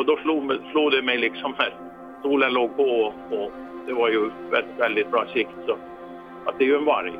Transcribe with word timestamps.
Och 0.00 0.06
då 0.06 0.16
slog, 0.22 0.52
slog 0.72 0.92
det 0.92 1.02
mig 1.02 1.18
liksom 1.18 1.54
här. 1.58 1.74
Solen 2.22 2.52
låg 2.52 2.76
på 2.76 2.82
och 2.82 3.50
det 3.86 3.92
var 3.92 4.08
ju 4.08 4.30
väldigt, 4.50 4.78
väldigt 4.78 5.10
bra 5.10 5.24
sikt. 5.34 5.50
Så 5.66 5.72
att 6.46 6.58
det 6.58 6.64
är 6.64 6.68
ju 6.68 6.76
en 6.76 6.84
varg. 6.84 7.12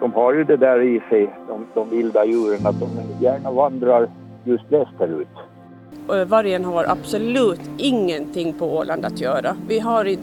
De 0.00 0.12
har 0.12 0.34
ju 0.34 0.44
det 0.44 0.56
där 0.56 0.80
i 0.82 1.02
sig, 1.08 1.34
de, 1.48 1.66
de 1.74 1.90
vilda 1.90 2.24
djuren, 2.24 2.66
att 2.66 2.80
de 2.80 2.88
gärna 3.24 3.50
vandrar 3.50 4.08
just 4.44 4.64
västerut. 4.72 5.28
Vargen 6.26 6.64
har 6.64 6.84
absolut 6.84 7.70
ingenting 7.78 8.52
på 8.52 8.76
Åland 8.76 9.04
att 9.04 9.20
göra. 9.20 9.56
Vi 9.68 9.78
har, 9.78 10.16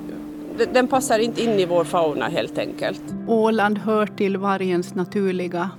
den 0.73 0.87
passar 0.87 1.19
inte 1.19 1.41
in 1.41 1.59
i 1.59 1.65
vår 1.65 1.83
fauna 1.83 2.25
helt 2.25 2.57
enkelt. 2.57 3.03
Åland 3.27 3.77
hör 3.77 4.05
till 4.05 4.37
vargens 4.37 4.95
naturliga 4.95 5.69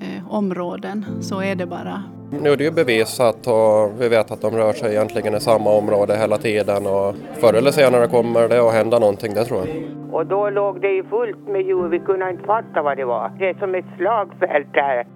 eh, 0.00 0.34
områden, 0.34 1.04
så 1.20 1.42
är 1.42 1.54
det 1.54 1.66
bara. 1.66 2.02
Nu 2.40 2.52
är 2.52 2.56
det 2.56 2.64
ju 2.64 2.70
bevisat 2.70 3.46
och 3.46 4.00
vi 4.00 4.08
vet 4.08 4.30
att 4.30 4.40
de 4.40 4.56
rör 4.56 4.72
sig 4.72 4.90
egentligen 4.90 5.34
i 5.34 5.40
samma 5.40 5.70
område 5.70 6.16
hela 6.16 6.38
tiden 6.38 6.86
och 6.86 7.14
förr 7.40 7.54
eller 7.54 7.70
senare 7.70 8.06
kommer 8.06 8.48
det 8.48 8.68
att 8.68 8.74
hända 8.74 8.98
någonting, 8.98 9.34
det 9.34 9.44
tror 9.44 9.60
jag. 9.60 9.68
Och 10.12 10.26
då 10.26 10.50
låg 10.50 10.80
det 10.80 10.88
ju 10.88 11.04
fullt 11.04 11.48
med 11.48 11.62
djur, 11.62 11.88
vi 11.88 11.98
kunde 11.98 12.30
inte 12.30 12.44
fatta 12.44 12.82
vad 12.82 12.96
det 12.96 13.04
var. 13.04 13.32
Det 13.38 13.48
är 13.48 13.54
som 13.54 13.74
ett 13.74 13.84
slagfält 13.96 14.68
här. 14.72 15.06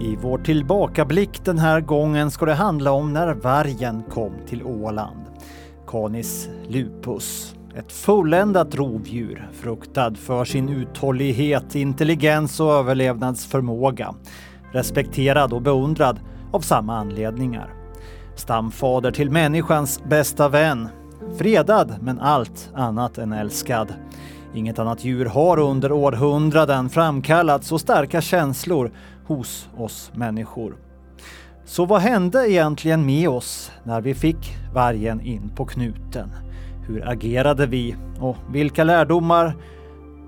I 0.00 0.16
vår 0.22 0.38
tillbakablick 0.38 1.44
den 1.44 1.58
här 1.58 1.80
gången 1.80 2.30
ska 2.30 2.46
det 2.46 2.54
handla 2.54 2.92
om 2.92 3.12
när 3.12 3.34
vargen 3.34 4.02
kom 4.10 4.32
till 4.46 4.62
Åland. 4.62 5.26
Canis 5.86 6.48
lupus. 6.68 7.56
Ett 7.76 7.92
fulländat 7.92 8.74
rovdjur, 8.74 9.48
fruktad 9.52 10.14
för 10.14 10.44
sin 10.44 10.68
uthållighet, 10.68 11.74
intelligens 11.74 12.60
och 12.60 12.72
överlevnadsförmåga. 12.72 14.14
Respekterad 14.74 15.52
och 15.52 15.62
beundrad 15.62 16.20
av 16.52 16.60
samma 16.60 16.96
anledningar. 16.96 17.74
Stamfader 18.36 19.10
till 19.10 19.30
människans 19.30 20.02
bästa 20.04 20.48
vän. 20.48 20.88
Fredad 21.38 21.94
men 22.00 22.20
allt 22.20 22.70
annat 22.74 23.18
än 23.18 23.32
älskad. 23.32 23.94
Inget 24.54 24.78
annat 24.78 25.04
djur 25.04 25.26
har 25.26 25.58
under 25.58 25.92
århundraden 25.92 26.88
framkallat 26.88 27.64
så 27.64 27.78
starka 27.78 28.20
känslor 28.20 28.92
hos 29.26 29.68
oss 29.76 30.10
människor. 30.14 30.76
Så 31.64 31.84
vad 31.84 32.00
hände 32.00 32.50
egentligen 32.50 33.06
med 33.06 33.28
oss 33.28 33.72
när 33.84 34.00
vi 34.00 34.14
fick 34.14 34.56
vargen 34.74 35.20
in 35.20 35.52
på 35.56 35.64
knuten? 35.64 36.30
Hur 36.86 37.08
agerade 37.08 37.66
vi 37.66 37.96
och 38.20 38.36
vilka 38.50 38.84
lärdomar 38.84 39.56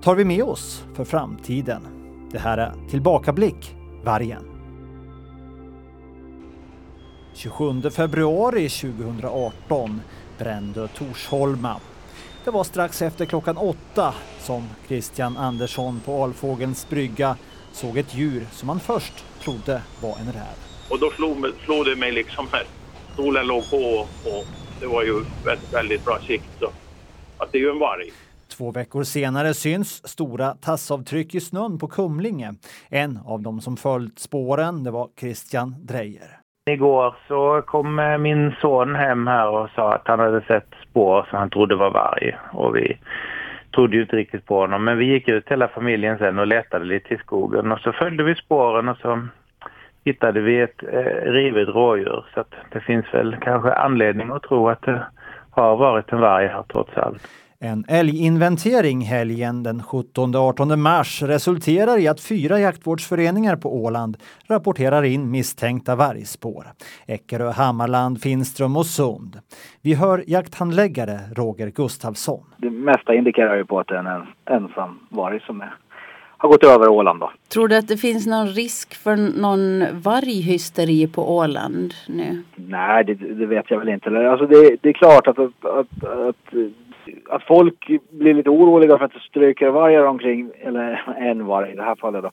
tar 0.01 0.15
vi 0.15 0.25
med 0.25 0.43
oss 0.43 0.83
för 0.93 1.05
framtiden? 1.05 1.81
Det 2.31 2.39
här 2.39 2.57
är 2.57 2.73
Tillbakablick, 2.89 3.75
vargen. 4.03 4.43
27 7.33 7.89
februari 7.89 8.69
2018 8.69 10.01
brände 10.37 10.87
Torsholma. 10.87 11.79
Det 12.43 12.51
var 12.51 12.63
strax 12.63 13.01
efter 13.01 13.25
klockan 13.25 13.57
åtta 13.57 14.13
som 14.39 14.69
Christian 14.87 15.37
Andersson 15.37 16.01
på 16.05 16.23
Alfågelns 16.23 16.89
brygga 16.89 17.35
såg 17.71 17.97
ett 17.97 18.15
djur 18.15 18.47
som 18.51 18.69
han 18.69 18.79
först 18.79 19.25
trodde 19.41 19.81
var 20.01 20.17
en 20.17 20.33
räv. 20.33 20.57
Och 20.89 20.99
då 20.99 21.11
slog, 21.11 21.53
slog 21.65 21.85
det 21.85 21.95
mig 21.95 22.11
liksom 22.11 22.47
här. 22.51 22.63
Solen 23.15 23.47
låg 23.47 23.69
på 23.69 24.07
och 24.23 24.45
det 24.79 24.87
var 24.87 25.03
ju 25.03 25.23
väldigt, 25.45 25.73
väldigt 25.73 26.05
bra 26.05 26.19
sikt. 26.27 26.59
Så 26.59 26.71
att 27.37 27.51
det 27.51 27.57
är 27.57 27.61
ju 27.61 27.69
en 27.69 27.79
varg. 27.79 28.11
Två 28.57 28.71
veckor 28.71 29.03
senare 29.03 29.53
syns 29.53 30.07
stora 30.07 30.47
tassavtryck 30.65 31.35
i 31.35 31.39
snön 31.39 31.79
på 31.79 31.87
Kumlinge. 31.87 32.49
En 32.89 33.19
av 33.25 33.41
dem 33.41 33.59
som 33.59 33.77
följt 33.77 34.19
spåren 34.19 34.83
det 34.83 34.91
var 34.91 35.07
Christian 35.19 35.75
Drejer. 35.87 36.29
Igår 36.69 37.15
så 37.27 37.61
kom 37.61 37.99
eh, 37.99 38.17
min 38.17 38.51
son 38.61 38.95
hem 38.95 39.27
här 39.27 39.49
och 39.49 39.69
sa 39.69 39.93
att 39.93 40.07
han 40.07 40.19
hade 40.19 40.41
sett 40.41 40.67
spår 40.89 41.27
som 41.29 41.39
han 41.39 41.49
trodde 41.49 41.75
var 41.75 41.91
varg. 41.91 42.37
Och 42.53 42.75
vi 42.75 42.97
trodde 43.75 43.95
ju 43.95 44.01
inte 44.01 44.15
riktigt 44.15 44.45
på 44.45 44.59
honom. 44.59 44.83
Men 44.83 44.97
vi 44.97 45.05
gick 45.05 45.27
ut 45.27 45.51
hela 45.51 45.67
familjen 45.67 46.17
sen 46.17 46.39
och 46.39 46.47
letade 46.47 46.85
lite 46.85 47.13
i 47.13 47.17
skogen. 47.17 47.71
Och 47.71 47.79
så 47.79 47.91
följde 47.91 48.23
vi 48.23 48.35
spåren 48.35 48.89
och 48.89 48.97
så 48.97 49.27
hittade 50.05 50.41
vi 50.41 50.61
ett 50.61 50.83
eh, 50.83 51.31
rivet 51.31 51.67
rådjur. 51.67 52.25
Så 52.33 52.39
att 52.39 52.53
det 52.71 52.79
finns 52.79 53.05
väl 53.13 53.35
kanske 53.41 53.73
anledning 53.73 54.31
att 54.31 54.43
tro 54.43 54.69
att 54.69 54.81
det 54.81 55.05
har 55.51 55.77
varit 55.77 56.11
en 56.11 56.19
varg 56.21 56.47
här 56.47 56.63
trots 56.67 56.97
allt. 56.97 57.21
En 57.59 57.85
älginventering 57.87 59.01
helgen 59.01 59.63
den 59.63 59.81
17-18 59.81 60.75
mars 60.75 61.21
resulterar 61.21 61.97
i 61.97 62.07
att 62.07 62.21
fyra 62.21 62.59
jaktvårdsföreningar 62.59 63.55
på 63.55 63.83
Åland 63.83 64.17
rapporterar 64.49 65.03
in 65.03 65.31
misstänkta 65.31 65.95
vargspår. 65.95 66.65
Eckerö, 67.07 67.51
Hammarland, 67.51 68.21
Finström 68.21 68.77
och 68.77 68.85
Sund. 68.85 69.39
Vi 69.81 69.93
hör 69.93 70.23
jakthandläggare 70.27 71.19
Roger 71.35 71.67
Gustafsson. 71.67 72.43
Det 72.57 72.69
mesta 72.69 73.13
indikerar 73.13 73.55
ju 73.55 73.65
på 73.65 73.79
att 73.79 73.87
det 73.87 73.95
är 73.95 74.03
en 74.03 74.27
ensam 74.45 74.99
varg 75.09 75.39
som 75.39 75.61
är, 75.61 75.73
har 76.37 76.49
gått 76.49 76.63
över 76.63 76.87
Åland. 76.87 77.19
Då. 77.19 77.31
Tror 77.53 77.67
du 77.67 77.77
att 77.77 77.87
det 77.87 77.97
finns 77.97 78.27
någon 78.27 78.47
risk 78.47 78.95
för 78.95 79.15
någon 79.41 80.01
varghysteri 80.01 81.07
på 81.07 81.37
Åland 81.37 81.93
nu? 82.07 82.43
Nej, 82.55 83.03
det, 83.03 83.13
det 83.13 83.45
vet 83.45 83.71
jag 83.71 83.79
väl 83.79 83.89
inte. 83.89 84.29
Alltså 84.29 84.47
det, 84.47 84.75
det 84.81 84.89
är 84.89 84.93
klart 84.93 85.27
att, 85.27 85.39
att, 85.39 85.65
att, 85.65 86.03
att 86.03 86.53
att 87.29 87.43
folk 87.43 87.87
blir 88.09 88.33
lite 88.33 88.49
oroliga 88.49 88.97
för 88.97 89.05
att 89.05 89.13
det 89.13 89.19
stryker 89.19 89.69
vargar 89.69 90.03
omkring, 90.03 90.51
eller 90.59 91.13
en 91.17 91.45
varg 91.45 91.71
i 91.71 91.75
det 91.75 91.83
här 91.83 91.95
fallet 91.95 92.23
då. 92.23 92.31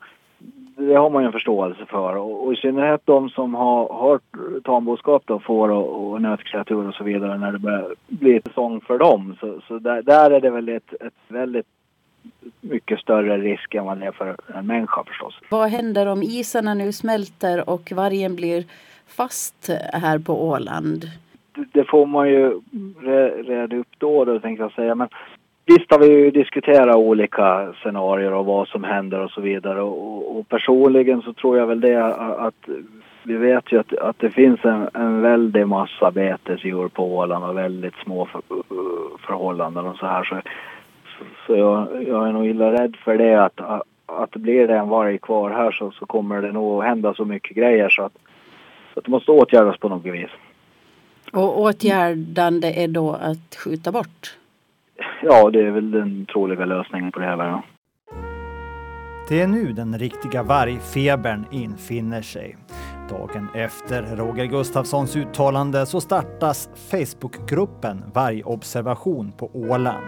Det 0.77 0.95
har 0.95 1.11
man 1.11 1.23
ju 1.23 1.27
en 1.27 1.33
förståelse 1.33 1.87
för 1.87 2.17
och, 2.17 2.47
och 2.47 2.53
i 2.53 2.57
synnerhet 2.57 3.01
de 3.05 3.31
som 3.31 3.55
har, 3.55 3.89
har 3.89 4.21
tamboskap 4.61 5.23
då, 5.27 5.39
får 5.39 5.69
och, 5.69 6.13
och 6.13 6.23
nötkreatur 6.23 6.89
och 6.89 6.95
så 6.95 7.05
vidare 7.05 7.39
när 7.39 7.53
det 7.53 7.59
börjar 7.59 7.95
bli 8.07 8.41
säsong 8.47 8.81
för 8.81 8.99
dem. 8.99 9.37
Så, 9.41 9.61
så 9.69 9.79
där, 9.79 10.03
där 10.03 10.31
är 10.31 10.41
det 10.41 10.51
väl 10.51 10.69
ett, 10.69 10.93
ett 11.01 11.15
väldigt 11.29 11.67
mycket 12.61 13.01
större 13.01 13.39
risk 13.39 13.75
än 13.75 13.85
vad 13.85 13.99
det 13.99 14.07
är 14.07 14.13
för 14.13 14.37
en 14.55 14.67
människa 14.67 15.05
förstås. 15.05 15.35
Vad 15.49 15.69
händer 15.69 16.07
om 16.07 16.23
isarna 16.23 16.75
nu 16.75 16.93
smälter 16.93 17.71
och 17.71 17.93
vargen 17.93 18.37
blir 18.37 18.65
fast 19.07 19.71
här 19.93 20.19
på 20.19 20.49
Åland? 20.49 21.05
Det 21.73 21.85
får 21.85 22.07
man 22.07 22.29
ju 22.29 22.61
reda 23.47 23.77
upp 23.77 23.89
då, 23.99 24.25
då 24.25 24.41
tänkte 24.41 24.63
jag 24.65 24.73
säga. 24.73 24.95
Men 24.95 25.09
visst 25.67 25.91
har 25.91 25.99
vi 25.99 26.07
ju 26.07 26.31
diskuterat 26.31 26.97
olika 26.97 27.73
scenarier 27.73 28.33
och 28.33 28.47
vad 28.47 28.69
som 28.69 28.85
händer 28.85 29.21
och 29.21 29.31
så 29.31 29.41
vidare. 29.41 29.83
Och, 29.83 30.39
och 30.39 30.49
personligen 30.49 31.23
så 31.23 31.33
tror 31.33 31.59
jag 31.59 31.67
väl 31.67 31.81
det 31.81 32.05
att 32.39 32.69
vi 33.23 33.37
vet 33.37 33.73
ju 33.73 33.81
att, 33.81 33.95
att 33.99 34.19
det 34.19 34.31
finns 34.31 34.65
en, 34.65 34.89
en 34.95 35.23
väldig 35.23 35.67
massa 35.67 36.11
betesdjur 36.11 36.89
på 36.89 37.17
Åland 37.17 37.45
och 37.45 37.57
väldigt 37.57 37.95
små 37.95 38.27
för, 38.27 38.43
förhållanden 39.27 39.87
och 39.87 39.97
så 39.97 40.07
här. 40.07 40.25
Så, 40.25 40.37
så 41.47 41.57
jag, 41.57 42.09
jag 42.09 42.29
är 42.29 42.33
nog 42.33 42.47
illa 42.47 42.73
rädd 42.73 42.97
för 43.05 43.19
det 43.19 43.45
att, 43.45 43.61
att, 43.61 43.83
att 44.07 44.31
blir 44.31 44.69
det 44.69 44.75
en 44.75 44.89
varg 44.89 45.19
kvar 45.19 45.51
här 45.51 45.71
så, 45.71 45.91
så 45.91 46.07
kommer 46.07 46.43
det 46.43 46.53
nog 46.53 46.85
hända 46.85 47.15
så 47.15 47.25
mycket 47.25 47.57
grejer 47.57 47.89
så 47.89 48.03
att, 48.03 48.19
så 48.93 48.99
att 48.99 49.05
det 49.05 49.11
måste 49.11 49.31
åtgärdas 49.31 49.79
på 49.79 49.89
något 49.89 50.05
vis. 50.05 50.31
Och 51.35 51.61
åtgärdande 51.61 52.73
är 52.73 52.89
då 52.89 53.13
att 53.13 53.57
skjuta 53.57 53.93
bort? 53.93 54.37
Ja, 55.23 55.51
det 55.51 55.61
är 55.61 55.71
väl 55.71 55.91
den 55.91 56.27
troliga 56.27 56.65
lösningen 56.65 57.13
på 57.13 57.19
det 57.19 57.27
här. 57.27 57.63
Det 59.29 59.41
är 59.41 59.47
nu 59.47 59.73
den 59.73 59.99
riktiga 59.99 60.43
vargfebern 60.43 61.45
infinner 61.51 62.23
sig. 62.23 62.57
Dagen 63.11 63.49
efter 63.55 64.17
Roger 64.17 64.45
Gustafssons 64.45 65.17
uttalande 65.17 65.87
så 65.87 66.01
startas 66.01 66.71
Facebookgruppen 66.91 68.03
Vargobservation 68.15 69.33
på 69.33 69.51
Åland. 69.55 70.07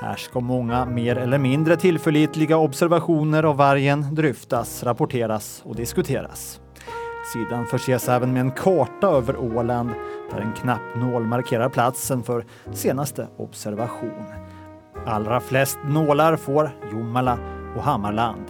Här 0.00 0.16
ska 0.16 0.40
många 0.40 0.84
mer 0.84 1.16
eller 1.16 1.38
mindre 1.38 1.76
tillförlitliga 1.76 2.56
observationer 2.56 3.42
av 3.42 3.56
vargen 3.56 4.14
dryftas, 4.14 4.82
rapporteras 4.82 5.62
och 5.64 5.76
diskuteras. 5.76 6.60
Sidan 7.32 7.66
förses 7.66 8.08
även 8.08 8.32
med 8.32 8.40
en 8.40 8.50
karta 8.50 9.08
över 9.08 9.36
Åland 9.36 9.90
där 10.30 10.40
en 10.40 10.52
knappnål 10.52 11.26
markerar 11.26 11.68
platsen 11.68 12.22
för 12.22 12.44
senaste 12.72 13.28
observation. 13.36 14.24
Allra 15.06 15.40
flest 15.40 15.78
nålar 15.84 16.36
får 16.36 16.70
Jomala 16.92 17.38
och 17.76 17.82
Hammarland. 17.82 18.44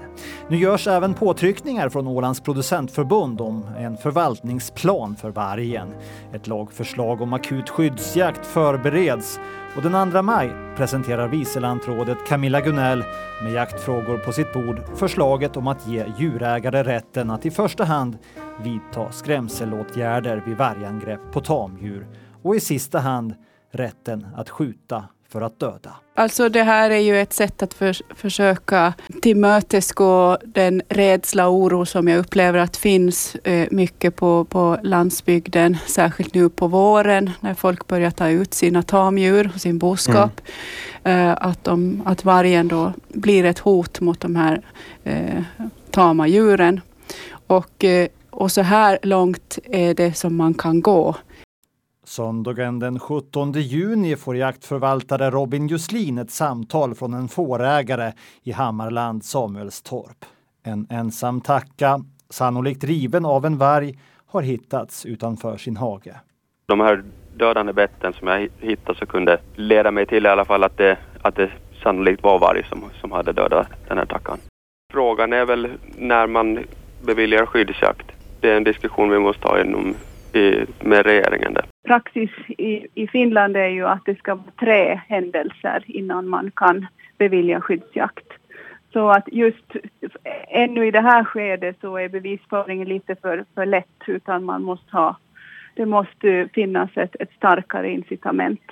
Nu 0.48 0.56
görs 0.56 0.86
även 0.86 1.14
påtryckningar 1.14 1.88
från 1.88 2.06
Ålands 2.06 2.40
producentförbund 2.40 3.40
om 3.40 3.66
en 3.78 3.96
förvaltningsplan 3.96 5.16
för 5.16 5.30
vargen. 5.30 5.94
Ett 6.32 6.46
lagförslag 6.46 7.20
om 7.20 7.32
akut 7.32 7.68
skyddsjakt 7.68 8.46
förbereds 8.46 9.40
och 9.76 9.82
den 9.82 10.12
2 10.12 10.22
maj 10.22 10.50
presenterar 10.76 11.28
vicelandrådet 11.28 12.18
Camilla 12.28 12.60
Gunell 12.60 13.04
med 13.42 13.52
jaktfrågor 13.52 14.18
på 14.18 14.32
sitt 14.32 14.52
bord 14.52 14.80
förslaget 14.94 15.56
om 15.56 15.66
att 15.66 15.88
ge 15.88 16.04
djurägare 16.18 16.82
rätten 16.82 17.30
att 17.30 17.46
i 17.46 17.50
första 17.50 17.84
hand 17.84 18.18
vidta 18.62 19.12
skrämselåtgärder 19.12 20.42
vid 20.46 20.56
vargangrepp 20.56 21.32
på 21.32 21.40
tamdjur 21.40 22.06
och 22.42 22.56
i 22.56 22.60
sista 22.60 22.98
hand 22.98 23.34
rätten 23.70 24.26
att 24.36 24.50
skjuta 24.50 25.04
för 25.32 25.40
att 25.40 25.60
döda. 25.60 25.94
Alltså 26.14 26.48
det 26.48 26.62
här 26.62 26.90
är 26.90 26.98
ju 26.98 27.20
ett 27.20 27.32
sätt 27.32 27.62
att 27.62 27.74
för, 27.74 27.96
försöka 28.14 28.94
tillmötesgå 29.22 30.38
den 30.44 30.82
rädsla 30.88 31.48
och 31.48 31.54
oro 31.54 31.86
som 31.86 32.08
jag 32.08 32.18
upplever 32.18 32.58
att 32.58 32.76
finns 32.76 33.34
eh, 33.34 33.68
mycket 33.70 34.16
på, 34.16 34.44
på 34.44 34.78
landsbygden, 34.82 35.76
särskilt 35.86 36.34
nu 36.34 36.48
på 36.48 36.66
våren 36.66 37.30
när 37.40 37.54
folk 37.54 37.86
börjar 37.86 38.10
ta 38.10 38.28
ut 38.28 38.54
sina 38.54 38.82
tamdjur 38.82 39.50
och 39.54 39.60
sin 39.60 39.78
boskap. 39.78 40.40
Mm. 41.04 41.28
Eh, 41.28 41.36
att, 41.40 41.64
de, 41.64 42.02
att 42.04 42.24
vargen 42.24 42.68
då 42.68 42.92
blir 43.08 43.44
ett 43.44 43.58
hot 43.58 44.00
mot 44.00 44.20
de 44.20 44.36
här 44.36 44.62
eh, 45.04 45.42
tama 45.90 46.26
djuren. 46.26 46.80
Och, 47.46 47.84
eh, 47.84 48.08
och 48.30 48.52
så 48.52 48.62
här 48.62 48.98
långt 49.02 49.58
är 49.64 49.94
det 49.94 50.14
som 50.14 50.36
man 50.36 50.54
kan 50.54 50.80
gå. 50.80 51.14
Söndagen 52.08 52.78
den 52.78 52.98
17 52.98 53.52
juni 53.52 54.16
får 54.16 54.36
jaktförvaltare 54.36 55.30
Robin 55.30 55.68
Juslin 55.68 56.18
ett 56.18 56.30
samtal 56.30 56.94
från 56.94 57.14
en 57.14 57.28
fårägare 57.28 58.12
i 58.42 58.52
Hammarland, 58.52 59.24
Samuelstorp. 59.24 60.24
En 60.62 60.86
ensam 60.90 61.40
tacka, 61.40 62.00
sannolikt 62.30 62.84
riven 62.84 63.24
av 63.24 63.46
en 63.46 63.58
varg, 63.58 63.98
har 64.26 64.42
hittats 64.42 65.06
utanför 65.06 65.56
sin 65.56 65.76
hage. 65.76 66.14
De 66.66 66.80
här 66.80 67.04
dödande 67.36 67.72
betten 67.72 68.12
som 68.12 68.28
jag 68.28 68.48
hittade 68.60 68.98
så 68.98 69.06
kunde 69.06 69.40
leda 69.54 69.90
mig 69.90 70.06
till 70.06 70.26
i 70.26 70.28
alla 70.28 70.44
fall 70.44 70.64
att 70.64 70.76
det, 70.76 70.98
att 71.22 71.36
det 71.36 71.50
sannolikt 71.82 72.22
var 72.22 72.38
varg 72.38 72.66
som, 72.68 72.84
som 73.00 73.12
hade 73.12 73.32
dödat 73.32 73.68
den 73.88 73.98
här 73.98 74.06
tackan. 74.06 74.38
Frågan 74.92 75.32
är 75.32 75.44
väl 75.44 75.68
när 75.96 76.26
man 76.26 76.58
beviljar 77.02 77.46
skyddsjakt. 77.46 78.06
Det 78.40 78.50
är 78.50 78.56
en 78.56 78.64
diskussion 78.64 79.10
vi 79.10 79.18
måste 79.18 79.48
ha 79.48 79.60
inom, 79.60 79.94
i, 80.32 80.66
med 80.80 81.06
regeringen. 81.06 81.54
Där. 81.54 81.64
Praxis 81.86 82.30
i, 82.48 82.86
i 82.94 83.06
Finland 83.06 83.56
är 83.56 83.68
ju 83.68 83.86
att 83.86 84.04
det 84.04 84.18
ska 84.18 84.34
vara 84.34 84.52
tre 84.60 85.00
händelser 85.08 85.84
innan 85.86 86.28
man 86.28 86.50
kan 86.50 86.86
bevilja 87.18 87.60
skyddsjakt. 87.60 88.32
Så 88.92 89.10
att 89.10 89.28
just 89.32 89.64
ännu 90.48 90.86
i 90.86 90.90
det 90.90 91.00
här 91.00 91.24
skedet 91.24 91.76
så 91.80 91.96
är 91.96 92.08
bevisföringen 92.08 92.88
lite 92.88 93.16
för, 93.22 93.44
för 93.54 93.66
lätt 93.66 94.02
utan 94.06 94.44
man 94.44 94.62
måste 94.62 94.96
ha, 94.96 95.16
det 95.74 95.86
måste 95.86 96.48
finnas 96.54 96.90
ett, 96.94 97.16
ett 97.20 97.32
starkare 97.36 97.90
incitament. 97.90 98.62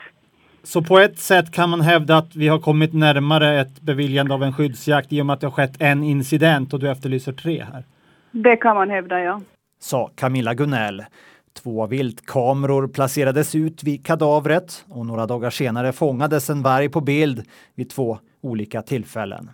Så 0.63 0.83
på 0.83 0.99
ett 0.99 1.19
sätt 1.19 1.53
kan 1.53 1.71
man 1.71 1.81
hävda 1.81 2.17
att 2.17 2.37
vi 2.37 2.49
har 2.49 2.59
kommit 2.59 2.93
närmare 2.93 3.61
ett 3.61 3.81
beviljande 3.81 4.35
av 4.35 4.43
en 4.43 4.53
skyddsjakt 4.53 5.13
i 5.13 5.23
och 5.23 5.27
med 5.27 5.35
att 5.35 5.41
det 5.41 5.47
har 5.47 5.53
skett 5.53 5.77
en 5.79 6.05
incident 6.05 6.75
och 6.75 6.81
du 6.81 6.91
efterlyser 6.91 7.33
tre 7.33 7.65
här? 7.73 7.85
Det 8.31 8.57
kan 8.57 8.77
man 8.77 8.91
hävda, 8.91 9.21
ja. 9.21 9.41
Sa 9.79 10.11
Camilla 10.15 10.55
Gunell. 10.55 11.05
Två 11.63 11.87
viltkameror 11.87 12.89
placerades 12.89 13.55
ut 13.55 13.83
vid 13.83 14.07
kadavret 14.07 14.85
och 14.89 15.07
några 15.07 15.27
dagar 15.27 15.51
senare 15.51 15.93
fångades 15.93 16.51
en 16.51 16.63
varg 16.63 16.89
på 16.89 17.01
bild 17.01 17.45
vid 17.75 17.91
två 17.91 18.19
olika 18.41 18.83
tillfällen. 18.83 19.51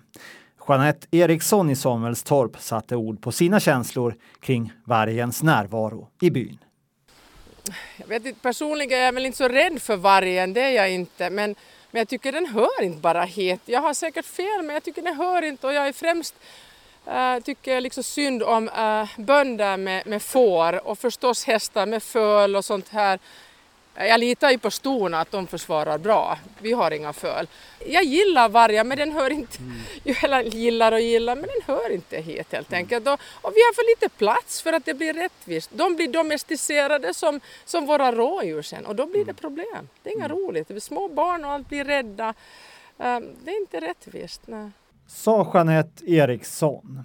Jeanette 0.68 1.06
Eriksson 1.10 1.70
i 1.70 1.76
Samuelstorp 1.76 2.60
satte 2.60 2.96
ord 2.96 3.22
på 3.22 3.32
sina 3.32 3.60
känslor 3.60 4.14
kring 4.40 4.72
vargens 4.84 5.42
närvaro 5.42 6.08
i 6.20 6.30
byn. 6.30 6.58
Jag 7.96 8.06
vet 8.06 8.26
inte, 8.26 8.40
personligen 8.40 8.98
är 8.98 9.04
jag 9.04 9.12
väl 9.12 9.26
inte 9.26 9.38
så 9.38 9.48
rädd 9.48 9.82
för 9.82 9.96
vargen, 9.96 10.52
det 10.52 10.60
är 10.60 10.70
jag 10.70 10.90
inte. 10.90 11.30
Men, 11.30 11.54
men 11.90 11.98
jag 12.00 12.08
tycker 12.08 12.32
den 12.32 12.46
hör 12.46 12.82
inte 12.82 12.98
bara 12.98 13.22
hit. 13.22 13.60
Jag 13.64 13.80
har 13.80 13.94
säkert 13.94 14.26
fel, 14.26 14.62
men 14.62 14.74
jag 14.74 14.82
tycker 14.82 15.02
den 15.02 15.16
hör 15.16 15.42
inte 15.42 15.66
och 15.66 15.72
jag 15.72 15.88
är 15.88 15.92
främst 15.92 16.34
Uh, 17.08 17.42
tycker 17.42 17.80
liksom 17.80 18.02
synd 18.02 18.42
om 18.42 18.68
uh, 18.68 19.20
bönder 19.24 19.76
med, 19.76 20.06
med 20.06 20.22
får 20.22 20.86
och 20.86 20.98
förstås 20.98 21.44
hästar 21.44 21.86
med 21.86 22.02
föl 22.02 22.56
och 22.56 22.64
sånt 22.64 22.88
här. 22.88 23.18
Jag 23.94 24.20
litar 24.20 24.50
ju 24.50 24.58
på 24.58 24.70
stona 24.70 25.20
att 25.20 25.30
de 25.30 25.46
försvarar 25.46 25.98
bra. 25.98 26.38
Vi 26.58 26.72
har 26.72 26.90
inga 26.90 27.12
föl. 27.12 27.46
Jag 27.86 28.04
gillar 28.04 28.48
vargar 28.48 28.84
men 28.84 28.98
den 28.98 29.12
hör 29.12 29.30
inte, 29.30 29.58
mm. 29.58 29.80
jag 30.32 30.46
gillar 30.46 30.92
och 30.92 31.00
gillar 31.00 31.36
men 31.36 31.44
den 31.44 31.76
hör 31.76 31.90
inte 31.90 32.16
hit 32.16 32.52
helt 32.52 32.72
enkelt. 32.72 33.06
Och, 33.08 33.20
och, 33.30 33.52
vi 33.54 33.60
har 33.60 33.74
för 33.74 33.90
lite 33.90 34.08
plats 34.16 34.62
för 34.62 34.72
att 34.72 34.84
det 34.84 34.94
blir 34.94 35.14
rättvist. 35.14 35.70
De 35.72 35.96
blir 35.96 36.08
domesticerade 36.08 37.14
som, 37.14 37.40
som 37.64 37.86
våra 37.86 38.12
rådjur 38.12 38.62
sen 38.62 38.86
och 38.86 38.96
då 38.96 39.06
blir 39.06 39.24
det 39.24 39.34
problem. 39.34 39.88
Det 40.02 40.10
är 40.10 40.14
inga 40.14 40.24
mm. 40.24 40.38
roligt. 40.38 40.82
Små 40.82 41.08
barn 41.08 41.44
och 41.44 41.50
allt 41.50 41.68
blir 41.68 41.84
rädda. 41.84 42.28
Uh, 42.28 43.18
det 43.44 43.50
är 43.50 43.60
inte 43.60 43.80
rättvist. 43.80 44.40
Nej 44.44 44.70
sa 45.06 45.50
Jeanette 45.54 46.04
Eriksson. 46.10 47.02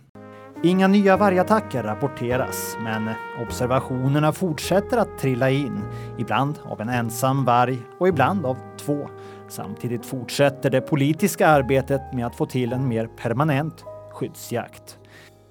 Inga 0.64 0.88
nya 0.88 1.18
vargattacker 1.18 1.84
rapporteras, 1.84 2.78
men 2.84 3.10
observationerna 3.42 4.32
fortsätter 4.32 4.98
att 4.98 5.18
trilla 5.20 5.50
in. 5.50 5.82
Ibland 6.18 6.60
av 6.64 6.82
en 6.82 6.90
ensam 6.90 7.46
varg 7.46 7.78
och 8.00 8.08
ibland 8.08 8.46
av 8.46 8.58
två. 8.78 9.10
Samtidigt 9.48 10.06
fortsätter 10.06 10.70
det 10.70 10.82
politiska 10.82 11.48
arbetet 11.48 12.14
med 12.14 12.26
att 12.26 12.36
få 12.36 12.46
till 12.46 12.74
en 12.74 12.88
mer 12.88 13.08
permanent 13.08 13.84
skyddsjakt. 14.12 14.98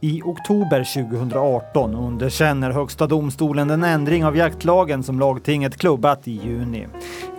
I 0.01 0.23
oktober 0.23 1.11
2018 1.11 1.95
underkänner 1.95 2.71
Högsta 2.71 3.07
domstolen 3.07 3.69
den 3.69 3.85
ändring 3.85 4.25
av 4.25 4.37
jaktlagen 4.37 5.03
som 5.03 5.21
lagtinget 5.21 5.77
klubbat 5.77 6.29
i 6.29 6.33
juni. 6.33 6.87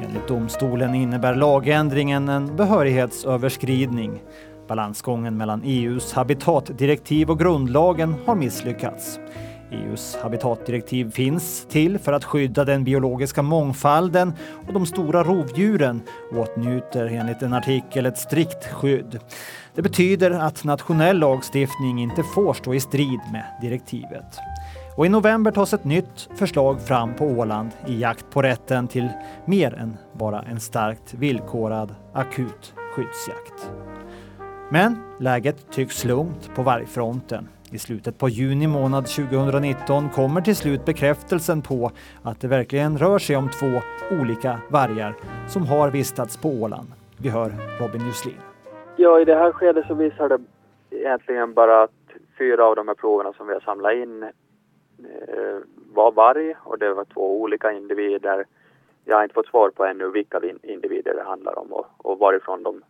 Enligt 0.01 0.27
domstolen 0.27 0.95
innebär 0.95 1.35
lagändringen 1.35 2.29
en 2.29 2.55
behörighetsöverskridning. 2.55 4.21
Balansgången 4.67 5.37
mellan 5.37 5.61
EUs 5.65 6.13
habitatdirektiv 6.13 7.29
och 7.29 7.39
grundlagen 7.39 8.15
har 8.25 8.35
misslyckats. 8.35 9.19
EUs 9.71 10.17
habitatdirektiv 10.21 11.11
finns 11.11 11.65
till 11.69 11.99
för 11.99 12.13
att 12.13 12.23
skydda 12.23 12.65
den 12.65 12.83
biologiska 12.83 13.41
mångfalden 13.41 14.33
och 14.67 14.73
de 14.73 14.85
stora 14.85 15.23
rovdjuren 15.23 16.01
åtnjuter 16.31 17.05
enligt 17.05 17.41
en 17.41 17.53
artikel 17.53 18.05
ett 18.05 18.17
strikt 18.17 18.65
skydd. 18.65 19.19
Det 19.75 19.81
betyder 19.81 20.31
att 20.31 20.63
nationell 20.63 21.19
lagstiftning 21.19 22.01
inte 22.01 22.23
får 22.23 22.53
stå 22.53 22.73
i 22.73 22.79
strid 22.79 23.19
med 23.31 23.45
direktivet. 23.61 24.39
Och 24.97 25.05
i 25.05 25.09
november 25.09 25.51
tas 25.51 25.73
ett 25.73 25.83
nytt 25.83 26.29
förslag 26.35 26.81
fram 26.81 27.15
på 27.15 27.25
Åland 27.25 27.71
i 27.87 27.99
jakt 27.99 28.29
på 28.29 28.41
rätten 28.41 28.87
till 28.87 29.09
mer 29.45 29.73
än 29.73 29.97
bara 30.13 30.41
en 30.41 30.59
starkt 30.59 31.13
villkorad 31.13 31.95
akut 32.13 32.73
skyddsjakt. 32.95 33.71
Men 34.71 34.97
läget 35.19 35.71
tycks 35.71 36.05
lugnt 36.05 36.55
på 36.55 36.61
vargfronten. 36.61 37.47
I 37.71 37.77
slutet 37.77 38.19
på 38.19 38.29
juni 38.29 38.67
månad 38.67 39.05
2019 39.05 40.09
kommer 40.09 40.41
till 40.41 40.55
slut 40.55 40.85
bekräftelsen 40.85 41.61
på 41.61 41.91
att 42.23 42.41
det 42.41 42.47
verkligen 42.47 42.97
rör 42.97 43.19
sig 43.19 43.35
om 43.35 43.49
två 43.49 43.81
olika 44.21 44.59
vargar 44.69 45.13
som 45.47 45.65
har 45.65 45.91
vistats 45.91 46.37
på 46.37 46.49
Åland. 46.49 46.87
Vi 47.21 47.29
hör 47.29 47.51
Robin 47.79 48.05
Juslin. 48.05 48.41
Ja, 48.95 49.19
i 49.19 49.25
det 49.25 49.35
här 49.35 49.51
skedet 49.51 49.87
så 49.87 49.93
visar 49.93 50.29
det 50.29 50.39
egentligen 50.89 51.53
bara 51.53 51.83
att 51.83 51.91
fyra 52.37 52.65
av 52.65 52.75
de 52.75 52.87
här 52.87 52.95
proverna 52.95 53.33
som 53.33 53.47
vi 53.47 53.53
har 53.53 53.61
samlat 53.61 53.93
in 53.93 54.23
eh, 54.23 54.29
var 55.93 56.11
varg 56.11 56.55
och 56.63 56.79
det 56.79 56.93
var 56.93 57.05
två 57.05 57.41
olika 57.41 57.71
individer. 57.71 58.45
Jag 59.05 59.15
har 59.15 59.23
inte 59.23 59.35
fått 59.35 59.47
svar 59.47 59.69
på 59.69 59.85
ännu 59.85 60.09
vilka 60.09 60.41
individer 60.63 61.13
det 61.13 61.23
handlar 61.23 61.59
om 61.59 61.73
och, 61.73 61.85
och 61.97 62.19
varifrån 62.19 62.63
de 62.63 62.81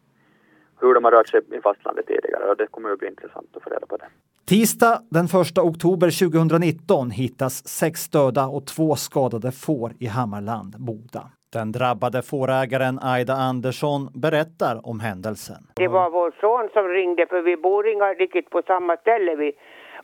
hur 0.82 0.94
de 0.94 1.04
har 1.04 1.12
rört 1.12 1.28
sig 1.28 1.42
i 1.52 1.62
fastlandet 1.62 2.08
tidigare 2.08 2.44
och 2.50 2.58
det 2.58 2.68
kommer 2.68 2.90
att 2.92 3.00
bli 3.00 3.08
intressant 3.08 3.48
att 3.56 3.64
få 3.64 3.70
reda 3.70 3.86
på 3.86 3.98
det. 3.98 4.06
Tisdag 4.48 5.00
den 5.10 5.26
1 5.26 5.58
oktober 5.58 6.30
2019 6.30 7.12
hittas 7.12 7.68
sex 7.68 8.10
döda 8.10 8.46
och 8.46 8.68
två 8.68 8.96
skadade 8.96 9.52
får 9.52 9.92
i 10.00 10.08
Hammarland, 10.08 10.76
Boda. 10.78 11.24
Den 11.54 11.72
drabbade 11.72 12.22
fårägaren 12.22 13.00
Aida 13.02 13.34
Andersson 13.34 14.02
berättar 14.14 14.76
om 14.90 15.00
händelsen. 15.00 15.62
Det 15.76 15.88
var 15.88 16.10
vår 16.10 16.32
son 16.42 16.70
som 16.74 16.88
ringde 16.88 17.26
för 17.28 17.42
vi 17.42 17.58
bor 17.58 17.88
inga 17.88 18.14
riktigt 18.14 18.50
på 18.50 18.62
samma 18.68 18.98
ställe. 18.98 19.36
Vi, 19.36 19.52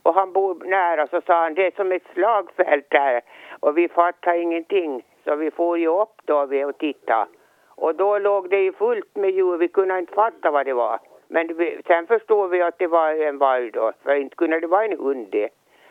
och 0.02 0.14
han 0.14 0.32
bor 0.32 0.64
nära 0.64 1.06
så 1.06 1.20
sa 1.26 1.42
han 1.42 1.54
det 1.54 1.66
är 1.66 1.70
som 1.76 1.92
ett 1.92 2.06
slagfält 2.14 2.86
här 2.90 3.20
och 3.60 3.78
vi 3.78 3.88
fattar 3.88 4.42
ingenting. 4.42 5.02
Så 5.24 5.36
vi 5.36 5.50
får 5.50 5.78
ju 5.78 5.88
upp 5.88 6.16
då 6.24 6.36
och 6.68 6.78
titta. 6.78 7.28
Och 7.76 7.94
då 7.94 8.18
låg 8.18 8.50
det 8.50 8.60
ju 8.60 8.72
fullt 8.72 9.16
med 9.16 9.30
djur, 9.30 9.56
vi 9.58 9.68
kunde 9.68 9.98
inte 9.98 10.12
fatta 10.12 10.50
vad 10.50 10.66
det 10.66 10.74
var. 10.74 10.98
Men 11.28 11.56
vi, 11.56 11.80
sen 11.86 12.06
förstod 12.06 12.50
vi 12.50 12.62
att 12.62 12.78
det 12.78 12.86
var 12.86 13.28
en 13.28 13.38
varg 13.38 13.70
då, 13.70 13.92
för 14.02 14.14
inte 14.14 14.36
kunde 14.36 14.60
det 14.60 14.66
vara 14.66 14.84
en 14.84 14.98
hund 14.98 15.26
det. 15.30 15.48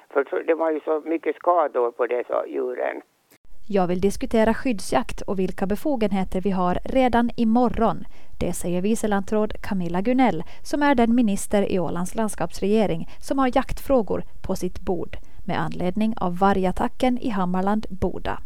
För 0.10 0.44
det 0.44 0.54
var 0.54 0.72
ju 0.72 0.80
så 0.80 1.02
mycket 1.06 1.36
skador 1.36 1.92
på 1.92 2.08
dessa 2.08 2.48
djuren. 2.48 3.02
Jag 3.68 3.88
vill 3.88 4.02
diskutera 4.02 4.54
skyddsjakt 4.54 5.22
och 5.22 5.40
vilka 5.40 5.66
befogenheter 5.66 6.42
vi 6.42 6.52
har 6.52 6.78
redan 6.86 7.30
imorgon. 7.38 7.98
Det 8.40 8.54
säger 8.54 8.82
vicelandråd 8.82 9.54
Camilla 9.62 10.02
Gunell 10.02 10.44
som 10.64 10.84
är 10.84 10.96
den 10.96 11.16
minister 11.16 11.72
i 11.72 11.80
Ålands 11.80 12.16
landskapsregering 12.16 13.08
som 13.28 13.40
har 13.40 13.52
jaktfrågor 13.56 14.24
på 14.48 14.56
sitt 14.56 14.80
bord 14.80 15.18
med 15.48 15.62
anledning 15.62 16.14
av 16.18 16.38
vargattacken 16.38 17.18
i 17.18 17.30
Hammarland, 17.30 17.86
Boda. 17.90 18.40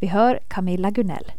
Vi 0.00 0.06
hör 0.06 0.38
Camilla 0.48 0.90
Gunell. 0.90 1.32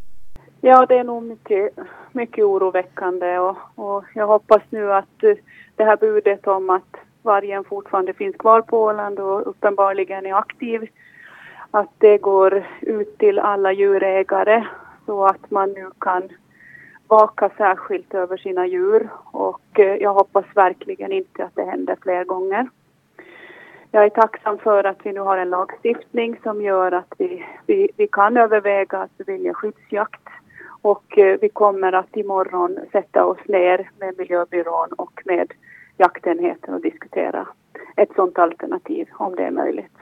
Ja, 0.61 0.85
det 0.85 0.97
är 0.97 1.03
nog 1.03 1.23
mycket, 1.23 1.73
mycket 2.11 2.45
oroväckande 2.45 3.39
och, 3.39 3.57
och 3.75 4.03
jag 4.13 4.27
hoppas 4.27 4.61
nu 4.69 4.93
att 4.93 5.23
eh, 5.23 5.35
det 5.75 5.83
här 5.83 5.97
budet 5.97 6.47
om 6.47 6.69
att 6.69 6.95
vargen 7.21 7.63
fortfarande 7.63 8.13
finns 8.13 8.35
kvar 8.35 8.61
på 8.61 8.83
Åland 8.83 9.19
och 9.19 9.47
uppenbarligen 9.49 10.25
är 10.25 10.33
aktiv, 10.33 10.89
att 11.71 11.89
det 11.97 12.17
går 12.17 12.65
ut 12.81 13.17
till 13.17 13.39
alla 13.39 13.71
djurägare 13.71 14.65
så 15.05 15.25
att 15.25 15.51
man 15.51 15.71
nu 15.71 15.89
kan 15.99 16.29
vaka 17.07 17.49
särskilt 17.57 18.13
över 18.13 18.37
sina 18.37 18.67
djur 18.67 19.09
och 19.31 19.79
eh, 19.79 19.95
jag 19.95 20.13
hoppas 20.13 20.45
verkligen 20.55 21.11
inte 21.11 21.43
att 21.43 21.55
det 21.55 21.65
händer 21.65 21.97
fler 22.01 22.23
gånger. 22.23 22.67
Jag 23.91 24.05
är 24.05 24.09
tacksam 24.09 24.57
för 24.57 24.83
att 24.83 24.97
vi 25.03 25.13
nu 25.13 25.19
har 25.19 25.37
en 25.37 25.49
lagstiftning 25.49 26.39
som 26.43 26.61
gör 26.61 26.91
att 26.91 27.13
vi, 27.17 27.45
vi, 27.65 27.89
vi 27.97 28.07
kan 28.07 28.37
överväga 28.37 28.97
att 28.97 29.17
bevilja 29.17 29.53
skyddsjakt 29.53 30.21
och 30.91 31.17
eh, 31.17 31.39
vi 31.41 31.49
kommer 31.49 31.93
att 31.93 32.15
imorgon 32.15 32.79
sätta 32.91 33.25
oss 33.25 33.37
ner 33.47 33.89
med 33.99 34.17
miljöbyrån 34.17 34.89
och 34.97 35.21
med 35.25 35.53
jaktenheten 35.97 36.73
och 36.73 36.81
diskutera 36.81 37.47
ett 37.95 38.09
sådant 38.15 38.39
alternativ 38.39 39.07
om 39.13 39.35
det 39.35 39.43
är 39.43 39.51
möjligt. 39.51 39.97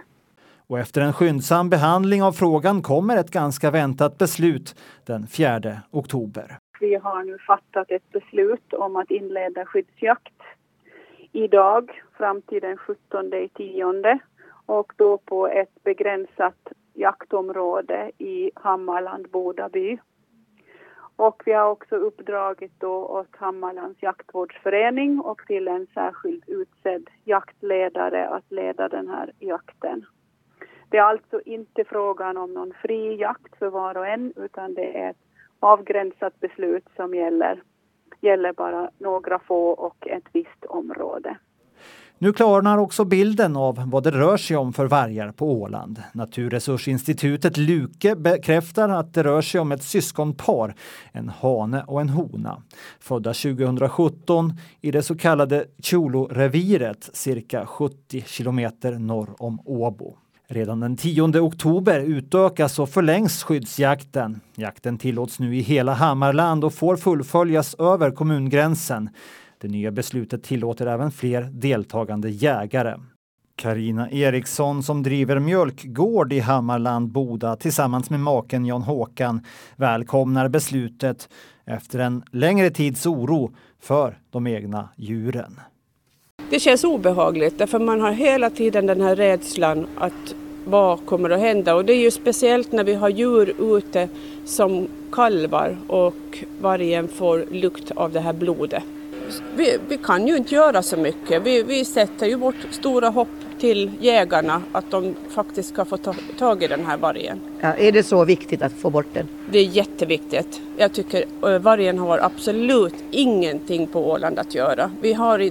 Och 0.67 0.79
efter 0.79 1.01
en 1.01 1.13
skyndsam 1.13 1.69
behandling 1.69 2.23
av 2.23 2.31
frågan 2.31 2.81
kommer 2.81 3.17
ett 3.17 3.31
ganska 3.31 3.71
väntat 3.71 4.17
beslut 4.17 4.75
den 5.05 5.27
4 5.27 5.59
oktober. 5.91 6.57
Vi 6.79 6.95
har 6.95 7.23
nu 7.23 7.37
fattat 7.37 7.91
ett 7.91 8.11
beslut 8.11 8.73
om 8.73 8.95
att 8.95 9.11
inleda 9.11 9.65
skyddsjakt 9.65 10.41
idag 11.31 12.03
fram 12.17 12.41
till 12.41 12.61
den 12.61 12.77
17 12.77 13.33
i 13.33 13.49
tionde 13.49 14.19
och 14.65 14.93
då 14.95 15.17
på 15.17 15.47
ett 15.47 15.83
begränsat 15.83 16.67
jaktområde 16.93 18.11
i 18.17 18.51
Hammarland, 18.55 19.27
Bodaby. 19.31 19.97
Och 21.15 21.43
vi 21.45 21.53
har 21.53 21.69
också 21.69 21.95
uppdragit 21.95 22.79
då 22.79 23.05
åt 23.05 23.35
Hammarlands 23.35 24.03
jaktvårdsförening 24.03 25.19
och 25.19 25.41
till 25.47 25.67
en 25.67 25.87
särskild 25.93 26.43
utsedd 26.47 27.09
jaktledare 27.23 28.27
att 28.27 28.51
leda 28.51 28.89
den 28.89 29.07
här 29.07 29.31
jakten. 29.39 30.05
Det 30.89 30.97
är 30.97 31.03
alltså 31.03 31.41
inte 31.41 31.83
frågan 31.83 32.37
om 32.37 32.53
någon 32.53 32.73
fri 32.81 33.15
jakt 33.15 33.57
för 33.59 33.69
var 33.69 33.97
och 33.97 34.07
en 34.07 34.33
utan 34.35 34.73
det 34.73 34.97
är 34.99 35.09
ett 35.09 35.17
avgränsat 35.59 36.39
beslut 36.39 36.87
som 36.95 37.15
gäller, 37.15 37.63
gäller 38.21 38.53
bara 38.53 38.91
några 38.97 39.39
få 39.39 39.69
och 39.69 40.07
ett 40.07 40.25
visst 40.33 40.65
område. 40.65 41.37
Nu 42.19 42.33
klarnar 42.33 42.77
också 42.77 43.05
bilden 43.05 43.55
av 43.55 43.83
vad 43.91 44.03
det 44.03 44.11
rör 44.11 44.37
sig 44.37 44.57
om 44.57 44.73
för 44.73 44.85
vargar 44.85 45.31
på 45.31 45.51
Åland. 45.51 46.03
Naturresursinstitutet 46.13 47.57
Luke 47.57 48.15
bekräftar 48.15 48.89
att 48.89 49.13
det 49.13 49.23
rör 49.23 49.41
sig 49.41 49.61
om 49.61 49.71
ett 49.71 49.83
syskonpar, 49.83 50.75
en 51.11 51.29
hane 51.29 51.83
och 51.83 52.01
en 52.01 52.09
hona, 52.09 52.61
födda 52.99 53.33
2017 53.33 54.53
i 54.81 54.91
det 54.91 55.03
så 55.03 55.17
kallade 55.17 55.65
Tjoloreviret, 55.79 57.09
cirka 57.13 57.65
70 57.65 58.23
kilometer 58.27 58.91
norr 58.91 59.29
om 59.37 59.59
Åbo. 59.65 60.17
Redan 60.47 60.79
den 60.79 60.97
10 60.97 61.39
oktober 61.39 61.99
utökas 61.99 62.79
och 62.79 62.89
förlängs 62.89 63.43
skyddsjakten. 63.43 64.39
Jakten 64.55 64.97
tillåts 64.97 65.39
nu 65.39 65.55
i 65.55 65.61
hela 65.61 65.93
Hammarland 65.93 66.63
och 66.63 66.73
får 66.73 66.97
fullföljas 66.97 67.73
över 67.73 68.11
kommungränsen. 68.11 69.09
Det 69.57 69.67
nya 69.67 69.91
beslutet 69.91 70.43
tillåter 70.43 70.87
även 70.87 71.11
fler 71.11 71.41
deltagande 71.41 72.29
jägare. 72.29 72.95
Karina 73.55 74.11
Eriksson 74.11 74.83
som 74.83 75.03
driver 75.03 75.39
mjölkgård 75.39 76.33
i 76.33 76.39
Hammarland 76.39 77.11
Boda 77.11 77.55
tillsammans 77.55 78.09
med 78.09 78.19
maken 78.19 78.65
Jan 78.65 78.81
Håkan 78.81 79.41
välkomnar 79.75 80.49
beslutet 80.49 81.29
efter 81.65 81.99
en 81.99 82.23
längre 82.31 82.69
tids 82.69 83.05
oro 83.05 83.55
för 83.79 84.19
de 84.29 84.47
egna 84.47 84.89
djuren. 84.95 85.59
Det 86.49 86.59
känns 86.59 86.83
obehagligt 86.83 87.57
därför 87.57 87.79
man 87.79 88.01
har 88.01 88.11
hela 88.11 88.49
tiden 88.49 88.85
den 88.85 89.01
här 89.01 89.15
rädslan 89.15 89.87
att 89.97 90.35
vad 90.65 91.05
kommer 91.05 91.29
att 91.29 91.39
hända 91.39 91.75
och 91.75 91.85
det 91.85 91.93
är 91.93 92.01
ju 92.01 92.11
speciellt 92.11 92.71
när 92.71 92.83
vi 92.83 92.93
har 92.93 93.09
djur 93.09 93.77
ute 93.77 94.09
som 94.45 94.87
kalvar 95.11 95.77
och 95.87 96.43
vargen 96.61 97.07
får 97.07 97.45
lukt 97.51 97.91
av 97.91 98.11
det 98.11 98.19
här 98.19 98.33
blodet. 98.33 98.83
Vi, 99.55 99.77
vi 99.87 99.97
kan 99.97 100.27
ju 100.27 100.37
inte 100.37 100.55
göra 100.55 100.81
så 100.81 100.97
mycket. 100.97 101.41
Vi, 101.41 101.63
vi 101.63 101.85
sätter 101.85 102.25
ju 102.25 102.35
vårt 102.35 102.55
stora 102.71 103.09
hopp 103.09 103.27
till 103.59 103.91
jägarna 103.99 104.61
att 104.71 104.91
de 104.91 105.15
faktiskt 105.29 105.69
ska 105.69 105.85
få 105.85 105.97
ta, 105.97 106.15
tag 106.37 106.63
i 106.63 106.67
den 106.67 106.85
här 106.85 106.97
vargen. 106.97 107.39
Ja, 107.61 107.73
är 107.73 107.91
det 107.91 108.03
så 108.03 108.25
viktigt 108.25 108.61
att 108.61 108.73
få 108.73 108.89
bort 108.89 109.13
den? 109.13 109.27
Det 109.51 109.59
är 109.59 109.63
jätteviktigt. 109.63 110.61
Jag 110.77 110.93
tycker 110.93 111.25
eh, 111.47 111.59
vargen 111.59 111.97
har 111.97 112.17
absolut 112.17 112.95
ingenting 113.11 113.87
på 113.87 114.11
Åland 114.11 114.39
att 114.39 114.55
göra. 114.55 114.91
Vi 115.01 115.13
har, 115.13 115.49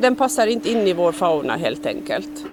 den 0.00 0.16
passar 0.16 0.46
inte 0.46 0.70
in 0.70 0.86
i 0.86 0.92
vår 0.92 1.12
fauna 1.12 1.56
helt 1.56 1.86
enkelt. 1.86 2.46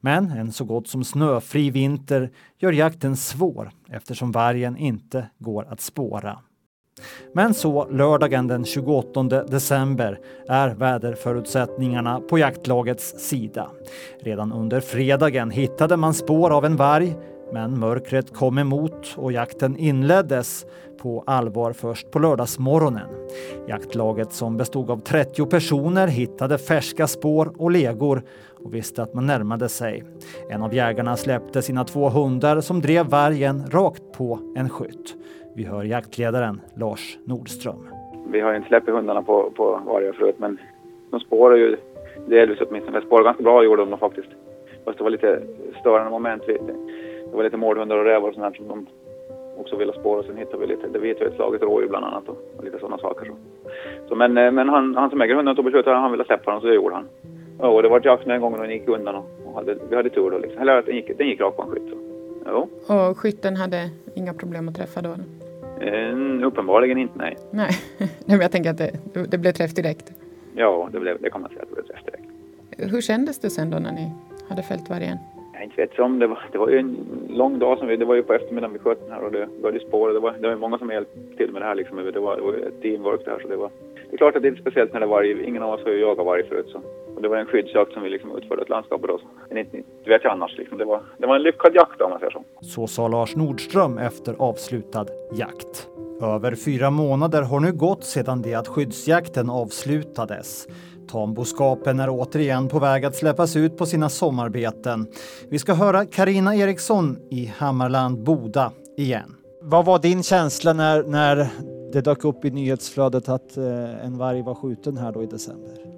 Men 0.00 0.30
en 0.30 0.52
så 0.52 0.64
gott 0.64 0.88
som 0.88 1.04
snöfri 1.04 1.70
vinter 1.70 2.30
gör 2.58 2.72
jakten 2.72 3.16
svår 3.16 3.70
eftersom 3.90 4.32
vargen 4.32 4.76
inte 4.76 5.26
går 5.38 5.66
att 5.70 5.80
spåra. 5.80 6.38
Men 7.32 7.54
så 7.54 7.88
lördagen 7.90 8.46
den 8.46 8.64
28 8.64 9.22
december 9.22 10.18
är 10.48 10.68
väderförutsättningarna 10.68 12.20
på 12.20 12.38
jaktlagets 12.38 13.28
sida. 13.28 13.70
Redan 14.20 14.52
under 14.52 14.80
fredagen 14.80 15.50
hittade 15.50 15.96
man 15.96 16.14
spår 16.14 16.50
av 16.50 16.64
en 16.64 16.76
varg 16.76 17.16
men 17.52 17.78
mörkret 17.78 18.34
kom 18.34 18.58
emot 18.58 19.14
och 19.16 19.32
jakten 19.32 19.76
inleddes 19.76 20.66
på 21.02 21.24
allvar 21.26 21.72
först 21.72 22.10
på 22.10 22.18
lördagsmorgonen. 22.18 23.08
Jaktlaget 23.68 24.32
som 24.32 24.56
bestod 24.56 24.90
av 24.90 25.00
30 25.00 25.46
personer 25.46 26.06
hittade 26.06 26.58
färska 26.58 27.06
spår 27.06 27.52
och 27.58 27.70
legor 27.70 28.22
och 28.64 28.74
visste 28.74 29.02
att 29.02 29.14
man 29.14 29.26
närmade 29.26 29.68
sig. 29.68 30.04
En 30.50 30.62
av 30.62 30.74
jägarna 30.74 31.16
släppte 31.16 31.62
sina 31.62 31.84
två 31.84 32.08
hundar 32.08 32.60
som 32.60 32.80
drev 32.80 33.06
vargen 33.06 33.64
rakt 33.70 34.12
på 34.12 34.38
en 34.56 34.68
skytt. 34.68 35.14
Vi 35.58 35.64
hör 35.64 35.84
jaktledaren 35.84 36.60
Lars 36.74 37.18
Nordström. 37.24 37.88
Vi 38.30 38.40
har 38.40 38.54
inte 38.54 38.68
släppt 38.68 38.88
hundarna 38.88 39.22
på, 39.22 39.50
på 39.56 39.80
vargar 39.86 40.12
förut 40.12 40.34
men 40.38 40.58
de 41.10 41.20
spårar 41.20 41.56
ju 41.56 41.76
delvis 42.26 42.58
åtminstone. 42.60 43.00
De 43.00 43.06
spårar 43.06 43.24
ganska 43.24 43.42
bra 43.42 43.64
gjorde 43.64 43.84
de 43.84 43.98
faktiskt. 43.98 44.28
Fast 44.84 44.98
det 44.98 45.04
var 45.04 45.10
lite 45.10 45.42
störande 45.80 46.10
moment. 46.10 46.42
Det 46.46 46.60
var 47.32 47.44
lite 47.44 47.56
mårdhundar 47.56 47.96
och 47.96 48.04
rävar 48.04 48.28
och 48.28 48.34
sånt 48.34 48.56
som 48.56 48.68
de 48.68 48.86
också 49.56 49.76
ville 49.76 49.92
spåra. 49.92 50.22
Sen 50.22 50.36
hittade 50.36 50.58
vi 50.58 50.66
lite, 50.66 50.86
det 50.88 50.98
vitvetslaget 50.98 51.62
rådjur 51.62 51.88
bland 51.88 52.04
annat 52.04 52.28
och, 52.28 52.38
och 52.56 52.64
lite 52.64 52.78
sådana 52.78 52.98
saker. 52.98 53.26
Så. 53.26 53.32
Så, 54.08 54.14
men 54.14 54.38
eh, 54.38 54.52
men 54.52 54.68
han, 54.68 54.94
han 54.94 55.10
som 55.10 55.20
äger 55.20 55.34
hunden 55.34 55.56
tog 55.56 55.64
beslutet 55.64 55.92
att 55.92 56.02
han 56.02 56.12
ville 56.12 56.24
släppa 56.24 56.50
den 56.52 56.60
så 56.60 56.66
det 56.66 56.74
gjorde 56.74 56.94
han. 56.94 57.08
Ja, 57.60 57.68
och 57.68 57.82
det 57.82 57.88
var 57.88 58.00
jakt 58.04 58.26
en 58.26 58.40
gång 58.40 58.54
och 58.54 58.60
den 58.60 58.70
gick 58.70 58.88
undan 58.88 59.14
och, 59.14 59.24
och 59.46 59.54
hade, 59.54 59.76
vi 59.90 59.96
hade 59.96 60.10
tur 60.10 60.30
då 60.30 60.38
liksom. 60.38 60.62
Eller 60.62 60.78
att 60.78 60.86
den 60.86 60.96
gick, 60.96 61.18
den 61.18 61.26
gick 61.26 61.40
rakt 61.40 61.56
på 61.56 61.62
en 61.62 61.70
skytt. 61.70 61.90
Så. 61.90 61.96
Jo. 62.46 62.68
Och 62.94 63.18
skytten 63.18 63.56
hade 63.56 63.90
inga 64.14 64.34
problem 64.34 64.68
att 64.68 64.76
träffa 64.76 65.02
då? 65.02 65.14
Eh, 65.80 66.46
uppenbarligen 66.46 66.98
inte, 66.98 67.18
nej. 67.18 67.36
Nej, 67.50 67.70
men 68.26 68.40
jag 68.40 68.52
tänker 68.52 68.70
att 68.70 68.78
det, 68.78 68.92
det 69.28 69.38
blev 69.38 69.52
träff 69.52 69.74
direkt. 69.74 70.12
Ja, 70.54 70.88
det, 70.92 71.00
blev, 71.00 71.22
det 71.22 71.30
kan 71.30 71.40
man 71.40 71.50
säga 71.50 71.62
att 71.62 71.68
det 71.68 71.74
blev 71.74 71.84
träff 71.84 72.04
direkt. 72.04 72.92
Hur 72.92 73.00
kändes 73.00 73.38
det 73.38 73.50
sen 73.50 73.70
då 73.70 73.78
när 73.78 73.92
ni 73.92 74.12
hade 74.48 74.62
fällt 74.62 74.90
vargen? 74.90 75.18
Jag 75.54 75.64
inte 75.64 75.76
vet 75.76 75.98
om 75.98 76.18
det 76.18 76.26
var, 76.26 76.38
det 76.52 76.58
var 76.58 76.68
ju 76.68 76.78
en 76.78 76.96
lång 77.28 77.58
dag 77.58 77.78
som 77.78 77.88
vi, 77.88 77.96
det 77.96 78.04
var 78.04 78.14
ju 78.14 78.22
på 78.22 78.34
eftermiddagen 78.34 78.72
vi 78.72 78.78
sköt 78.78 79.00
den 79.02 79.12
här 79.12 79.24
och 79.24 79.32
det 79.32 79.48
började 79.62 79.86
spåra. 79.86 80.12
Det 80.12 80.20
var, 80.20 80.32
det 80.40 80.48
var 80.48 80.56
många 80.56 80.78
som 80.78 80.90
hjälpte 80.90 81.36
till 81.36 81.52
med 81.52 81.62
det 81.62 81.66
här 81.66 81.74
liksom. 81.74 81.96
Det 81.96 82.20
var, 82.20 82.36
det 82.36 82.42
var 82.42 82.52
ett 82.52 82.82
teamwork 82.82 83.24
där 83.24 83.38
så 83.42 83.48
det 83.48 83.56
var, 83.56 83.70
det 84.10 84.14
är 84.14 84.16
klart 84.16 84.36
att 84.36 84.42
det 84.42 84.48
är 84.48 84.54
speciellt 84.54 84.92
när 84.92 85.00
det 85.00 85.06
var 85.06 85.22
ingen 85.48 85.62
av 85.62 85.74
oss 85.74 85.84
har 85.84 85.92
ju 85.92 86.00
jagat 86.00 86.26
varg 86.26 86.42
förut 86.48 86.68
så. 86.72 86.80
Och 87.18 87.22
det 87.22 87.28
var 87.28 87.36
en 87.36 87.46
skyddsjakt 87.46 87.92
som 87.92 88.02
vi 88.02 88.10
liksom 88.10 88.36
utförde 88.36 88.62
ett 88.62 88.68
landskap 88.68 89.02
då. 89.02 89.20
Men 89.48 89.58
inte, 89.58 89.76
det 90.04 90.10
vet 90.10 90.24
jag 90.24 90.32
annars 90.32 90.58
liksom. 90.58 90.78
Det 90.78 90.84
var, 90.84 91.02
det 91.18 91.26
var 91.26 91.36
en 91.36 91.42
lyckad 91.42 91.74
jakt 91.74 92.00
om 92.00 92.10
man 92.10 92.18
säger 92.18 92.32
så. 92.32 92.44
Så 92.60 92.86
sa 92.86 93.08
Lars 93.08 93.36
Nordström 93.36 93.98
efter 93.98 94.34
avslutad 94.38 95.06
jakt. 95.32 95.88
Över 96.22 96.54
fyra 96.54 96.90
månader 96.90 97.42
har 97.42 97.60
nu 97.60 97.72
gått 97.72 98.04
sedan 98.04 98.42
det 98.42 98.54
att 98.54 98.68
skyddsjakten 98.68 99.50
avslutades. 99.50 100.68
Tamboskapen 101.10 102.00
är 102.00 102.08
återigen 102.10 102.68
på 102.68 102.78
väg 102.78 103.04
att 103.04 103.16
släppas 103.16 103.56
ut 103.56 103.76
på 103.76 103.86
sina 103.86 104.08
sommarbeten. 104.08 105.06
Vi 105.50 105.58
ska 105.58 105.74
höra 105.74 106.04
Karina 106.04 106.56
Eriksson 106.56 107.18
i 107.30 107.52
Hammarland 107.58 108.24
Boda 108.24 108.72
igen. 108.96 109.34
Vad 109.62 109.84
var 109.84 109.98
din 109.98 110.22
känsla 110.22 110.72
när, 110.72 111.02
när 111.02 111.46
det 111.92 112.00
dök 112.00 112.24
upp 112.24 112.44
i 112.44 112.50
nyhetsflödet 112.50 113.28
att 113.28 113.56
eh, 113.56 114.04
en 114.06 114.18
varg 114.18 114.42
var 114.42 114.54
skjuten 114.54 114.96
här 114.96 115.12
då 115.12 115.22
i 115.22 115.26
december? 115.26 115.97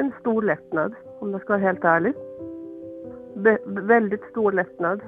En 0.00 0.12
stor 0.20 0.42
lättnad, 0.42 0.94
om 1.20 1.32
jag 1.32 1.40
ska 1.40 1.52
vara 1.52 1.62
helt 1.62 1.84
ärlig. 1.84 2.14
Be 3.36 3.58
väldigt 3.66 4.24
stor 4.30 4.52
lättnad. 4.52 5.00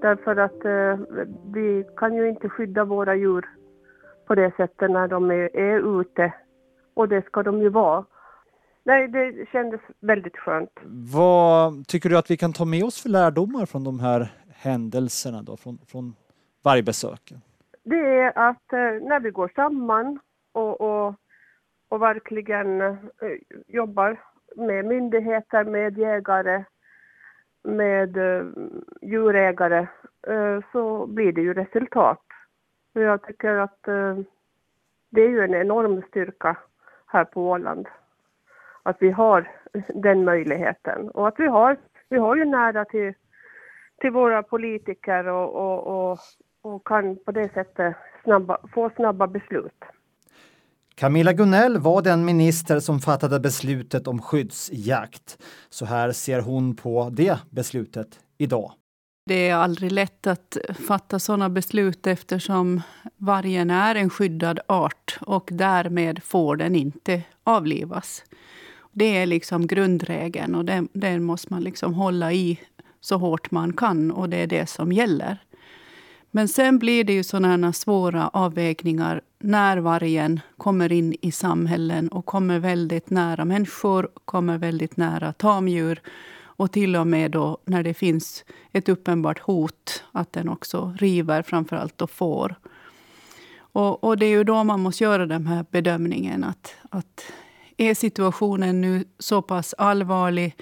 Därför 0.00 0.36
att 0.36 0.64
eh, 0.64 1.26
vi 1.52 1.84
kan 1.96 2.14
ju 2.14 2.28
inte 2.28 2.48
skydda 2.48 2.84
våra 2.84 3.14
djur 3.14 3.48
på 4.26 4.34
det 4.34 4.52
sättet 4.56 4.90
när 4.90 5.08
de 5.08 5.30
är, 5.30 5.56
är 5.56 6.00
ute. 6.00 6.32
Och 6.94 7.08
det 7.08 7.26
ska 7.26 7.42
de 7.42 7.60
ju 7.62 7.68
vara. 7.68 8.04
Nej, 8.84 9.08
det 9.08 9.48
kändes 9.52 9.80
väldigt 10.00 10.36
skönt. 10.36 10.72
Vad 11.14 11.86
tycker 11.86 12.08
du 12.08 12.18
att 12.18 12.30
vi 12.30 12.36
kan 12.36 12.52
ta 12.52 12.64
med 12.64 12.84
oss 12.84 13.02
för 13.02 13.08
lärdomar 13.08 13.66
från 13.66 13.84
de 13.84 14.00
här 14.00 14.32
händelserna 14.54 15.42
då, 15.42 15.56
från, 15.56 15.78
från 15.86 16.14
vargbesöken? 16.62 17.40
Det 17.84 18.20
är 18.20 18.38
att 18.38 18.72
eh, 18.72 19.08
när 19.08 19.20
vi 19.20 19.30
går 19.30 19.52
samman 19.54 20.18
och, 20.52 20.80
och, 20.80 21.14
och 21.90 22.02
verkligen 22.02 22.80
eh, 22.80 22.96
jobbar 23.66 24.20
med 24.56 24.84
myndigheter, 24.84 25.64
med 25.64 25.98
jägare, 25.98 26.64
med 27.62 28.16
eh, 28.16 28.46
djurägare, 29.02 29.86
eh, 30.26 30.60
så 30.72 31.06
blir 31.06 31.32
det 31.32 31.40
ju 31.40 31.54
resultat. 31.54 32.22
Och 32.94 33.00
jag 33.00 33.22
tycker 33.22 33.54
att 33.54 33.88
eh, 33.88 34.18
det 35.10 35.20
är 35.22 35.28
ju 35.28 35.40
en 35.40 35.54
enorm 35.54 36.02
styrka 36.08 36.56
här 37.06 37.24
på 37.24 37.50
Åland. 37.50 37.88
Att 38.82 38.96
vi 39.00 39.10
har 39.10 39.50
den 39.94 40.24
möjligheten 40.24 41.10
och 41.10 41.28
att 41.28 41.40
vi 41.40 41.46
har, 41.46 41.76
vi 42.08 42.18
har 42.18 42.36
ju 42.36 42.44
nära 42.44 42.84
till, 42.84 43.14
till 44.00 44.10
våra 44.10 44.42
politiker 44.42 45.26
och, 45.26 45.54
och, 45.54 46.10
och, 46.10 46.18
och 46.62 46.86
kan 46.86 47.16
på 47.16 47.32
det 47.32 47.52
sättet 47.52 47.96
snabba, 48.24 48.58
få 48.74 48.90
snabba 48.90 49.26
beslut. 49.26 49.84
Camilla 51.00 51.32
Gunell 51.32 51.78
var 51.78 52.02
den 52.02 52.24
minister 52.24 52.80
som 52.80 53.00
fattade 53.00 53.40
beslutet 53.40 54.06
om 54.06 54.22
skyddsjakt. 54.22 55.38
Så 55.70 55.84
här 55.84 56.12
ser 56.12 56.40
hon 56.40 56.76
på 56.76 57.10
det 57.12 57.38
beslutet 57.50 58.08
idag. 58.38 58.72
Det 59.26 59.48
är 59.48 59.54
aldrig 59.54 59.92
lätt 59.92 60.26
att 60.26 60.56
fatta 60.86 61.18
sådana 61.18 61.48
beslut 61.48 62.06
eftersom 62.06 62.82
vargen 63.16 63.70
är 63.70 63.94
en 63.94 64.10
skyddad 64.10 64.60
art 64.66 65.18
och 65.20 65.48
därmed 65.52 66.22
får 66.22 66.56
den 66.56 66.76
inte 66.76 67.22
avlivas. 67.44 68.24
Det 68.92 69.16
är 69.16 69.26
liksom 69.26 69.66
grundregeln 69.66 70.54
och 70.54 70.64
den, 70.64 70.88
den 70.92 71.22
måste 71.22 71.52
man 71.52 71.62
liksom 71.62 71.94
hålla 71.94 72.32
i 72.32 72.60
så 73.00 73.16
hårt 73.16 73.50
man 73.50 73.72
kan 73.72 74.10
och 74.10 74.28
det 74.28 74.36
är 74.36 74.46
det 74.46 74.66
som 74.66 74.92
gäller. 74.92 75.38
Men 76.30 76.48
sen 76.48 76.78
blir 76.78 77.04
det 77.04 77.12
ju 77.12 77.22
sådana 77.22 77.72
svåra 77.72 78.28
avvägningar 78.28 79.20
när 79.38 79.78
vargen 79.78 80.40
kommer 80.56 80.92
in 80.92 81.16
i 81.20 81.32
samhällen 81.32 82.08
och 82.08 82.26
kommer 82.26 82.58
väldigt 82.58 83.10
nära 83.10 83.44
människor, 83.44 84.10
kommer 84.24 84.58
väldigt 84.58 84.96
nära 84.96 85.32
tamdjur 85.32 86.02
och 86.60 86.72
till 86.72 86.96
och 86.96 87.06
med 87.06 87.30
då 87.30 87.58
när 87.64 87.82
det 87.82 87.94
finns 87.94 88.44
ett 88.72 88.88
uppenbart 88.88 89.38
hot 89.38 90.04
att 90.12 90.32
den 90.32 90.48
också 90.48 90.94
river 90.98 91.42
framförallt 91.42 91.98
då 91.98 92.06
får. 92.06 92.54
Och, 93.72 94.04
och, 94.04 94.18
det 94.18 94.26
är 94.26 94.30
ju 94.30 94.44
då 94.44 94.64
man 94.64 94.80
måste 94.80 95.04
göra 95.04 95.26
den 95.26 95.46
här 95.46 95.64
bedömningen 95.70 96.44
att, 96.44 96.74
att 96.90 97.32
är 97.76 97.94
situationen 97.94 98.80
nu 98.80 99.04
så 99.18 99.42
pass 99.42 99.74
allvarlig 99.78 100.56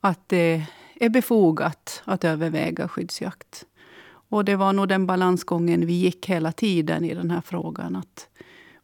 att 0.00 0.28
det 0.28 0.64
är 0.94 1.08
befogat 1.08 2.02
att 2.04 2.24
överväga 2.24 2.88
skyddsjakt? 2.88 3.66
Och 4.30 4.44
det 4.44 4.56
var 4.56 4.72
nog 4.72 4.88
den 4.88 5.06
balansgången 5.06 5.86
vi 5.86 5.92
gick 5.92 6.26
hela 6.26 6.52
tiden 6.52 7.04
i 7.04 7.14
den 7.14 7.30
här 7.30 7.40
frågan. 7.40 7.96
Att 7.96 8.28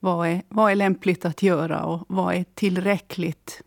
vad, 0.01 0.29
är, 0.29 0.43
vad 0.49 0.71
är 0.71 0.75
lämpligt 0.75 1.25
att 1.25 1.43
göra 1.43 1.85
och 1.85 2.05
vad 2.09 2.35
är 2.35 2.45
tillräckligt? 2.55 3.63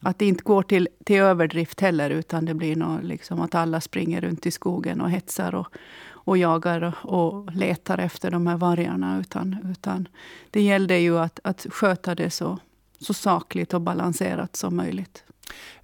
Att 0.00 0.18
det 0.18 0.26
inte 0.26 0.42
går 0.42 0.62
till, 0.62 0.88
till 1.04 1.16
överdrift 1.16 1.80
heller, 1.80 2.10
utan 2.10 2.44
det 2.44 2.54
blir 2.54 2.76
nog 2.76 3.04
liksom 3.04 3.40
att 3.40 3.54
alla 3.54 3.80
springer 3.80 4.20
runt 4.20 4.46
i 4.46 4.50
skogen 4.50 5.00
och 5.00 5.10
hetsar 5.10 5.54
och, 5.54 5.66
och 6.08 6.38
jagar 6.38 6.94
och 7.02 7.52
letar 7.52 7.98
efter 7.98 8.30
de 8.30 8.46
här 8.46 8.56
vargarna. 8.56 9.20
Utan, 9.20 9.56
utan 9.70 10.08
det 10.50 10.62
gällde 10.62 10.98
ju 10.98 11.18
att, 11.18 11.40
att 11.44 11.66
sköta 11.70 12.14
det 12.14 12.30
så, 12.30 12.58
så 12.98 13.14
sakligt 13.14 13.74
och 13.74 13.80
balanserat 13.80 14.56
som 14.56 14.76
möjligt. 14.76 15.24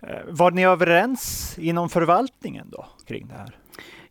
Eh, 0.00 0.08
var 0.28 0.50
ni 0.50 0.64
överens 0.64 1.54
inom 1.58 1.88
förvaltningen 1.88 2.70
då 2.70 2.86
kring 3.06 3.26
det 3.26 3.34
här? 3.34 3.56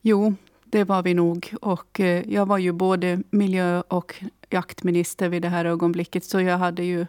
Jo, 0.02 0.36
det 0.72 0.84
var 0.84 1.04
vi 1.04 1.14
nog. 1.14 1.54
Och 1.62 2.00
eh, 2.00 2.30
jag 2.30 2.46
var 2.46 2.58
ju 2.58 2.72
både 2.72 3.24
miljö 3.30 3.82
och 3.88 4.24
jaktminister 4.50 5.30
vid 5.30 5.42
det 5.42 5.50
här 5.50 5.66
ögonblicket, 5.66 6.26
så 6.26 6.42
jag 6.42 6.58
hade 6.58 6.84
ju 6.84 7.06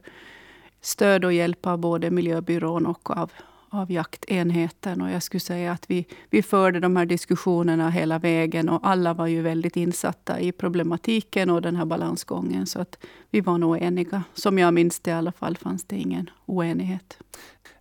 stöd 0.81 1.25
och 1.25 1.33
hjälp 1.33 1.66
av 1.66 1.78
både 1.78 2.11
miljöbyrån 2.11 2.87
och 2.87 3.11
av, 3.11 3.33
av 3.69 3.92
jaktenheten. 3.92 5.02
Och 5.02 5.11
jag 5.11 5.23
skulle 5.23 5.40
säga 5.40 5.73
att 5.73 5.90
vi, 5.90 6.07
vi 6.31 6.42
förde 6.42 6.81
de 6.81 6.97
här 6.97 7.07
diskussionerna 7.07 7.90
hela 7.90 8.19
vägen 8.19 8.69
och 8.69 8.81
alla 8.83 9.14
var 9.14 9.26
ju 9.26 9.42
väldigt 9.42 9.76
insatta 9.76 10.40
i 10.40 10.52
problematiken 10.52 11.50
och 11.50 11.62
den 11.62 11.76
här 11.76 11.85
balansgången. 11.85 12.66
Så 12.66 12.81
att 12.81 12.99
vi 13.31 13.40
var 13.40 13.59
nog 13.59 13.83
eniga. 13.83 14.23
Som 14.35 14.59
jag 14.59 14.75
minns 14.75 15.00
det 15.00 15.11
i 15.11 15.14
alla 15.14 15.33
fall 15.33 15.57
fanns 15.57 15.85
det 15.85 15.97
ingen 15.97 16.31
oenighet. 16.47 17.19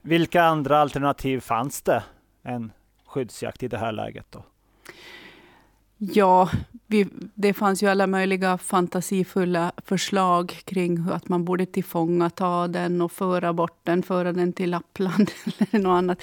Vilka 0.01 0.43
andra 0.43 0.79
alternativ 0.79 1.39
fanns 1.39 1.81
det 1.81 2.03
än 2.43 2.71
skyddsjakt 3.05 3.63
i 3.63 3.67
det 3.67 3.77
här 3.77 3.91
läget? 3.91 4.25
då? 4.29 4.43
Ja, 6.03 6.49
vi, 6.87 7.07
det 7.35 7.53
fanns 7.53 7.83
ju 7.83 7.87
alla 7.87 8.07
möjliga 8.07 8.57
fantasifulla 8.57 9.71
förslag 9.77 10.49
kring 10.65 11.07
att 11.11 11.29
man 11.29 11.45
borde 11.45 11.65
tillfångata 11.65 12.67
den 12.67 13.01
och 13.01 13.11
föra 13.11 13.53
bort 13.53 13.79
den, 13.83 14.03
föra 14.03 14.33
den 14.33 14.53
till 14.53 14.69
Lappland 14.69 15.31
eller 15.59 15.83
något 15.83 15.97
annat 15.97 16.21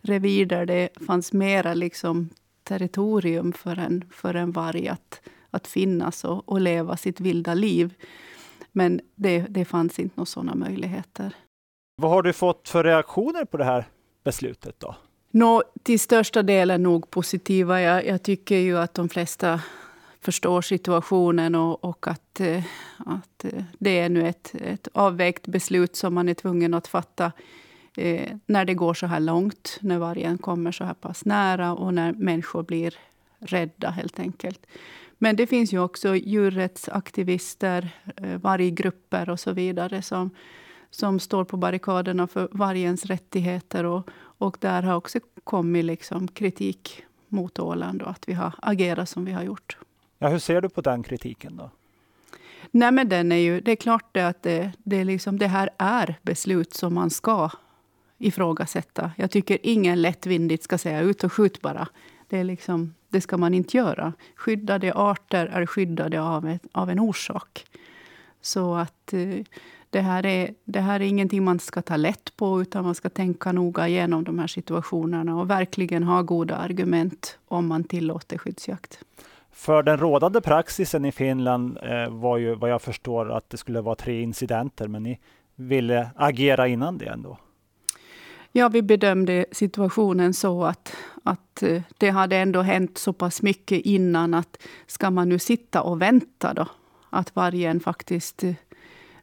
revir 0.00 0.46
där 0.46 0.66
det 0.66 0.88
fanns 1.06 1.32
mera 1.32 1.74
liksom 1.74 2.30
territorium 2.62 3.52
för 3.52 3.78
en, 3.78 4.04
för 4.10 4.34
en 4.34 4.52
varg 4.52 4.88
att, 4.88 5.20
att 5.50 5.66
finnas 5.66 6.24
och, 6.24 6.48
och 6.48 6.60
leva 6.60 6.96
sitt 6.96 7.20
vilda 7.20 7.54
liv. 7.54 7.94
Men 8.72 9.00
det, 9.14 9.40
det 9.40 9.64
fanns 9.64 9.98
inte 9.98 10.14
några 10.16 10.26
sådana 10.26 10.54
möjligheter. 10.54 11.34
Vad 11.96 12.10
har 12.10 12.22
du 12.22 12.32
fått 12.32 12.68
för 12.68 12.84
reaktioner 12.84 13.44
på 13.44 13.56
det 13.56 13.64
här 13.64 13.88
beslutet 14.24 14.80
då? 14.80 14.96
Nå, 15.32 15.62
till 15.82 16.00
största 16.00 16.42
delen 16.42 16.82
nog 16.82 17.10
positiva. 17.10 17.80
Jag, 17.80 18.06
jag, 18.06 18.22
tycker 18.22 18.56
ju 18.56 18.78
att 18.78 18.94
de 18.94 19.08
flesta 19.08 19.60
förstår 20.20 20.62
situationen 20.62 21.54
och, 21.54 21.84
och 21.84 22.06
att, 22.08 22.40
eh, 22.40 22.64
att 22.98 23.44
eh, 23.44 23.64
det 23.78 23.98
är 23.98 24.08
nu 24.08 24.28
ett, 24.28 24.54
ett 24.54 24.88
avvägt 24.92 25.46
beslut 25.46 25.96
som 25.96 26.14
man 26.14 26.28
är 26.28 26.34
tvungen 26.34 26.74
att 26.74 26.86
fatta 26.86 27.32
eh, 27.96 28.32
när 28.46 28.64
det 28.64 28.74
går 28.74 28.94
så 28.94 29.06
här 29.06 29.20
långt, 29.20 29.78
när 29.80 29.98
vargen 29.98 30.38
kommer 30.38 30.72
så 30.72 30.84
här 30.84 30.94
pass 30.94 31.24
nära 31.24 31.74
och 31.74 31.94
när 31.94 32.12
människor 32.12 32.62
blir 32.62 32.94
rädda 33.38 33.90
helt 33.90 34.18
enkelt. 34.18 34.66
Men 35.18 35.36
det 35.36 35.46
finns 35.46 35.72
ju 35.72 35.80
också 35.80 36.16
djurrättsaktivister, 36.16 37.90
eh, 38.16 38.36
varggrupper 38.36 39.30
och 39.30 39.40
så 39.40 39.52
vidare 39.52 40.02
som, 40.02 40.30
som 40.90 41.20
står 41.20 41.44
på 41.44 41.56
barrikaderna 41.56 42.26
för 42.26 42.48
vargens 42.52 43.06
rättigheter. 43.06 43.84
Och, 43.84 44.10
och 44.40 44.56
där 44.60 44.82
har 44.82 44.94
också 44.94 45.18
kommit 45.44 45.84
liksom 45.84 46.28
kritik 46.28 47.02
mot 47.28 47.58
Åland 47.58 48.02
och 48.02 48.10
att 48.10 48.28
vi 48.28 48.32
har 48.32 48.54
agerat 48.62 49.08
som 49.08 49.24
vi 49.24 49.32
har 49.32 49.42
gjort. 49.42 49.76
Ja, 50.18 50.28
hur 50.28 50.38
ser 50.38 50.60
du 50.60 50.68
på 50.68 50.80
den 50.80 51.02
kritiken 51.02 51.56
då? 51.56 51.70
Nej, 52.70 52.92
men 52.92 53.08
den 53.08 53.32
är 53.32 53.36
ju, 53.36 53.60
det 53.60 53.72
är 53.72 53.76
klart 53.76 54.16
att 54.16 54.42
det, 54.42 54.72
det, 54.78 54.96
är 54.96 55.04
liksom, 55.04 55.38
det 55.38 55.46
här 55.46 55.70
är 55.78 56.18
beslut 56.22 56.74
som 56.74 56.94
man 56.94 57.10
ska 57.10 57.50
ifrågasätta. 58.18 59.10
Jag 59.16 59.30
tycker 59.30 59.58
ingen 59.62 60.02
lättvindigt 60.02 60.64
ska 60.64 60.78
säga 60.78 61.00
ut 61.00 61.24
och 61.24 61.32
skjut 61.32 61.62
bara. 61.62 61.88
Det, 62.28 62.38
är 62.38 62.44
liksom, 62.44 62.94
det 63.08 63.20
ska 63.20 63.36
man 63.36 63.54
inte 63.54 63.76
göra. 63.76 64.12
Skyddade 64.36 64.92
arter 64.94 65.46
är 65.46 65.66
skyddade 65.66 66.22
av, 66.22 66.48
ett, 66.48 66.62
av 66.72 66.90
en 66.90 67.00
orsak. 67.00 67.66
Så 68.40 68.74
att 68.74 69.12
eh, 69.12 69.44
det 69.90 70.00
här, 70.00 70.26
är, 70.26 70.54
det 70.64 70.80
här 70.80 71.00
är 71.00 71.04
ingenting 71.04 71.44
man 71.44 71.58
ska 71.58 71.82
ta 71.82 71.96
lätt 71.96 72.36
på, 72.36 72.62
utan 72.62 72.84
man 72.84 72.94
ska 72.94 73.08
tänka 73.08 73.52
noga 73.52 73.88
igenom 73.88 74.24
de 74.24 74.38
här 74.38 74.46
situationerna 74.46 75.40
och 75.40 75.50
verkligen 75.50 76.02
ha 76.02 76.22
goda 76.22 76.56
argument 76.56 77.38
om 77.48 77.66
man 77.66 77.84
tillåter 77.84 78.38
skyddsjakt. 78.38 78.98
För 79.52 79.82
den 79.82 79.98
rådande 79.98 80.40
praxisen 80.40 81.04
i 81.04 81.12
Finland 81.12 81.78
eh, 81.82 82.10
var 82.10 82.36
ju 82.36 82.54
vad 82.54 82.70
jag 82.70 82.82
förstår 82.82 83.32
att 83.36 83.50
det 83.50 83.56
skulle 83.56 83.80
vara 83.80 83.94
tre 83.94 84.20
incidenter, 84.20 84.88
men 84.88 85.02
ni 85.02 85.18
ville 85.54 86.10
agera 86.16 86.68
innan 86.68 86.98
det 86.98 87.06
ändå? 87.06 87.38
Ja, 88.52 88.68
vi 88.68 88.82
bedömde 88.82 89.46
situationen 89.52 90.34
så 90.34 90.64
att, 90.64 90.96
att 91.22 91.62
eh, 91.62 91.82
det 91.98 92.10
hade 92.10 92.36
ändå 92.36 92.62
hänt 92.62 92.98
så 92.98 93.12
pass 93.12 93.42
mycket 93.42 93.80
innan 93.80 94.34
att 94.34 94.62
ska 94.86 95.10
man 95.10 95.28
nu 95.28 95.38
sitta 95.38 95.82
och 95.82 96.02
vänta 96.02 96.54
då 96.54 96.66
att 97.10 97.36
vargen 97.36 97.80
faktiskt 97.80 98.44
eh, 98.44 98.54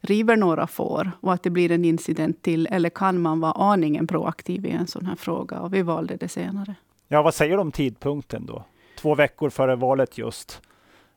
river 0.01 0.35
några 0.35 0.67
får 0.67 1.11
och 1.21 1.33
att 1.33 1.43
det 1.43 1.49
blir 1.49 1.71
en 1.71 1.85
incident 1.85 2.41
till? 2.41 2.67
Eller 2.71 2.89
kan 2.89 3.21
man 3.21 3.39
vara 3.39 3.51
aningen 3.51 4.07
proaktiv 4.07 4.65
i 4.65 4.69
en 4.69 4.87
sån 4.87 5.05
här 5.05 5.15
fråga? 5.15 5.59
Och 5.59 5.73
vi 5.73 5.81
valde 5.81 6.15
det 6.15 6.27
senare. 6.27 6.75
Ja, 7.07 7.21
vad 7.21 7.33
säger 7.33 7.55
du 7.55 7.61
om 7.61 7.71
tidpunkten 7.71 8.45
då? 8.45 8.63
Två 8.99 9.15
veckor 9.15 9.49
före 9.49 9.75
valet 9.75 10.17
just. 10.17 10.61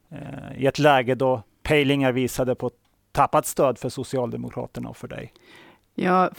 Eh, 0.08 0.62
I 0.62 0.66
ett 0.66 0.78
läge 0.78 1.14
då 1.14 1.42
pejlingar 1.62 2.12
visade 2.12 2.54
på 2.54 2.70
tappat 3.12 3.46
stöd 3.46 3.78
för 3.78 3.88
Socialdemokraterna 3.88 4.88
och 4.88 4.96
för 4.96 5.08
dig. 5.08 5.32
Ja, 5.94 6.30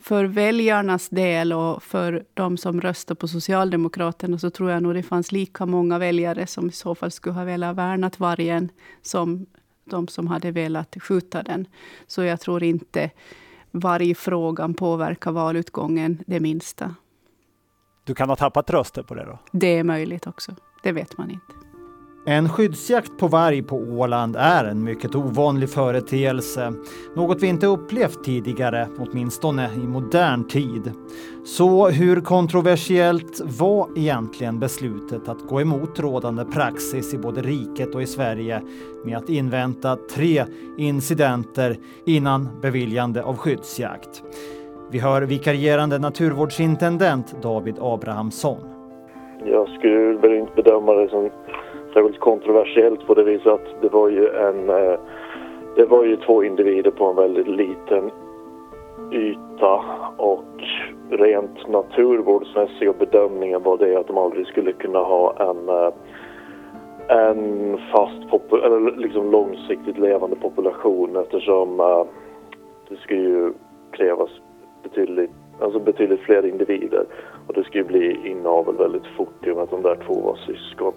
för 0.00 0.24
väljarnas 0.24 1.08
del 1.08 1.52
och 1.52 1.82
för 1.82 2.24
de 2.34 2.56
som 2.56 2.80
röstar 2.80 3.14
på 3.14 3.28
Socialdemokraterna 3.28 4.38
så 4.38 4.50
tror 4.50 4.70
jag 4.70 4.82
nog 4.82 4.94
det 4.94 5.02
fanns 5.02 5.32
lika 5.32 5.66
många 5.66 5.98
väljare 5.98 6.46
som 6.46 6.68
i 6.68 6.72
så 6.72 6.94
fall 6.94 7.10
skulle 7.10 7.34
ha 7.34 7.44
velat 7.44 7.76
värnat 7.76 8.20
vargen 8.20 8.68
som 9.02 9.46
de 9.86 10.08
som 10.08 10.26
hade 10.26 10.50
velat 10.50 10.96
skjuta 11.00 11.42
den. 11.42 11.66
Så 12.06 12.22
jag 12.22 12.40
tror 12.40 12.62
inte 12.62 13.10
vargfrågan 13.70 14.74
påverkar 14.74 15.32
valutgången 15.32 16.24
det 16.26 16.40
minsta. 16.40 16.94
Du 18.04 18.14
kan 18.14 18.28
ha 18.28 18.36
tappat 18.36 18.70
röster 18.70 19.02
på 19.02 19.14
det 19.14 19.24
då? 19.24 19.38
Det 19.52 19.78
är 19.78 19.84
möjligt 19.84 20.26
också. 20.26 20.56
Det 20.82 20.92
vet 20.92 21.18
man 21.18 21.30
inte. 21.30 21.65
En 22.28 22.48
skyddsjakt 22.48 23.18
på 23.18 23.28
varg 23.28 23.62
på 23.62 23.76
Åland 23.76 24.36
är 24.38 24.64
en 24.64 24.84
mycket 24.84 25.14
ovanlig 25.14 25.70
företeelse. 25.70 26.72
Något 27.16 27.42
vi 27.42 27.46
inte 27.46 27.66
upplevt 27.66 28.24
tidigare, 28.24 28.88
åtminstone 28.98 29.70
i 29.74 29.86
modern 29.86 30.48
tid. 30.48 30.92
Så 31.44 31.88
hur 31.88 32.20
kontroversiellt 32.20 33.40
var 33.58 33.88
egentligen 33.96 34.58
beslutet 34.58 35.28
att 35.28 35.48
gå 35.48 35.60
emot 35.60 36.00
rådande 36.00 36.44
praxis 36.44 37.14
i 37.14 37.18
både 37.18 37.42
riket 37.42 37.94
och 37.94 38.02
i 38.02 38.06
Sverige 38.06 38.62
med 39.04 39.16
att 39.16 39.28
invänta 39.28 39.96
tre 40.14 40.44
incidenter 40.76 41.76
innan 42.06 42.48
beviljande 42.62 43.22
av 43.22 43.36
skyddsjakt? 43.36 44.22
Vi 44.90 44.98
hör 44.98 45.22
vikarierande 45.22 45.98
naturvårdsintendent 45.98 47.42
David 47.42 47.76
Abrahamsson. 47.80 48.58
Jag 49.44 49.68
skulle 49.68 50.18
väl 50.18 50.34
inte 50.34 50.52
bedöma 50.56 50.92
det 50.92 51.08
som 51.08 51.30
särskilt 51.96 52.20
kontroversiellt 52.20 53.06
på 53.06 53.14
det 53.14 53.24
viset 53.24 53.46
att 53.46 53.82
det 53.82 53.88
var 53.88 54.08
ju 54.08 54.28
en 54.28 54.70
eh, 54.70 54.98
det 55.76 55.84
var 55.84 56.04
ju 56.04 56.16
två 56.16 56.44
individer 56.44 56.90
på 56.90 57.06
en 57.06 57.16
väldigt 57.16 57.48
liten 57.48 58.10
yta 59.12 59.84
och 60.16 60.44
rent 61.10 61.68
naturvårdsmässiga 61.68 62.92
bedömningen 62.92 63.62
var 63.62 63.78
det 63.78 63.96
att 63.96 64.06
de 64.06 64.18
aldrig 64.18 64.46
skulle 64.46 64.72
kunna 64.72 64.98
ha 64.98 65.34
en 65.50 65.68
eh, 65.68 65.92
en 67.08 67.78
fast 67.92 68.52
eller 68.52 68.96
liksom 68.96 69.30
långsiktigt 69.30 69.98
levande 69.98 70.36
population 70.36 71.16
eftersom 71.16 71.80
eh, 71.80 72.04
det 72.88 72.96
skulle 72.96 73.20
ju 73.20 73.52
krävas 73.90 74.30
betydligt, 74.82 75.30
alltså 75.60 75.78
betydligt 75.78 76.20
fler 76.20 76.46
individer 76.46 77.04
och 77.46 77.54
det 77.54 77.64
skulle 77.64 77.84
bli 77.84 78.30
inavel 78.30 78.76
väldigt 78.76 79.06
fort 79.16 79.46
i 79.46 79.50
och 79.50 79.56
med 79.56 79.64
att 79.64 79.70
de 79.70 79.82
där 79.82 79.98
två 80.06 80.14
var 80.14 80.36
syskon. 80.36 80.92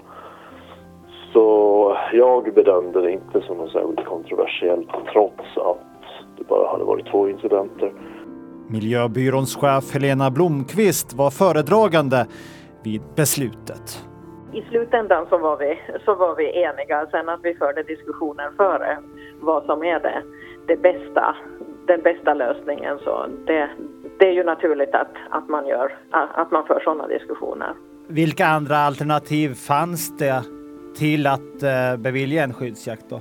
Så 1.33 1.97
jag 2.13 2.53
bedömde 2.53 3.01
det 3.01 3.11
inte 3.11 3.41
som 3.41 3.57
något 3.57 3.71
särskilt 3.71 4.05
kontroversiellt 4.05 4.89
trots 5.13 5.57
att 5.57 5.77
det 6.37 6.47
bara 6.47 6.71
hade 6.71 6.83
varit 6.83 7.11
två 7.11 7.29
incidenter. 7.29 7.93
Miljöbyråns 8.67 9.55
chef 9.55 9.93
Helena 9.93 10.31
Blomqvist 10.31 11.13
var 11.13 11.29
föredragande 11.29 12.27
vid 12.83 13.01
beslutet. 13.15 14.05
I 14.53 14.61
slutändan 14.61 15.25
så 15.29 15.37
var, 15.37 15.57
vi, 15.57 15.79
så 16.05 16.15
var 16.15 16.35
vi 16.35 16.61
eniga. 16.63 17.07
Sen 17.11 17.29
att 17.29 17.39
vi 17.43 17.53
förde 17.53 17.83
diskussioner 17.83 18.51
före 18.57 18.97
vad 19.41 19.65
som 19.65 19.83
är 19.83 19.99
det, 19.99 20.23
det 20.67 20.75
bästa, 20.75 21.35
den 21.87 22.01
bästa 22.01 22.33
lösningen. 22.33 22.99
Så 23.03 23.25
det, 23.47 23.69
det 24.19 24.27
är 24.27 24.31
ju 24.31 24.43
naturligt 24.43 24.95
att, 24.95 25.13
att, 25.29 25.49
man 25.49 25.67
gör, 25.67 25.97
att 26.11 26.51
man 26.51 26.67
för 26.67 26.79
sådana 26.79 27.07
diskussioner. 27.07 27.73
Vilka 28.07 28.45
andra 28.45 28.77
alternativ 28.77 29.53
fanns 29.53 30.17
det 30.17 30.43
till 30.99 31.27
att 31.27 31.63
eh, 31.63 31.97
bevilja 31.97 32.43
en 32.43 32.53
skyddsjakt 32.53 33.05
då? 33.09 33.19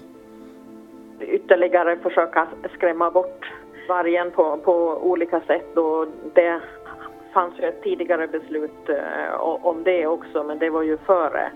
Ytterligare 1.21 1.97
försöka 1.97 2.47
skrämma 2.77 3.11
bort 3.11 3.53
vargen 3.89 4.31
på, 4.31 4.57
på 4.57 4.73
olika 5.03 5.41
sätt 5.41 5.77
och 5.77 6.07
det 6.35 6.61
fanns 7.35 7.55
ju 7.59 7.65
ett 7.65 7.83
tidigare 7.83 8.27
beslut 8.29 8.89
eh, 8.89 9.41
om 9.41 9.83
det 9.85 10.07
också 10.07 10.45
men 10.45 10.59
det 10.59 10.71
var 10.71 10.83
ju 10.83 10.97
före 10.97 11.51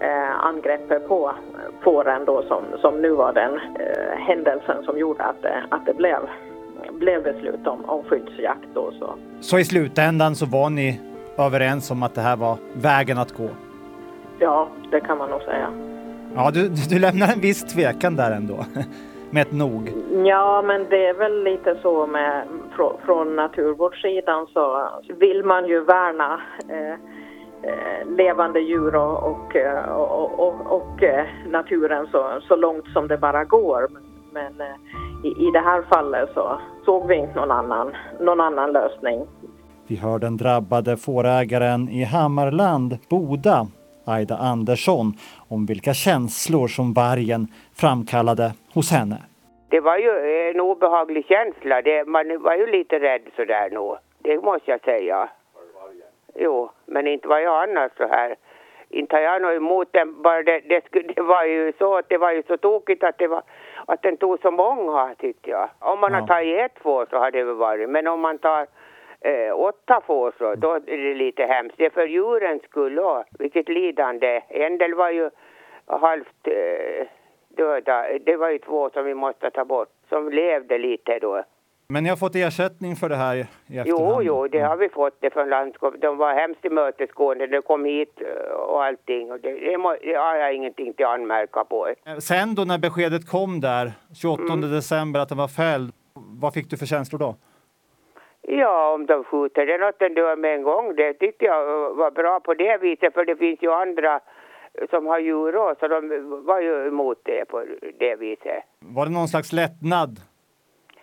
eh, 0.00 0.44
angreppet 0.44 1.08
på 1.08 1.32
fåren 1.80 2.24
då 2.24 2.42
som, 2.42 2.64
som 2.80 3.02
nu 3.02 3.10
var 3.10 3.32
den 3.32 3.54
eh, 3.54 4.18
händelsen 4.28 4.84
som 4.84 4.98
gjorde 4.98 5.24
att 5.24 5.44
att 5.68 5.86
det 5.86 5.94
blev, 5.94 6.18
blev 6.90 7.22
beslut 7.22 7.66
om, 7.66 7.84
om 7.84 8.04
skyddsjakt 8.04 8.68
då 8.74 8.92
så. 8.98 9.14
Så 9.40 9.58
i 9.58 9.64
slutändan 9.64 10.36
så 10.36 10.46
var 10.46 10.70
ni 10.70 11.00
överens 11.38 11.90
om 11.90 12.02
att 12.02 12.14
det 12.14 12.20
här 12.20 12.36
var 12.36 12.56
vägen 12.72 13.18
att 13.18 13.32
gå? 13.32 13.48
Ja, 14.38 14.68
det 14.90 15.00
kan 15.00 15.18
man 15.18 15.30
nog 15.30 15.42
säga. 15.42 15.68
Ja, 16.34 16.50
du, 16.50 16.68
du 16.68 16.98
lämnar 16.98 17.32
en 17.32 17.40
viss 17.40 17.64
tvekan 17.64 18.16
där 18.16 18.30
ändå. 18.30 18.64
med 19.30 19.42
ett 19.42 19.52
nog. 19.52 19.92
Ja, 20.24 20.62
men 20.66 20.86
det 20.90 21.06
är 21.06 21.14
väl 21.14 21.44
lite 21.44 21.76
så 21.82 22.06
med 22.06 22.42
från 23.04 23.36
naturvårdssidan 23.36 24.46
så 24.52 24.88
vill 25.18 25.44
man 25.44 25.66
ju 25.66 25.84
värna 25.84 26.40
eh, 26.68 26.92
eh 27.70 28.06
levande 28.16 28.60
djur 28.60 28.96
och, 28.96 29.30
och, 29.30 29.56
eh, 29.56 29.88
och, 29.88 30.40
och, 30.40 30.76
och 30.76 31.02
eh, 31.02 31.24
naturen 31.50 32.06
så, 32.12 32.40
så 32.48 32.56
långt 32.56 32.86
som 32.92 33.08
det 33.08 33.18
bara 33.18 33.44
går. 33.44 33.88
Men 34.32 34.52
i, 35.24 35.28
i 35.28 35.50
det 35.52 35.60
här 35.60 35.82
fallet 35.82 36.30
så 36.34 36.60
såg 36.84 37.06
vi 37.06 37.14
inte 37.14 37.34
någon 37.34 37.50
annan, 37.50 37.92
någon 38.20 38.40
annan 38.40 38.72
lösning. 38.72 39.26
Vi 39.86 39.96
hör 39.96 40.18
den 40.18 40.36
drabbade 40.36 40.96
fårägaren 40.96 41.88
i 41.88 42.04
Hammarland, 42.04 42.98
Boda, 43.10 43.66
Aida 44.06 44.36
Andersson 44.36 45.12
om 45.48 45.66
vilka 45.66 45.94
känslor 45.94 46.68
som 46.68 46.92
vargen 46.92 47.46
framkallade 47.80 48.52
hos 48.74 48.92
henne. 48.92 49.16
Det 49.68 49.80
var 49.80 49.98
ju 49.98 50.10
en 50.50 50.60
obehaglig 50.60 51.26
känsla. 51.26 51.82
Det, 51.82 52.04
man 52.04 52.42
var 52.42 52.54
ju 52.54 52.66
lite 52.66 52.98
rädd 53.00 53.22
sådär 53.36 53.70
nog. 53.70 53.96
Det 54.18 54.42
måste 54.42 54.70
jag 54.70 54.80
säga. 54.80 55.28
Jo, 56.34 56.70
men 56.86 57.06
inte 57.06 57.28
var 57.28 57.38
jag 57.38 57.62
annars 57.62 57.92
så 57.96 58.06
här. 58.08 58.36
Inte 58.88 59.16
har 59.16 59.22
jag 59.22 59.42
något 59.42 59.56
emot 59.56 59.88
den. 59.92 60.22
Bara 60.22 60.42
det, 60.42 60.60
det, 60.68 60.82
det, 61.14 61.22
var 61.22 61.44
ju 61.44 61.72
så 61.78 61.96
att 61.98 62.08
det 62.08 62.18
var 62.18 62.32
ju 62.32 62.42
så 62.42 62.56
tokigt 62.56 63.04
att 63.04 63.18
det 63.18 63.26
var 63.26 63.42
att 63.86 64.02
den 64.02 64.16
tog 64.16 64.40
så 64.40 64.50
många 64.50 65.14
tyckte 65.18 65.50
jag. 65.50 65.68
Om 65.78 66.00
man 66.00 66.12
ja. 66.12 66.20
har 66.20 66.26
tagit 66.26 66.58
ett 66.60 66.78
få 66.82 67.06
så 67.10 67.16
har 67.16 67.30
det 67.30 67.44
väl 67.44 67.54
varit. 67.54 67.88
Men 67.88 68.06
om 68.06 68.20
man 68.20 68.38
tar 68.38 68.66
eh, 69.20 69.58
åtta 69.58 70.00
får 70.06 70.32
så 70.38 70.54
då 70.54 70.72
är 70.72 70.80
det 70.80 71.14
lite 71.14 71.42
hemskt. 71.42 71.74
Det 71.78 71.86
är 71.86 71.90
för 71.90 72.06
djurens 72.06 72.62
skull 72.62 72.98
också. 72.98 73.24
Vilket 73.38 73.68
lidande. 73.68 74.40
En 74.48 74.78
del 74.78 74.94
var 74.94 75.10
ju 75.10 75.30
halvt 75.86 76.46
eh, 76.46 77.06
döda. 77.48 78.06
Det 78.18 78.36
var 78.36 78.50
ju 78.50 78.58
två 78.58 78.90
som 78.90 79.04
vi 79.04 79.14
måste 79.14 79.50
ta 79.50 79.64
bort. 79.64 79.88
Som 80.08 80.30
levde 80.30 80.78
lite 80.78 81.18
då. 81.18 81.44
Men 81.88 82.02
ni 82.02 82.08
har 82.08 82.16
fått 82.16 82.34
ersättning 82.34 82.96
för 82.96 83.08
det 83.08 83.16
här 83.16 83.36
i 83.36 83.40
efterhand? 83.40 83.86
Jo, 83.86 84.22
jo, 84.22 84.48
det 84.48 84.60
har 84.60 84.76
vi 84.76 84.88
fått 84.88 85.20
det 85.20 85.30
från 85.30 85.48
landskapet. 85.48 86.00
De 86.00 86.16
var 86.16 86.34
hemskt 86.34 86.62
tillmötesgående. 86.62 87.46
De 87.46 87.62
kom 87.62 87.84
hit 87.84 88.20
eh, 88.20 88.56
och 88.56 88.84
allting. 88.84 89.32
Och 89.32 89.40
det, 89.40 89.52
det, 89.52 89.78
må, 89.78 89.96
det 90.02 90.14
har 90.14 90.36
jag 90.36 90.54
ingenting 90.54 90.92
till 90.94 91.06
att 91.06 91.14
anmärka 91.14 91.64
på. 91.64 91.88
Eh, 92.06 92.16
sen 92.16 92.54
då 92.54 92.64
när 92.64 92.78
beskedet 92.78 93.30
kom 93.30 93.60
där, 93.60 93.92
28 94.14 94.42
mm. 94.42 94.70
december, 94.70 95.20
att 95.20 95.28
den 95.28 95.38
var 95.38 95.48
fälld. 95.48 95.92
Vad 96.14 96.54
fick 96.54 96.70
du 96.70 96.76
för 96.76 96.86
känslor 96.86 97.18
då? 97.18 97.36
Ja, 98.58 98.94
om 98.94 99.06
de 99.06 99.24
skjuter 99.24 99.66
den 99.66 99.82
åt 99.82 99.98
dör 99.98 100.36
med 100.36 100.54
en 100.54 100.62
gång, 100.62 100.94
det 100.96 101.14
tyckte 101.14 101.44
jag 101.44 101.94
var 101.94 102.10
bra 102.10 102.40
på 102.40 102.54
det 102.54 102.76
viset, 102.82 103.14
för 103.14 103.24
det 103.24 103.36
finns 103.36 103.62
ju 103.62 103.72
andra 103.72 104.20
som 104.90 105.06
har 105.06 105.18
djur 105.18 105.56
också, 105.56 105.76
så 105.80 105.88
de 105.88 106.00
var 106.46 106.60
ju 106.60 106.86
emot 106.86 107.18
det 107.22 107.44
på 107.48 107.64
det 107.98 108.16
viset. 108.16 108.62
Var 108.78 109.06
det 109.06 109.12
någon 109.12 109.28
slags 109.28 109.52
lättnad? 109.52 110.10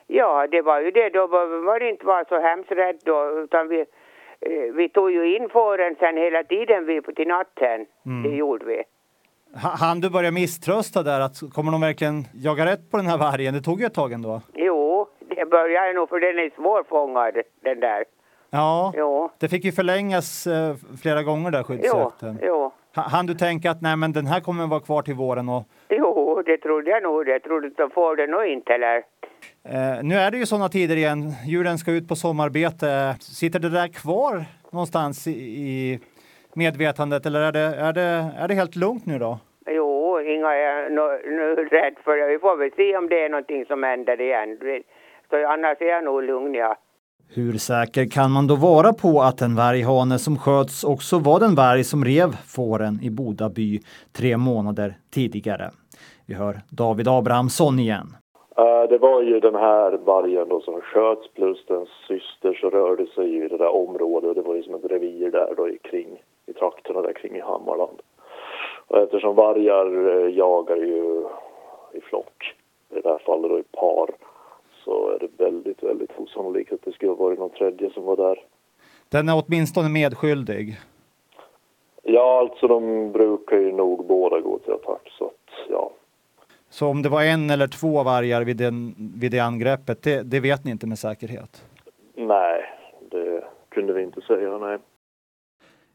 Ja, 0.08 0.48
det 0.48 0.62
var 0.62 0.80
ju 0.82 0.92
det. 0.92 1.10
Då 1.10 1.28
var 1.28 1.80
det 1.80 1.90
inte 1.90 2.06
var 2.06 2.26
så 2.30 2.40
hemskt 2.40 2.72
rädd 2.72 3.00
då, 3.06 3.44
utan 3.44 3.68
vi, 3.68 3.80
eh, 4.40 4.74
vi 4.74 4.90
tog 4.90 5.12
ju 5.12 5.36
in 5.36 5.50
fåren 5.50 5.96
sen 6.00 6.18
hela 6.18 6.44
tiden 6.44 6.86
vi, 6.86 7.02
till 7.02 7.28
natten. 7.28 7.86
Mm. 8.06 8.24
Det 8.24 8.38
gjorde 8.38 8.66
vi. 8.66 8.84
Han 9.56 10.02
du 10.02 10.10
börja 10.10 10.32
misströsta 10.32 11.04
där? 11.04 11.20
Att 11.20 11.38
kommer 11.54 11.72
de 11.72 11.82
verkligen 11.82 12.24
jaga 12.34 12.66
rätt 12.66 12.92
på 12.92 12.98
den 12.98 13.08
här 13.08 13.18
vargen? 13.18 13.54
Det 13.54 13.62
tog 13.62 13.80
ju 13.80 13.86
ett 13.86 13.94
tag 13.94 14.12
ändå. 14.12 14.42
Jo, 14.54 14.83
det 15.36 15.46
börjar 15.46 15.94
nog 15.94 16.10
för 16.10 16.20
den 16.20 16.40
är 16.40 16.50
svårfångad 16.56 17.34
den 17.62 17.80
där. 17.80 18.04
Ja, 18.50 18.94
jo. 18.98 19.30
det 19.40 19.50
fick 19.50 19.66
ju 19.66 19.72
förlängas 19.72 20.48
eh, 20.48 20.76
flera 21.02 21.24
gånger 21.24 21.52
där 21.52 21.64
skyddsjakten. 21.64 22.40
Jo, 22.42 22.48
jo. 22.48 22.72
Han 23.02 23.26
du 23.26 23.34
tänka 23.34 23.72
att 23.72 23.82
nej 23.82 23.96
men 23.96 24.14
den 24.14 24.26
här 24.26 24.40
kommer 24.40 24.68
vara 24.68 24.80
kvar 24.80 25.02
till 25.02 25.14
våren? 25.14 25.50
Och... 25.50 25.64
Jo, 25.90 26.44
det 26.46 26.58
trodde 26.58 26.90
jag 26.90 27.04
nog. 27.04 27.28
Jag 27.28 27.44
trodde 27.44 27.68
att 27.68 27.78
de 27.78 27.90
får 27.90 28.16
det 28.16 28.28
nog 28.28 28.46
inte 28.46 28.74
eller. 28.74 28.98
Eh, 29.64 30.04
nu 30.04 30.16
är 30.16 30.32
det 30.32 30.38
ju 30.38 30.46
sådana 30.46 30.70
tider 30.70 30.96
igen. 30.96 31.32
Djuren 31.48 31.78
ska 31.78 31.92
ut 31.92 32.08
på 32.08 32.16
sommarbete. 32.16 33.16
Sitter 33.20 33.60
det 33.60 33.70
där 33.70 33.88
kvar 33.88 34.46
någonstans 34.72 35.28
i, 35.28 35.32
i 35.32 36.00
medvetandet 36.54 37.26
eller 37.26 37.42
är 37.42 37.52
det, 37.52 37.60
är, 37.60 37.94
det, 37.94 38.32
är 38.38 38.48
det 38.48 38.54
helt 38.54 38.76
lugnt 38.76 39.06
nu 39.06 39.20
då? 39.20 39.40
Jo, 39.68 40.20
inga 40.20 40.54
är 40.54 40.90
nu 40.90 41.56
rädd 41.56 41.96
för 42.04 42.18
det. 42.18 42.28
Vi 42.28 42.40
får 42.40 42.58
väl 42.58 42.72
se 42.76 42.98
om 42.98 43.10
det 43.10 43.26
är 43.26 43.30
någonting 43.30 43.66
som 43.66 43.84
händer 43.84 44.22
igen. 44.22 44.60
Så 45.34 45.48
annars 45.48 45.82
är 45.82 45.86
jag 45.86 46.04
nog 46.04 46.24
lugn, 46.24 46.54
ja. 46.54 46.76
Hur 47.36 47.54
säker 47.54 48.06
kan 48.12 48.32
man 48.32 48.48
då 48.48 48.56
vara 48.56 48.94
på 49.04 49.22
att 49.22 49.42
en 49.42 49.56
varghane 49.56 50.18
som 50.20 50.36
sköts 50.38 50.84
också 50.84 51.20
var 51.20 51.40
den 51.40 51.56
varg 51.56 51.84
som 51.84 52.06
rev 52.06 52.30
fåren 52.56 52.96
i 53.08 53.10
Boda 53.10 53.50
by 53.50 53.80
tre 54.18 54.38
månader 54.38 54.90
tidigare? 55.14 55.68
Vi 56.28 56.34
hör 56.34 56.56
David 56.82 57.08
Abrahamsson 57.08 57.80
igen. 57.80 58.08
Uh, 58.60 58.84
det 58.90 58.98
var 58.98 59.22
ju 59.22 59.40
den 59.40 59.56
här 59.56 59.92
vargen 59.92 60.50
då 60.50 60.62
som 60.62 60.82
sköts 60.82 61.34
plus 61.34 61.66
den 61.68 61.86
syster 62.08 62.54
så 62.62 62.70
rörde 62.70 63.06
sig 63.06 63.36
i 63.36 63.48
det 63.48 63.58
där 63.58 63.76
området. 63.84 64.36
Det 64.36 64.42
var 64.42 64.56
ju 64.56 64.64
som 64.64 64.76
ett 64.76 64.92
revir 64.92 65.32
där 65.32 65.54
då 65.58 65.70
i 65.70 65.78
kring, 65.78 66.22
i 66.46 66.54
trakterna 66.54 67.02
där 67.02 67.14
kring 67.14 67.36
i 67.36 67.42
Hammarland. 67.42 68.00
Och 68.88 68.98
eftersom 68.98 69.36
vargar 69.36 69.88
uh, 69.98 70.38
jagar 70.38 70.78
ju 70.78 71.26
i 71.94 72.02
flock, 72.02 72.56
i 72.96 73.02
det 73.02 73.10
här 73.10 73.22
fallet 73.26 73.52
då 73.52 73.60
i 73.60 73.64
par, 73.64 74.10
så 74.86 75.10
är 75.10 75.20
det 75.20 75.44
väldigt, 75.44 75.84
väldigt 75.84 76.12
osannolikt 76.18 76.74
att 76.74 76.82
det 76.82 76.92
skulle 76.92 77.12
ha 77.12 77.16
varit 77.16 77.40
någon 77.40 77.50
tredje 77.50 77.90
som 77.90 78.04
var 78.04 78.18
där. 78.18 78.40
Den 79.10 79.30
är 79.30 79.44
åtminstone 79.46 79.90
medskyldig? 79.90 80.78
Ja, 82.04 82.40
alltså 82.40 82.68
de 82.68 83.12
brukar 83.12 83.58
ju 83.58 83.72
nog 83.72 84.08
båda 84.08 84.40
gå 84.40 84.60
till 84.60 84.74
attack. 84.74 85.04
Så 86.74 86.88
om 86.88 87.02
det 87.02 87.10
var 87.10 87.24
en 87.24 87.50
eller 87.50 87.68
två 87.68 88.04
vargar 88.04 88.42
vid, 88.44 88.58
den, 88.58 88.96
vid 89.18 89.32
det 89.32 89.40
angreppet, 89.40 90.04
det, 90.04 90.22
det 90.22 90.40
vet 90.40 90.64
ni 90.64 90.72
inte 90.72 90.88
med 90.88 91.00
säkerhet? 91.00 91.66
Nej, 92.16 92.64
det 93.12 93.44
kunde 93.70 93.94
vi 93.94 94.04
inte 94.04 94.22
säga, 94.22 94.58
nej. 94.58 94.78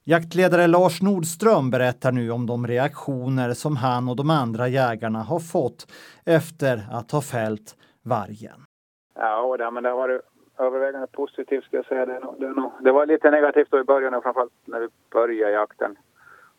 Jaktledare 0.04 0.66
Lars 0.66 1.02
Nordström 1.02 1.70
berättar 1.70 2.12
nu 2.12 2.30
om 2.30 2.46
de 2.46 2.66
reaktioner 2.66 3.54
som 3.54 3.76
han 3.76 4.08
och 4.08 4.16
de 4.16 4.30
andra 4.30 4.68
jägarna 4.68 5.22
har 5.22 5.40
fått 5.40 5.86
efter 6.26 6.80
att 6.90 7.10
ha 7.10 7.20
fällt 7.20 7.76
vargen. 8.02 8.67
Ja, 9.20 9.56
det, 9.56 9.70
men 9.70 9.82
det 9.82 9.88
har 9.88 9.96
varit 9.96 10.20
övervägande 10.58 11.06
positivt 11.06 11.64
ska 11.64 11.76
jag 11.76 11.86
säga. 11.86 12.06
Det, 12.06 12.20
det, 12.38 12.70
det 12.80 12.92
var 12.92 13.06
lite 13.06 13.30
negativt 13.30 13.70
då 13.70 13.78
i 13.78 13.84
början, 13.84 14.22
framförallt 14.22 14.52
när 14.64 14.80
vi 14.80 14.88
började 15.10 15.52
jakten. 15.52 15.98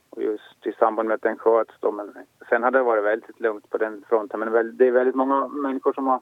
Och 0.10 0.24
just 0.24 0.68
i 0.68 0.72
samband 0.72 1.08
med 1.08 1.16
att 1.16 1.22
den 1.22 1.38
sköts 1.38 1.74
då. 1.80 1.92
Men 1.92 2.14
sen 2.50 2.64
har 2.64 2.72
det 2.72 2.84
varit 2.84 3.04
väldigt 3.04 3.40
lugnt 3.40 3.70
på 3.70 3.78
den 3.78 4.04
fronten. 4.10 4.40
Men 4.40 4.78
det 4.78 4.88
är 4.88 4.92
väldigt 4.92 5.16
många 5.16 5.48
människor 5.48 5.94
som 5.94 6.08
har, 6.08 6.22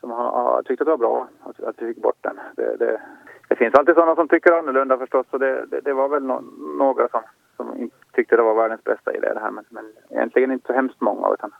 som 0.00 0.10
har 0.10 0.62
tyckt 0.62 0.80
att 0.80 0.86
det 0.86 0.90
var 0.90 0.98
bra 0.98 1.28
att, 1.42 1.60
att 1.60 1.82
vi 1.82 1.86
fick 1.86 2.02
bort 2.02 2.18
den. 2.20 2.40
Det, 2.56 2.76
det, 2.76 3.00
det 3.48 3.56
finns 3.56 3.74
alltid 3.74 3.94
sådana 3.94 4.14
som 4.14 4.28
tycker 4.28 4.52
annorlunda 4.52 4.98
förstås. 4.98 5.26
Så 5.30 5.38
det, 5.38 5.66
det, 5.66 5.80
det 5.80 5.92
var 5.92 6.08
väl 6.08 6.22
no, 6.22 6.40
några 6.78 7.08
som, 7.08 7.22
som 7.56 7.90
tyckte 8.12 8.36
det 8.36 8.42
var 8.42 8.54
världens 8.54 8.84
bästa 8.84 9.14
idé 9.14 9.34
det 9.34 9.40
här. 9.40 9.50
Men, 9.50 9.64
men 9.68 9.92
egentligen 10.10 10.52
inte 10.52 10.66
så 10.66 10.72
hemskt 10.72 11.00
många 11.00 11.32
utan 11.32 11.54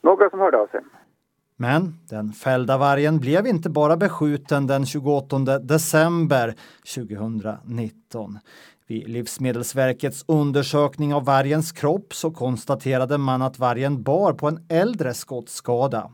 några 0.00 0.30
som 0.30 0.40
hörde 0.40 0.58
av 0.58 0.66
sig. 0.66 0.80
Men 1.56 1.98
den 2.08 2.32
fällda 2.32 2.78
vargen 2.78 3.18
blev 3.18 3.46
inte 3.46 3.70
bara 3.70 3.96
beskjuten 3.96 4.66
den 4.66 4.86
28 4.86 5.58
december 5.58 6.54
2019. 6.94 8.38
Vid 8.86 9.08
Livsmedelsverkets 9.08 10.24
undersökning 10.28 11.14
av 11.14 11.24
vargens 11.24 11.72
kropp 11.72 12.14
så 12.14 12.30
konstaterade 12.30 13.18
man 13.18 13.42
att 13.42 13.58
vargen 13.58 14.02
bar 14.02 14.32
på 14.32 14.48
en 14.48 14.66
äldre 14.68 15.14
skottskada. 15.14 16.10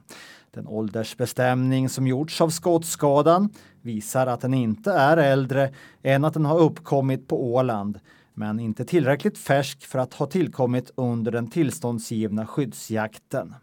Den 0.51 0.66
åldersbestämning 0.66 1.88
som 1.88 2.07
gjorts 2.07 2.40
av 2.40 2.51
skottskadan 2.51 3.51
visar 3.83 4.27
att 4.27 4.40
den 4.40 4.55
inte 4.55 4.92
är 4.92 5.16
äldre 5.16 5.74
än 6.03 6.24
att 6.24 6.35
den 6.35 6.44
har 6.44 6.59
uppkommit 6.59 7.29
på 7.29 7.55
Åland, 7.55 8.01
men 8.35 8.61
inte 8.61 8.85
tillräckligt 8.85 9.38
färsk 9.38 9.87
för 9.87 9.98
att 9.98 10.14
ha 10.14 10.27
tillkommit 10.27 10.90
under 10.94 11.33
den 11.33 11.51
tillståndsgivna 11.51 12.46
skyddsjakten. 12.46 13.55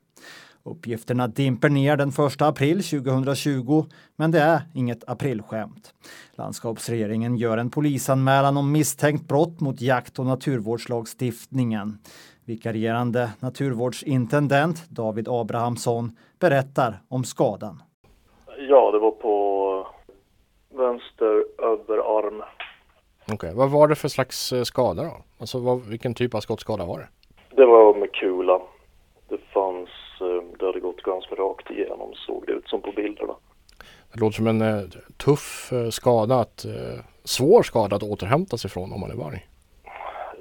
Uppgifterna 0.66 1.28
dimper 1.28 1.70
ner 1.70 1.98
den 1.98 2.10
1 2.10 2.42
april 2.42 2.84
2020, 2.84 3.86
men 4.16 4.32
det 4.32 4.40
är 4.40 4.62
inget 4.74 5.10
aprilskämt. 5.10 5.94
Landskapsregeringen 6.36 7.36
gör 7.38 7.58
en 7.58 7.70
polisanmälan 7.70 8.58
om 8.58 8.72
misstänkt 8.72 9.28
brott 9.28 9.60
mot 9.60 9.82
jakt 9.82 10.20
och 10.20 10.26
naturvårdslagstiftningen. 10.26 11.98
Vikarierande 12.46 13.30
naturvårdsintendent 13.40 14.90
David 14.90 15.28
Abrahamsson 15.28 16.12
berättar 16.40 17.02
om 17.08 17.24
skadan. 17.24 17.84
Ja, 18.70 18.92
det 18.92 19.00
var 19.00 19.12
på 19.12 19.88
vänster 20.70 21.46
överarm. 21.58 22.42
Okej, 23.24 23.36
okay. 23.36 23.54
vad 23.54 23.72
var 23.72 23.88
det 23.88 23.96
för 23.96 24.08
slags 24.08 24.54
eh, 24.54 24.64
skada 24.64 25.04
då? 25.04 25.18
Alltså 25.40 25.60
vad, 25.60 25.86
vilken 25.86 26.14
typ 26.14 26.36
av 26.36 26.40
skottskada 26.40 26.86
var 26.86 27.00
det? 27.00 27.08
Det 27.56 27.66
var 27.66 27.96
med 27.96 28.14
kula. 28.14 28.62
Det 29.30 29.38
fanns, 29.38 29.90
eh, 30.22 30.58
det 30.60 30.66
hade 30.66 30.80
gått 30.80 31.02
ganska 31.02 31.36
rakt 31.36 31.72
igenom 31.72 32.14
såg 32.14 32.44
det 32.48 32.54
ut 32.54 32.68
som 32.68 32.82
på 32.82 32.92
bilderna. 32.92 33.34
Det 34.14 34.20
låter 34.20 34.36
som 34.36 34.48
en 34.48 34.62
eh, 34.62 34.82
tuff 35.18 35.72
skada, 35.92 36.36
att, 36.36 36.66
svår 37.24 37.64
skada 37.64 37.96
att 37.96 38.04
återhämta 38.04 38.58
sig 38.58 38.70
från 38.70 38.94
om 38.94 39.00
man 39.00 39.12
är 39.12 39.16
varg. 39.16 39.48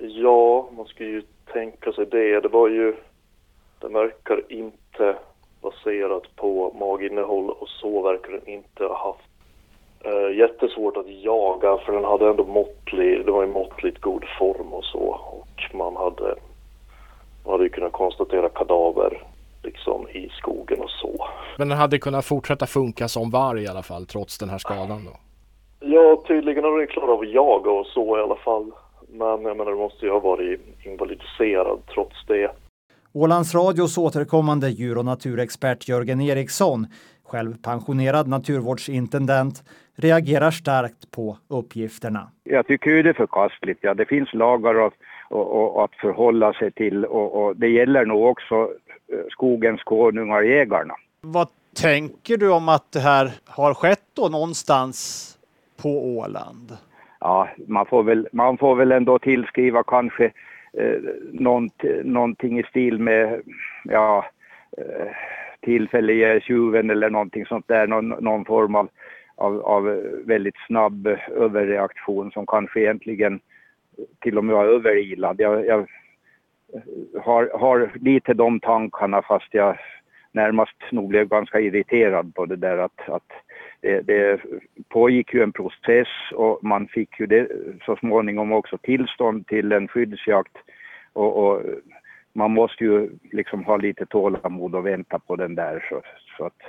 Ja, 0.00 0.68
man 0.76 0.87
ska 0.87 1.04
ju 1.04 1.22
tänka 1.52 1.92
sig 1.92 2.06
det. 2.06 2.40
Det 2.40 2.48
var 2.48 2.68
ju, 2.68 2.96
det 3.80 3.88
verkar 3.88 4.52
inte 4.52 5.16
baserat 5.64 6.37
på 6.37 6.72
maginnehåll 6.78 7.50
och 7.50 7.68
så 7.68 8.02
verkar 8.02 8.32
den 8.32 8.48
inte 8.48 8.84
ha 8.84 9.06
haft 9.06 9.28
uh, 10.06 10.38
jättesvårt 10.38 10.96
att 10.96 11.08
jaga 11.08 11.78
för 11.78 11.92
den 11.92 12.04
hade 12.04 12.28
ändå 12.28 12.44
måttlig, 12.44 13.26
det 13.26 13.32
var 13.32 13.44
i 13.44 13.46
måttligt 13.46 14.00
god 14.00 14.24
form 14.38 14.72
och 14.72 14.84
så 14.84 14.98
och 14.98 15.74
man 15.74 15.96
hade, 15.96 16.34
man 17.44 17.52
hade 17.52 17.64
ju 17.64 17.70
kunnat 17.70 17.92
konstatera 17.92 18.48
kadaver 18.48 19.22
liksom 19.64 20.09
i 20.09 20.29
skogen 20.29 20.81
och 20.81 20.90
så. 20.90 21.27
Men 21.59 21.68
den 21.68 21.79
hade 21.79 21.98
kunnat 21.98 22.24
fortsätta 22.24 22.66
funka 22.66 23.09
som 23.09 23.31
varg 23.31 23.62
i 23.62 23.68
alla 23.68 23.83
fall 23.83 24.07
trots 24.07 24.38
den 24.38 24.48
här 24.48 24.59
skadan 24.59 25.05
då? 25.05 25.16
Ja, 25.81 26.22
tydligen 26.29 26.64
har 26.64 26.79
den 26.79 26.87
klarat 26.87 27.11
av 27.11 27.20
att 27.20 27.31
jaga 27.31 27.70
och 27.70 27.87
så 27.87 28.18
i 28.18 28.20
alla 28.20 28.37
fall. 28.37 28.70
Men 29.09 29.29
jag 29.29 29.57
menar, 29.57 29.70
det 29.70 29.77
måste 29.77 30.07
ju 30.07 30.12
ha 30.12 30.20
varit 30.20 30.61
invalidiserad 30.85 31.79
trots 31.94 32.27
det. 32.27 32.50
Ålands 33.12 33.55
Radios 33.55 33.98
återkommande 33.98 34.68
djur 34.68 34.98
och 34.98 35.05
naturexpert 35.05 35.88
Jörgen 35.88 36.20
Eriksson, 36.20 36.87
själv 37.24 37.55
pensionerad 37.62 38.29
naturvårdsintendent, 38.29 39.62
reagerar 39.96 40.50
starkt 40.50 41.11
på 41.11 41.38
uppgifterna. 41.48 42.31
Jag 42.44 42.66
tycker 42.66 42.90
ju 42.90 43.03
det 43.03 43.09
är 43.09 43.14
förkastligt. 43.14 43.79
Ja, 43.83 43.94
det 43.94 44.07
finns 44.07 44.35
lagar 44.35 44.87
att, 44.87 44.94
och, 45.31 45.77
och, 45.77 45.85
att 45.85 45.94
förhålla 45.94 46.53
sig 46.53 46.72
till 46.72 47.05
och, 47.05 47.44
och, 47.44 47.57
det 47.57 47.68
gäller 47.68 48.05
nog 48.05 48.24
också 48.24 48.70
skogens 49.28 49.82
konungar, 49.82 50.42
jägarna. 50.42 50.94
Vad 51.20 51.48
tänker 51.82 52.36
du 52.36 52.52
om 52.52 52.68
att 52.68 52.92
det 52.92 53.00
här 53.00 53.32
har 53.44 53.74
skett 53.74 54.04
då 54.14 54.28
någonstans 54.28 55.38
på 55.82 56.16
Åland? 56.16 56.72
Ja, 57.20 57.48
man 57.66 57.86
får 57.86 58.02
väl, 58.02 58.28
man 58.32 58.58
får 58.58 58.74
väl 58.76 58.92
ändå 58.92 59.18
tillskriva 59.18 59.82
kanske 59.82 60.24
eh, 60.72 61.00
nånt, 61.32 61.82
någonting 62.04 62.58
i 62.58 62.62
stil 62.62 62.98
med 62.98 63.42
ja, 63.84 64.24
eh, 64.78 65.06
tillfälliga 65.60 66.40
tjuven 66.40 66.90
eller 66.90 67.10
någonting 67.10 67.46
sånt 67.46 67.68
där, 67.68 67.86
någon, 67.86 68.08
någon 68.08 68.44
form 68.44 68.74
av, 68.74 68.88
av, 69.36 69.60
av, 69.60 69.84
väldigt 70.24 70.56
snabb 70.66 71.06
överreaktion 71.28 72.30
som 72.30 72.46
kanske 72.46 72.80
egentligen 72.80 73.40
till 74.20 74.38
och 74.38 74.44
med 74.44 74.54
var 74.54 74.64
överilad. 74.64 75.40
Jag, 75.40 75.66
jag 75.66 75.86
har, 77.22 77.50
har 77.58 77.92
lite 78.00 78.34
de 78.34 78.60
tankarna 78.60 79.22
fast 79.22 79.54
jag 79.54 79.78
närmast 80.32 80.76
nog 80.92 81.08
blev 81.08 81.28
ganska 81.28 81.60
irriterad 81.60 82.34
på 82.34 82.46
det 82.46 82.56
där 82.56 82.78
att, 82.78 83.08
att 83.08 83.32
det, 83.80 84.00
det 84.00 84.40
pågick 84.88 85.34
ju 85.34 85.42
en 85.42 85.52
process 85.52 86.08
och 86.34 86.58
man 86.62 86.88
fick 86.88 87.20
ju 87.20 87.26
det, 87.26 87.48
så 87.87 87.96
småningom 87.96 88.52
också 88.52 88.78
tillstånd 88.78 89.46
till 89.46 89.72
en 89.72 89.88
skyddsjakt 89.88 90.56
och, 91.12 91.37
och 91.37 91.62
man 92.32 92.50
måste 92.50 92.84
ju 92.84 93.10
liksom 93.32 93.64
ha 93.64 93.76
lite 93.76 94.06
tålamod 94.06 94.74
och 94.74 94.87
vänta 94.87 95.18
på 95.18 95.37
den 95.37 95.54
där 95.54 95.87
så, 95.88 96.02
så 96.37 96.44
att 96.44 96.62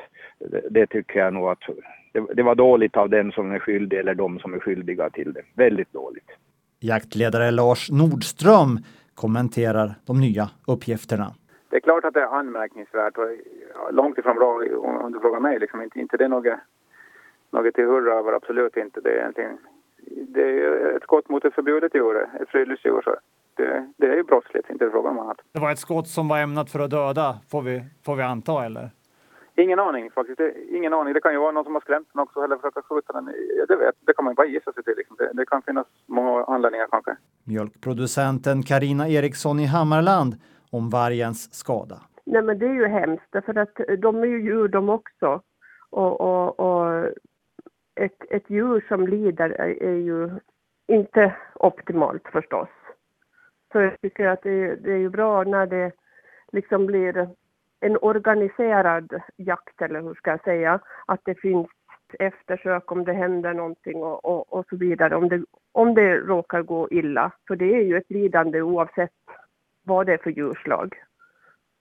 det, 0.52 0.62
det, 0.70 0.88
tycker 0.88 1.20
jag 1.20 1.34
nog 1.34 1.50
att 1.50 1.64
det, 2.14 2.34
det, 2.34 2.44
var 2.44 2.56
dåligt 2.56 2.98
av 2.98 3.10
den 3.10 3.32
som 3.32 3.52
är 3.52 3.60
skyldig 3.60 4.00
eller 4.00 4.16
de 4.16 4.40
som 4.40 4.54
är 4.54 4.60
skyldiga 4.60 5.10
till 5.10 5.34
det. 5.34 5.42
Väldigt 5.54 5.94
dåligt. 5.94 6.30
Jaktledare 6.80 7.52
Lars 7.52 7.92
Nordström 7.92 8.80
kommenterar 9.16 9.96
de 10.06 10.22
nya 10.22 10.50
uppgifterna. 10.68 11.28
Det 11.70 11.76
är 11.76 11.80
klart 11.80 12.06
att 12.06 12.14
det 12.14 12.22
är 12.22 12.40
anmärkningsvärt 12.40 13.18
och 13.18 13.30
långt 13.94 14.18
ifrån 14.18 14.36
bra 14.36 14.62
om 15.04 15.12
du 15.12 15.20
frågar 15.20 15.40
mig. 15.40 15.60
Liksom, 15.60 15.82
inte, 15.82 16.00
inte 16.00 16.18
det 16.18 16.26
är 16.26 16.30
något 16.30 16.46
något 17.52 17.74
till 17.74 17.86
hurra 17.86 18.14
över, 18.14 18.34
absolut 18.34 18.78
inte. 18.78 19.02
Det 19.02 19.10
är, 19.10 19.18
egentligen, 19.18 19.58
det 20.28 20.42
är 20.42 20.96
ett 20.98 21.04
skott 21.04 21.30
mot 21.30 21.46
ett 21.46 21.54
förbjudet 21.54 21.96
djur, 21.96 22.30
ett 22.42 22.50
friluftsdjur. 22.50 23.02
Så 23.04 23.16
det, 23.56 23.92
det 23.98 24.08
är 24.08 24.16
ju 24.16 24.24
brottsligt, 24.24 24.70
inte 24.70 24.90
frågan 24.90 25.18
om 25.18 25.20
annat. 25.20 25.42
Det 25.52 25.60
var 25.60 25.72
ett 25.72 25.80
skott 25.80 26.08
som 26.08 26.28
var 26.28 26.40
ämnat 26.40 26.72
för 26.72 26.80
att 26.80 26.90
döda, 26.90 27.40
får 27.52 27.62
vi, 27.62 27.84
får 28.06 28.16
vi 28.16 28.24
anta, 28.24 28.66
eller? 28.66 28.90
Ingen 29.58 29.80
aning 29.80 30.12
faktiskt. 30.12 30.40
Ingen 30.70 30.94
aning. 30.94 31.14
Det 31.14 31.22
kan 31.22 31.34
ju 31.34 31.40
vara 31.40 31.52
någon 31.52 31.64
som 31.64 31.74
har 31.74 31.82
skrämt 31.82 32.08
den 32.14 32.22
också 32.22 32.40
eller 32.44 32.56
försöka 32.56 32.82
skjuta 32.82 33.14
den. 33.14 33.26
Det, 33.68 33.76
vet, 33.76 33.96
det 34.00 34.14
kan 34.14 34.26
man 34.26 34.32
ju 34.32 34.36
bara 34.36 34.48
gissa 34.48 34.74
sig 34.74 34.84
till. 34.84 34.94
Liksom. 34.98 35.16
Det, 35.20 35.32
det, 35.34 35.46
kan 35.46 35.62
finnas 35.62 35.88
många 36.06 36.44
anledningar 36.44 36.88
kanske. 36.92 37.16
Mjölkproducenten 37.44 38.64
Karina 38.64 39.10
Eriksson 39.10 39.60
i 39.60 39.66
Hammarland 39.66 40.36
om 40.72 40.90
vargens 40.90 41.54
skada. 41.54 42.02
Nej 42.26 42.42
men 42.42 42.60
det 42.60 42.66
är 42.66 42.74
ju 42.74 42.88
hemskt 42.88 43.32
för 43.46 43.58
att 43.58 43.76
de 44.00 44.16
är 44.24 44.28
ju 44.28 44.42
djur 44.42 44.68
de 44.68 44.90
också. 44.90 45.42
Och, 45.90 46.22
och, 46.22 46.60
och 46.60 47.06
ett, 47.96 48.24
ett 48.30 48.50
djur 48.50 48.86
som 48.88 49.08
lider 49.08 49.50
är, 49.50 49.84
är, 49.84 49.96
ju 49.96 50.30
inte 50.88 51.36
optimalt 51.56 52.28
förstås. 52.32 52.70
Så 53.72 53.82
jag 53.82 54.02
tycker 54.02 54.28
att 54.28 54.44
det, 54.44 54.76
det 54.76 54.92
är 54.92 54.98
ju 54.98 55.10
bra 55.10 55.44
när 55.44 55.68
det 55.68 55.92
liksom 56.52 56.86
blir 56.86 57.30
en 57.80 57.98
organiserad 58.02 59.14
jakt, 59.38 59.82
eller 59.82 60.02
hur 60.02 60.14
ska 60.14 60.30
jag 60.32 60.44
säga, 60.44 60.80
att 61.06 61.22
det 61.24 61.36
finns 61.36 61.68
eftersök 62.20 62.92
om 62.92 63.04
det 63.04 63.14
händer 63.14 63.54
någonting 63.54 63.96
och, 63.96 64.26
och, 64.26 64.54
och, 64.54 64.66
så 64.70 64.78
vidare, 64.78 65.16
om 65.16 65.30
det, 65.30 65.44
om 65.72 65.94
det 65.96 66.18
råkar 66.18 66.62
gå 66.62 66.88
illa. 66.92 67.32
För 67.48 67.56
det 67.56 67.76
är 67.76 67.82
ju 67.82 67.98
ett 67.98 68.12
lidande 68.12 68.62
oavsett 68.62 69.12
vad 69.84 70.06
det 70.06 70.14
är 70.14 70.18
för 70.18 70.30
djurslag. 70.30 70.96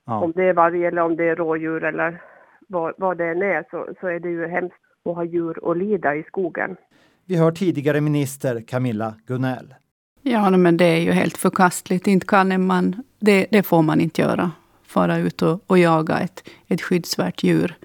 Ja. 0.07 0.21
Om 0.21 0.33
det 0.33 0.45
är 0.45 0.53
varg 0.53 0.87
eller 0.87 1.03
om 1.03 1.17
det 1.17 1.25
är 1.25 1.37
rådjur 1.37 1.85
eller 1.85 2.23
vad, 2.69 2.95
vad 2.99 3.19
det 3.19 3.27
än 3.27 3.43
är 3.43 3.65
så, 3.71 3.89
så 4.01 4.07
är 4.07 4.21
det 4.21 4.29
ju 4.29 4.47
hemskt 4.47 4.77
och 5.03 5.15
ha 5.15 5.25
djur 5.25 5.71
att 5.71 5.77
lida 5.77 6.17
i 6.17 6.23
skogen. 6.23 6.77
Vi 7.27 7.37
hör 7.37 7.53
tidigare 7.53 8.01
minister 8.01 8.61
Camilla 8.67 9.15
Gunell. 9.27 9.75
Ja, 10.23 10.51
men 10.51 10.77
det 10.77 10.85
är 10.85 11.01
ju 11.01 11.13
helt 11.13 11.37
förkastligt. 11.37 12.07
Inte 12.07 12.27
kan 12.27 12.67
man, 12.67 13.03
det, 13.19 13.47
det 13.51 13.63
får 13.63 13.83
man 13.83 14.01
inte 14.01 14.23
göra 14.23 14.51
fara 14.87 15.19
ut 15.19 15.43
och, 15.43 15.61
och 15.67 15.79
jaga 15.79 16.19
ett, 16.19 16.49
ett 16.69 16.83
skyddsvärt 16.83 17.43
djur. 17.43 17.77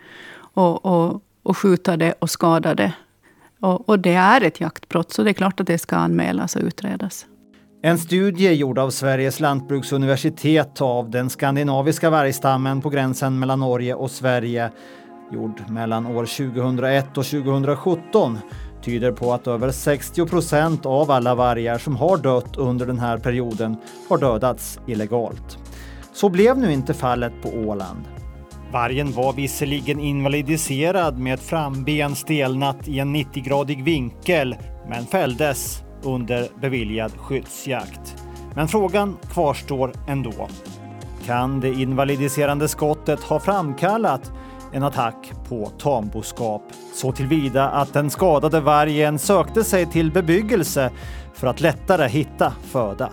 Och, 0.54 0.86
och, 0.86 1.22
och 1.44 1.58
skjuta 1.58 1.98
det 1.98 2.14
och 2.20 2.30
skada 2.30 2.76
det. 2.76 2.94
Och, 3.60 3.90
och 3.90 4.00
det 4.00 4.14
är 4.14 4.42
ett 4.42 4.60
jaktbrott, 4.60 5.12
så 5.12 5.24
det 5.24 5.30
är 5.30 5.34
klart 5.34 5.60
att 5.60 5.68
det 5.68 5.78
ska 5.78 5.96
anmälas 5.96 6.56
och 6.56 6.62
utredas. 6.62 7.26
En 7.82 7.98
studie 7.98 8.54
gjord 8.54 8.80
av 8.80 8.90
Sveriges 8.90 9.40
lantbruksuniversitet 9.40 10.82
av 10.82 11.10
den 11.10 11.30
skandinaviska 11.30 12.10
vargstammen 12.10 12.82
på 12.82 12.90
gränsen 12.90 13.40
mellan 13.40 13.60
Norge 13.60 13.94
och 13.94 14.12
Sverige, 14.12 14.72
gjord 15.32 15.70
mellan 15.70 16.06
år 16.06 16.26
2001 16.26 17.18
och 17.18 17.26
2017, 17.26 18.38
tyder 18.82 19.12
på 19.12 19.34
att 19.34 19.48
över 19.48 19.72
60 19.72 20.26
procent 20.26 20.86
av 20.86 21.12
alla 21.12 21.36
vargar 21.36 21.78
som 21.78 21.96
har 21.96 22.18
dött 22.18 22.58
under 22.58 22.86
den 22.86 23.00
här 23.00 23.18
perioden 23.18 23.78
har 24.10 24.18
dödats 24.18 24.80
illegalt. 24.88 25.58
Så 26.20 26.30
blev 26.30 26.58
nu 26.58 26.74
inte 26.74 26.94
fallet 26.94 27.34
på 27.42 27.50
Åland. 27.50 28.08
Vargen 28.72 29.12
var 29.12 29.34
visserligen 29.34 30.00
invalidiserad 30.00 31.20
med 31.20 31.34
ett 31.34 31.44
framben 31.44 32.16
stelnat 32.16 32.88
i 32.88 33.00
en 33.00 33.16
90-gradig 33.16 33.84
vinkel, 33.84 34.56
men 34.90 35.06
fälldes 35.06 35.84
under 36.04 36.48
beviljad 36.62 37.12
skyddsjakt. 37.18 38.24
Men 38.56 38.68
frågan 38.68 39.18
kvarstår 39.34 39.92
ändå. 40.08 40.50
Kan 41.26 41.60
det 41.60 41.70
invalidiserande 41.70 42.68
skottet 42.68 43.20
ha 43.20 43.40
framkallat 43.40 44.32
en 44.74 44.84
attack 44.84 45.32
på 45.50 45.66
tamboskap 45.66 46.64
så 46.94 47.12
tillvida 47.12 47.70
att 47.70 47.94
den 47.94 48.10
skadade 48.10 48.60
vargen 48.62 49.20
sökte 49.20 49.64
sig 49.64 49.86
till 49.86 50.12
bebyggelse 50.12 50.92
för 51.34 51.48
att 51.48 51.62
lättare 51.62 52.08
hitta 52.08 52.54
föda? 52.72 53.10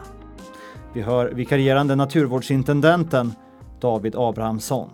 Vi 0.96 1.02
hör 1.02 1.30
vikarierande 1.30 1.96
naturvårdsintendenten 1.96 3.32
David 3.80 4.14
Abrahamsson. 4.16 4.88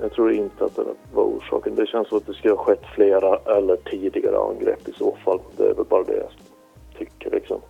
Jag 0.00 0.12
tror 0.12 0.32
inte 0.32 0.64
att 0.64 0.76
det 0.76 0.82
var 1.14 1.22
orsaken. 1.22 1.74
Det 1.74 1.86
känns 1.86 2.08
som 2.08 2.18
att 2.18 2.26
det 2.26 2.34
skulle 2.34 2.54
ha 2.54 2.64
skett 2.64 2.82
flera 2.94 3.38
eller 3.56 3.76
tidigare 3.76 4.38
angrepp 4.38 4.88
i 4.88 4.92
så 4.92 5.16
fall. 5.24 5.38
Det 5.56 5.62
är 5.62 5.74
väl 5.74 5.84
bara 5.84 6.04
det 6.04 6.16
jag 6.16 6.30
tycker 6.98 7.30
liksom. 7.30 7.60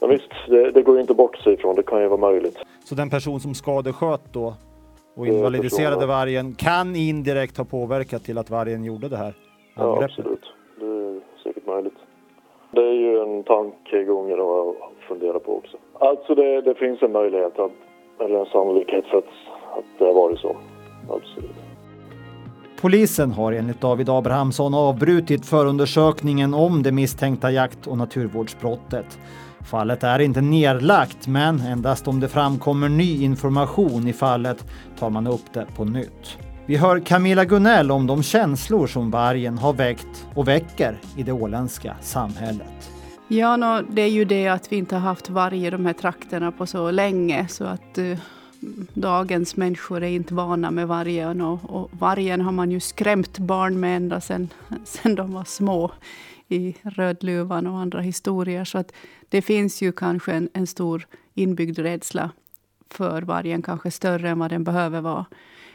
Men 0.00 0.10
visst, 0.10 0.28
det, 0.48 0.70
det 0.70 0.82
går 0.82 0.94
ju 0.94 1.00
inte 1.00 1.14
bort 1.14 1.36
sig 1.36 1.52
ifrån. 1.54 1.76
Det 1.76 1.82
kan 1.82 2.00
ju 2.00 2.08
vara 2.08 2.20
möjligt. 2.20 2.58
Så 2.84 2.94
den 2.94 3.10
person 3.10 3.40
som 3.40 3.54
skadesköt 3.54 4.32
då 4.32 4.54
och 5.14 5.26
invalidiserade 5.26 6.06
vargen 6.06 6.54
kan 6.54 6.96
indirekt 6.96 7.56
ha 7.56 7.64
påverkat 7.64 8.24
till 8.24 8.38
att 8.38 8.50
vargen 8.50 8.84
gjorde 8.84 9.08
det 9.08 9.16
här 9.16 9.34
Ja, 9.74 10.04
absolut. 10.04 10.44
Det 10.80 10.86
är 10.86 11.20
säkert 11.42 11.66
möjligt. 11.66 11.98
Det 12.70 12.80
är 12.80 12.94
ju 12.94 13.18
en 13.20 13.44
tankegång 13.44 14.32
att 14.32 15.08
fundera 15.08 15.38
på 15.38 15.56
också. 15.56 15.76
Alltså 16.08 16.34
det, 16.34 16.60
det 16.60 16.74
finns 16.74 17.02
en 17.02 17.12
möjlighet, 17.12 17.58
att, 17.58 17.72
eller 18.20 18.38
en 18.40 18.46
sannolikhet 18.46 19.04
för 19.06 19.18
att, 19.18 19.24
att 19.78 19.84
det 19.98 20.04
har 20.04 20.14
varit 20.14 20.38
så. 20.38 20.56
Absolut. 21.08 21.56
Polisen 22.80 23.32
har 23.32 23.52
enligt 23.52 23.80
David 23.80 24.08
Abrahamsson 24.08 24.74
avbrutit 24.74 25.46
förundersökningen 25.46 26.54
om 26.54 26.82
det 26.82 26.92
misstänkta 26.92 27.50
jakt 27.50 27.86
och 27.86 27.98
naturvårdsbrottet. 27.98 29.18
Fallet 29.70 30.04
är 30.04 30.18
inte 30.18 30.40
nedlagt, 30.40 31.28
men 31.28 31.60
endast 31.60 32.08
om 32.08 32.20
det 32.20 32.28
framkommer 32.28 32.88
ny 32.88 33.24
information 33.24 34.08
i 34.08 34.12
fallet 34.12 34.64
tar 34.98 35.10
man 35.10 35.26
upp 35.26 35.52
det 35.52 35.66
på 35.76 35.84
nytt. 35.84 36.38
Vi 36.66 36.76
hör 36.76 37.00
Camilla 37.00 37.44
Gunnell 37.44 37.90
om 37.90 38.06
de 38.06 38.22
känslor 38.22 38.86
som 38.86 39.10
vargen 39.10 39.58
har 39.58 39.72
väckt 39.72 40.26
och 40.36 40.48
väcker 40.48 40.96
i 41.18 41.22
det 41.22 41.32
åländska 41.32 41.96
samhället. 42.00 43.01
Ja, 43.32 43.56
no, 43.56 43.82
det 43.90 44.02
är 44.02 44.08
ju 44.08 44.24
det 44.24 44.48
att 44.48 44.72
vi 44.72 44.76
inte 44.76 44.96
har 44.96 45.00
haft 45.00 45.30
varg 45.30 45.66
i 45.66 45.70
de 45.70 45.86
här 45.86 45.92
trakterna 45.92 46.52
på 46.52 46.66
så 46.66 46.90
länge, 46.90 47.48
så 47.48 47.64
att 47.64 47.98
uh, 47.98 48.18
dagens 48.94 49.56
människor 49.56 50.02
är 50.02 50.08
inte 50.08 50.34
vana 50.34 50.70
med 50.70 50.88
vargen. 50.88 51.40
Och, 51.40 51.60
och 51.70 51.90
vargen 51.92 52.40
har 52.40 52.52
man 52.52 52.70
ju 52.70 52.80
skrämt 52.80 53.38
barn 53.38 53.80
med 53.80 53.96
ända 53.96 54.20
sedan, 54.20 54.48
sedan 54.84 55.14
de 55.14 55.32
var 55.32 55.44
små 55.44 55.92
i 56.48 56.76
Rödluvan 56.82 57.66
och 57.66 57.78
andra 57.78 58.00
historier. 58.00 58.64
Så 58.64 58.78
att 58.78 58.92
det 59.28 59.42
finns 59.42 59.82
ju 59.82 59.92
kanske 59.92 60.32
en, 60.32 60.48
en 60.52 60.66
stor 60.66 61.06
inbyggd 61.34 61.78
rädsla 61.78 62.30
för 62.90 63.22
vargen, 63.22 63.62
kanske 63.62 63.90
större 63.90 64.30
än 64.30 64.38
vad 64.38 64.50
den 64.50 64.64
behöver 64.64 65.00
vara. 65.00 65.26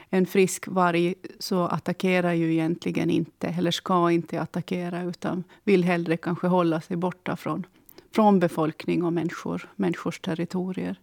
En 0.10 0.26
frisk 0.26 0.68
varg 0.68 1.16
så 1.40 1.64
attackerar 1.64 2.34
ju 2.34 2.54
egentligen 2.54 3.10
inte, 3.10 3.48
eller 3.48 3.72
ska 3.72 4.12
inte 4.12 4.42
attackera, 4.42 5.04
utan 5.04 5.44
vill 5.64 5.84
hellre 5.84 6.18
kanske 6.18 6.48
hålla 6.48 6.82
sig 6.82 6.98
borta 6.98 7.36
från, 7.36 7.66
från 8.12 8.40
befolkning 8.40 9.04
och 9.04 9.14
människor, 9.14 9.70
människors 9.76 10.20
territorier. 10.20 11.00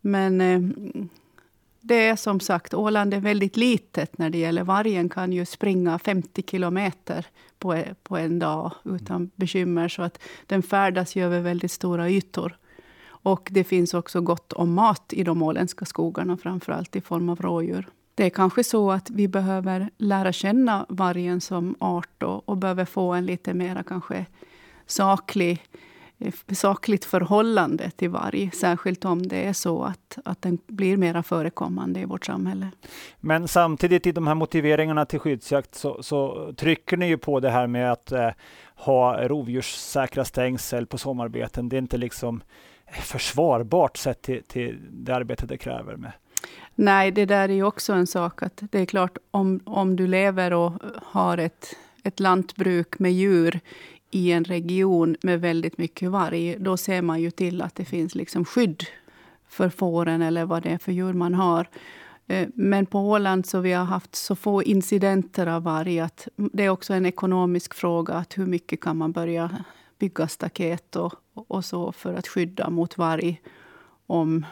Men 0.00 0.40
eh, 0.40 0.60
det 1.86 2.06
är 2.06 2.16
som 2.16 2.40
sagt, 2.40 2.74
Åland 2.74 3.14
är 3.14 3.20
väldigt 3.20 3.56
litet 3.56 4.18
när 4.18 4.30
det 4.30 4.38
gäller 4.38 4.64
vargen. 4.64 5.08
kan 5.08 5.32
ju 5.32 5.46
springa 5.46 5.98
50 5.98 6.42
kilometer 6.42 7.26
på, 7.58 7.74
e, 7.74 7.94
på 8.02 8.16
en 8.16 8.38
dag 8.38 8.72
utan 8.84 9.30
bekymmer. 9.34 9.88
Så 9.88 10.02
att 10.02 10.22
den 10.46 10.62
färdas 10.62 11.16
ju 11.16 11.24
över 11.24 11.40
väldigt 11.40 11.72
stora 11.72 12.10
ytor. 12.10 12.58
Och 13.06 13.48
det 13.52 13.64
finns 13.64 13.94
också 13.94 14.20
gott 14.20 14.52
om 14.52 14.74
mat 14.74 15.12
i 15.12 15.24
de 15.24 15.42
åländska 15.42 15.84
skogarna, 15.84 16.36
framförallt 16.36 16.96
i 16.96 17.00
form 17.00 17.28
av 17.28 17.40
rådjur. 17.40 17.88
Det 18.14 18.24
är 18.24 18.30
kanske 18.30 18.64
så 18.64 18.90
att 18.90 19.10
vi 19.10 19.28
behöver 19.28 19.90
lära 19.98 20.32
känna 20.32 20.86
vargen 20.88 21.40
som 21.40 21.74
art 21.78 22.22
och, 22.22 22.48
och 22.48 22.56
behöver 22.56 22.84
få 22.84 23.12
en 23.12 23.26
lite 23.26 23.54
mer 23.54 23.82
kanske 23.88 24.26
saklig 24.86 25.62
eh, 26.18 26.34
sakligt 26.52 27.04
förhållande 27.04 27.90
till 27.90 28.10
varg. 28.10 28.50
Särskilt 28.50 29.04
om 29.04 29.26
det 29.26 29.46
är 29.46 29.52
så 29.52 29.82
att, 29.82 30.18
att 30.24 30.42
den 30.42 30.58
blir 30.66 30.96
mera 30.96 31.22
förekommande 31.22 32.00
i 32.00 32.04
vårt 32.04 32.26
samhälle. 32.26 32.70
Men 33.20 33.48
samtidigt 33.48 34.06
i 34.06 34.12
de 34.12 34.26
här 34.26 34.34
motiveringarna 34.34 35.06
till 35.06 35.20
skyddsjakt 35.20 35.74
så, 35.74 36.02
så 36.02 36.52
trycker 36.56 36.96
ni 36.96 37.06
ju 37.06 37.18
på 37.18 37.40
det 37.40 37.50
här 37.50 37.66
med 37.66 37.92
att 37.92 38.12
eh, 38.12 38.30
ha 38.76 39.28
rovdjurssäkra 39.28 40.24
stängsel 40.24 40.86
på 40.86 40.98
sommarbeten. 40.98 41.68
Det 41.68 41.76
är 41.76 41.78
inte 41.78 41.96
liksom 41.96 42.42
försvarbart 43.00 43.96
sett 43.96 44.22
till, 44.22 44.42
till 44.42 44.78
det 44.90 45.14
arbete 45.14 45.46
det 45.46 45.56
kräver 45.56 45.96
med. 45.96 46.12
Nej, 46.74 47.10
det 47.10 47.24
där 47.24 47.48
är 47.48 47.54
ju 47.54 47.62
också 47.62 47.92
en 47.92 48.06
sak 48.06 48.42
att 48.42 48.62
det 48.70 48.78
är 48.80 48.86
klart 48.86 49.18
om, 49.30 49.60
om 49.64 49.96
du 49.96 50.06
lever 50.06 50.52
och 50.52 50.72
har 51.02 51.38
ett, 51.38 51.76
ett 52.02 52.20
lantbruk 52.20 52.98
med 52.98 53.12
djur 53.12 53.60
i 54.10 54.32
en 54.32 54.44
region 54.44 55.16
med 55.22 55.40
väldigt 55.40 55.78
mycket 55.78 56.10
varg, 56.10 56.56
då 56.58 56.76
ser 56.76 57.02
man 57.02 57.20
ju 57.20 57.30
till 57.30 57.62
att 57.62 57.74
det 57.74 57.84
finns 57.84 58.14
liksom 58.14 58.44
skydd 58.44 58.84
för 59.48 59.68
fåren 59.68 60.22
eller 60.22 60.44
vad 60.44 60.62
det 60.62 60.70
är 60.70 60.78
för 60.78 60.92
djur 60.92 61.12
man 61.12 61.34
har. 61.34 61.68
Eh, 62.26 62.48
men 62.54 62.86
på 62.86 62.98
Åland 63.00 63.46
så 63.46 63.60
vi 63.60 63.72
har 63.72 63.84
haft 63.84 64.14
så 64.14 64.36
få 64.36 64.62
incidenter 64.62 65.46
av 65.46 65.62
varg 65.62 66.00
att 66.00 66.28
det 66.36 66.64
är 66.64 66.68
också 66.68 66.94
en 66.94 67.06
ekonomisk 67.06 67.74
fråga. 67.74 68.14
att 68.14 68.38
Hur 68.38 68.46
mycket 68.46 68.80
kan 68.80 68.96
man 68.96 69.12
börja 69.12 69.64
bygga 69.98 70.28
staket 70.28 70.96
och, 70.96 71.14
och 71.34 71.64
så 71.64 71.92
för 71.92 72.14
att 72.14 72.28
skydda 72.28 72.70
mot 72.70 72.98
varg 72.98 73.40
om 74.06 74.46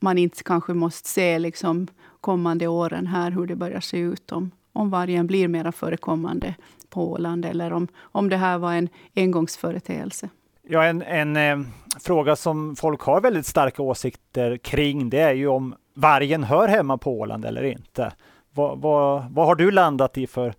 man 0.00 0.18
inte 0.18 0.42
kanske 0.42 0.74
måste 0.74 1.08
se 1.08 1.38
liksom 1.38 1.86
kommande 2.20 2.66
åren 2.66 3.06
här 3.06 3.30
hur 3.30 3.46
det 3.46 3.56
börjar 3.56 3.80
se 3.80 3.98
ut 3.98 4.32
om, 4.32 4.50
om 4.72 4.90
vargen 4.90 5.26
blir 5.26 5.48
mer 5.48 5.70
förekommande 5.70 6.54
på 6.90 7.12
Åland 7.12 7.44
eller 7.44 7.72
om, 7.72 7.88
om 8.00 8.28
det 8.28 8.36
här 8.36 8.58
var 8.58 8.72
en 8.72 8.88
engångsföreteelse. 9.16 10.28
Ja, 10.68 10.84
en, 10.84 11.02
en 11.02 11.36
eh, 11.36 11.66
fråga 12.00 12.36
som 12.36 12.76
folk 12.76 13.00
har 13.00 13.20
väldigt 13.20 13.46
starka 13.46 13.82
åsikter 13.82 14.56
kring 14.56 15.10
det 15.10 15.20
är 15.20 15.34
ju 15.34 15.46
om 15.48 15.74
vargen 15.94 16.44
hör 16.44 16.68
hemma 16.68 16.98
på 16.98 17.20
Åland 17.20 17.44
eller 17.44 17.62
inte. 17.62 18.12
Vad, 18.50 18.78
vad, 18.78 19.24
vad 19.30 19.46
har 19.46 19.54
du 19.54 19.70
landat 19.70 20.18
i 20.18 20.26
för 20.26 20.54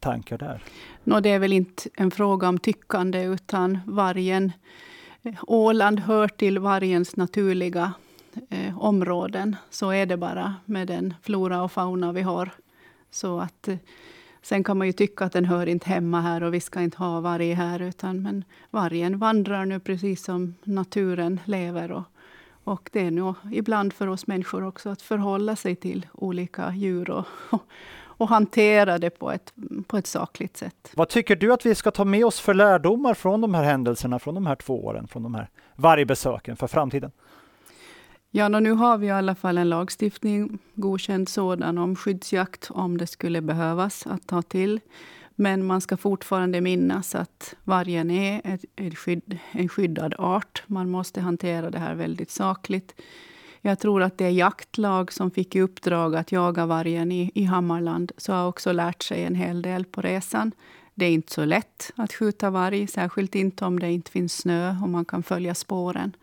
tankar 0.00 0.38
där? 0.38 0.62
No, 1.04 1.20
det 1.20 1.30
är 1.30 1.38
väl 1.38 1.52
inte 1.52 1.82
en 1.96 2.10
fråga 2.10 2.48
om 2.48 2.58
tyckande 2.58 3.22
utan 3.22 3.78
vargen 3.86 4.52
Åland 5.46 6.00
hör 6.00 6.28
till 6.28 6.58
vargens 6.58 7.16
naturliga 7.16 7.92
eh, 8.50 8.78
områden. 8.78 9.56
Så 9.70 9.90
är 9.90 10.06
det 10.06 10.16
bara 10.16 10.54
med 10.64 10.88
den 10.88 11.14
flora 11.22 11.62
och 11.62 11.72
fauna 11.72 12.12
vi 12.12 12.22
har. 12.22 12.50
Så 13.10 13.40
att, 13.40 13.68
eh, 13.68 13.76
sen 14.42 14.64
kan 14.64 14.78
man 14.78 14.86
ju 14.86 14.92
tycka 14.92 15.24
att 15.24 15.32
den 15.32 15.44
hör 15.44 15.66
inte 15.66 15.88
hemma 15.88 16.20
här 16.20 16.42
och 16.42 16.54
vi 16.54 16.60
ska 16.60 16.80
inte 16.80 16.98
ha 16.98 17.20
varg 17.20 17.52
här. 17.52 17.82
Utan, 17.82 18.22
men 18.22 18.44
vargen 18.70 19.18
vandrar 19.18 19.64
nu 19.64 19.80
precis 19.80 20.24
som 20.24 20.54
naturen 20.64 21.40
lever. 21.44 21.92
Och, 21.92 22.04
och 22.64 22.90
det 22.92 23.00
är 23.00 23.10
nog 23.10 23.34
ibland 23.52 23.92
för 23.92 24.06
oss 24.06 24.26
människor 24.26 24.64
också 24.64 24.90
att 24.90 25.02
förhålla 25.02 25.56
sig 25.56 25.76
till 25.76 26.06
olika 26.12 26.74
djur 26.74 27.10
och, 27.10 27.24
och, 27.50 27.62
och 28.18 28.28
hantera 28.28 28.98
det 28.98 29.10
på 29.10 29.32
ett, 29.32 29.52
på 29.86 29.96
ett 29.96 30.06
sakligt 30.06 30.56
sätt. 30.56 30.92
Vad 30.94 31.08
tycker 31.08 31.36
du 31.36 31.52
att 31.52 31.66
vi 31.66 31.74
ska 31.74 31.90
ta 31.90 32.04
med 32.04 32.26
oss 32.26 32.40
för 32.40 32.54
lärdomar 32.54 33.14
från 33.14 33.40
de 33.40 33.54
här 33.54 33.62
händelserna, 33.62 34.18
från 34.18 34.34
de 34.34 34.46
här 34.46 34.56
två 34.56 34.84
åren, 34.84 35.08
från 35.08 35.22
de 35.22 35.34
här 35.34 35.48
vargbesöken 35.76 36.56
för 36.56 36.66
framtiden? 36.66 37.10
Ja, 38.30 38.48
nu 38.48 38.72
har 38.72 38.98
vi 38.98 39.06
i 39.06 39.10
alla 39.10 39.34
fall 39.34 39.58
en 39.58 39.68
lagstiftning, 39.68 40.58
godkänd 40.74 41.28
sådan, 41.28 41.78
om 41.78 41.96
skyddsjakt 41.96 42.70
om 42.70 42.98
det 42.98 43.06
skulle 43.06 43.40
behövas 43.40 44.06
att 44.06 44.26
ta 44.26 44.42
till. 44.42 44.80
Men 45.34 45.66
man 45.66 45.80
ska 45.80 45.96
fortfarande 45.96 46.60
minnas 46.60 47.14
att 47.14 47.54
vargen 47.64 48.10
är 48.10 48.40
ett, 48.44 48.64
ett 48.76 48.98
skydd, 48.98 49.38
en 49.50 49.68
skyddad 49.68 50.14
art. 50.18 50.62
Man 50.66 50.90
måste 50.90 51.20
hantera 51.20 51.70
det 51.70 51.78
här 51.78 51.94
väldigt 51.94 52.30
sakligt. 52.30 53.00
jag 53.60 53.78
tror 53.78 54.02
att 54.02 54.18
det 54.18 54.30
jaktlag 54.30 55.12
som 55.12 55.30
fick 55.30 55.56
i 55.56 55.60
uppdrag 55.60 56.16
att 56.16 56.32
jaga 56.32 56.66
vargen 56.66 57.12
i, 57.12 57.30
i 57.34 57.44
Hammarland 57.44 58.12
så 58.16 58.32
har 58.32 58.48
också 58.48 58.72
lärt 58.72 59.02
sig 59.02 59.24
en 59.24 59.34
hel 59.34 59.62
del 59.62 59.84
på 59.84 60.00
resan. 60.00 60.52
Det 60.94 61.06
är 61.06 61.10
inte 61.10 61.32
så 61.32 61.44
lätt 61.44 61.92
att 61.96 62.12
skjuta 62.12 62.50
varg, 62.50 62.86
särskilt 62.86 63.34
inte 63.34 63.64
om 63.64 63.78
det 63.78 63.92
inte 63.92 64.10
finns 64.10 64.38
snö 64.38 64.76
och 64.82 64.88
man 64.88 65.04
kan 65.04 65.22
följa 65.22 65.54
spåren. 65.54 66.16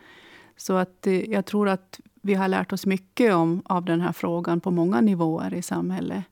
Så 0.57 0.73
att, 0.73 1.07
eh, 1.07 1.31
jag 1.31 1.45
tror 1.45 1.69
att 1.69 1.99
vi 2.21 2.33
har 2.33 2.47
lärt 2.47 2.73
oss 2.73 2.85
mycket 2.85 3.33
om, 3.33 3.61
av 3.65 3.85
den 3.85 4.01
här 4.01 4.11
frågan 4.11 4.61
på 4.61 4.71
många 4.71 5.01
nivåer 5.01 5.53
i 5.53 5.61
samhället. 5.61 6.23